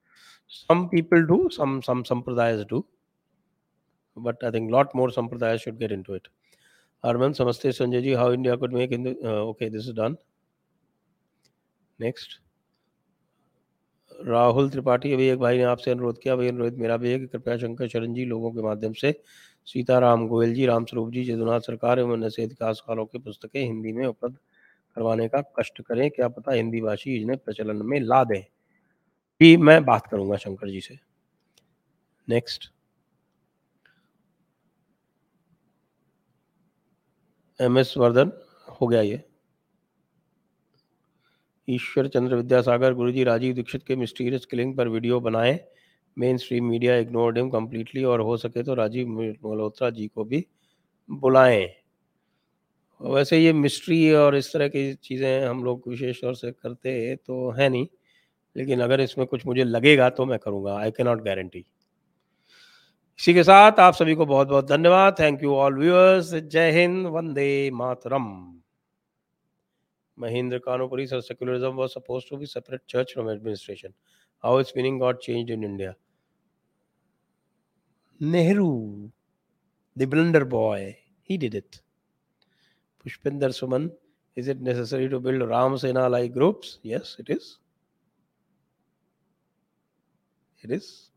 Some 0.47 0.89
people 0.89 1.25
do, 1.25 1.49
some 1.51 1.81
some 1.81 2.03
sampradayas 2.03 2.67
do 2.67 2.85
but 4.17 4.43
I 4.43 4.51
think 4.51 4.71
a 4.71 4.73
lot 4.73 4.93
more 4.95 5.09
sampradayas 5.09 5.61
should 5.61 5.79
get 5.79 5.91
into 5.91 6.13
it. 6.13 6.27
Arman, 7.03 7.35
Samaste 7.35 7.65
Sanjay 7.65 8.01
ji, 8.01 8.13
how 8.13 8.31
India 8.31 8.57
could 8.57 8.71
make 8.71 8.91
Hindu. 8.91 9.15
Uh, 9.23 9.43
okay, 9.51 9.69
this 9.69 9.87
is 9.87 9.93
done. 9.93 10.17
Next 11.99 12.33
Rahul 14.27 14.69
Tripathi 14.69 15.11
अभी 15.13 15.27
एक 15.29 15.39
भाई 15.39 15.57
ने 15.57 15.63
आपसे 15.63 15.91
अनुरोध 15.91 16.17
किया 16.23 16.35
भाई 16.35 16.47
अनुरोध 16.47 16.77
मेरा 16.77 16.97
भी 16.97 17.11
है 17.11 17.19
कि 17.19 17.27
कृपया 17.27 17.55
शंकर 17.57 17.87
शरण 17.87 18.13
जी 18.13 18.25
लोगों 18.25 18.51
के 18.51 18.61
माध्यम 18.61 18.93
से 19.01 19.11
सीताराम 19.67 20.27
गोयल 20.27 20.53
जी 20.53 20.65
रामस्वरूप 20.65 21.11
जी 21.11 21.23
जदुनाथ 21.25 21.61
सरकार 21.67 21.99
एवं 21.99 22.13
अन्य 22.13 22.43
इतिहासकारों 22.43 23.05
की 23.05 23.19
पुस्तकें 23.19 23.61
हिंदी 23.61 23.93
में 23.93 24.05
उपलब्ध 24.07 24.37
करवाने 24.95 25.27
का 25.27 25.41
कष्ट 25.59 25.81
करें, 25.81 26.09
क्या 26.11 26.27
पता 26.29 26.51
हिंदी 26.51 26.81
भाषी 26.81 27.15
इन्हें 27.15 27.37
प्रचलन 27.37 27.85
में 27.85 27.99
ला 28.01 28.23
दें। 28.23 28.41
भी 29.41 29.55
मैं 29.59 29.83
बात 29.85 30.07
करूँगा 30.07 30.37
शंकर 30.37 30.69
जी 30.69 30.81
से। 30.81 30.97
नेक्स्ट 32.27 32.71
एम 37.59 37.77
एस 37.77 37.93
वर्धन, 37.97 38.31
हो 38.71 38.87
गया 38.87 39.01
ये। 39.01 39.23
ईश्वर 41.67 42.07
चंद्र 42.07 42.35
विद्यासागर, 42.35 42.93
गुरुजी 42.93 43.23
राजीव 43.23 43.53
दीक्षित 43.55 43.83
के 43.83 43.95
मिस्टीरियस 43.95 44.45
किलिंग 44.45 44.75
पर 44.77 44.87
वीडियो 44.87 45.19
बनाए। 45.19 45.59
Mainstream 46.37 46.65
media 46.65 46.95
ignored 46.97 47.37
him 47.37 47.49
completely 47.49 48.03
और 48.03 48.21
हो 48.21 48.35
सके 48.37 48.63
तो 48.63 48.73
राजीव 48.73 49.07
मल्होत्रा 49.09 49.89
जी 49.89 50.07
को 50.07 50.23
भी 50.23 50.45
बुलाएँ। 51.09 51.65
वैसे 53.01 53.37
ये 53.37 53.53
मिस्ट्री 53.53 54.11
और 54.13 54.35
इस 54.35 54.51
तरह 54.53 54.67
की 54.67 54.93
चीज़ें 54.95 55.45
हम 55.45 55.63
लोग 55.63 55.83
विशेष 55.87 56.21
तौर 56.21 56.35
से 56.35 56.51
करते 56.51 57.15
तो 57.17 57.49
है 57.51 57.69
नहीं, 57.69 57.87
लेकिन 58.55 58.81
अगर 58.81 59.01
इसमें 59.01 59.25
कुछ 59.27 59.45
मुझे 59.45 59.63
लगेगा 59.63 60.09
तो 60.09 60.25
मैं 60.25 60.39
करूँगा 60.39 60.77
आई 60.79 60.91
के 60.91 61.03
नॉट 61.03 61.21
गारंटी 61.23 61.65
इसी 63.19 63.33
के 63.33 63.43
साथ 63.43 63.79
आप 63.79 63.93
सभी 63.93 64.15
को 64.15 64.25
बहुत 64.25 64.47
बहुत 64.47 64.67
धन्यवाद। 64.69 65.15
थैंक 65.19 65.43
यू 65.43 65.53
ऑल 65.55 65.77
व्यूअर्स 65.79 66.33
जय 66.33 66.71
Hind, 66.71 67.05
Vande 67.07 67.69
Mataram. 67.73 68.25
Mahendra 70.17 70.57
Kanopuri 70.57 71.05
sir 71.07 71.21
secularism 71.21 71.75
was 71.75 71.89
suppose 71.89 72.25
to 72.29 72.37
be 72.37 72.45
separate 72.45 72.81
church 72.89 73.13
from 73.13 73.29
administration 73.31 73.93
how 74.43 74.59
is 74.59 74.71
meaning 74.77 74.99
got 74.99 75.21
changed 75.23 75.51
in 75.51 75.63
India 75.63 75.93
Nehru 78.21 78.69
the 79.97 80.07
blunder 80.09 80.43
boy 80.49 80.83
he 81.29 81.37
did 81.37 81.55
it 81.55 81.75
Pushpinder 83.05 83.49
Suman, 83.49 83.91
is 84.35 84.47
it 84.47 84.61
necessary 84.61 85.07
to 85.09 85.19
build 85.19 85.47
Ram 85.47 85.77
Sena 85.77 86.09
like 86.09 86.33
groups? 86.33 86.79
Yes, 86.81 87.15
it 87.19 87.29
is. 87.29 87.57
It 90.63 90.71
is. 90.71 91.11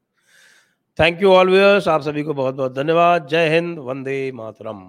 Thank 1.01 1.21
you 1.23 1.33
all 1.33 1.51
viewers 1.51 1.87
आप 1.89 2.01
सभी 2.03 2.23
को 2.23 2.35
बहुत 2.35 2.55
बहुत 2.55 2.73
धन्यवाद 2.75 3.27
जय 3.31 3.49
हिंद 3.49 3.79
वंदे 3.89 4.21
मातरम 4.35 4.81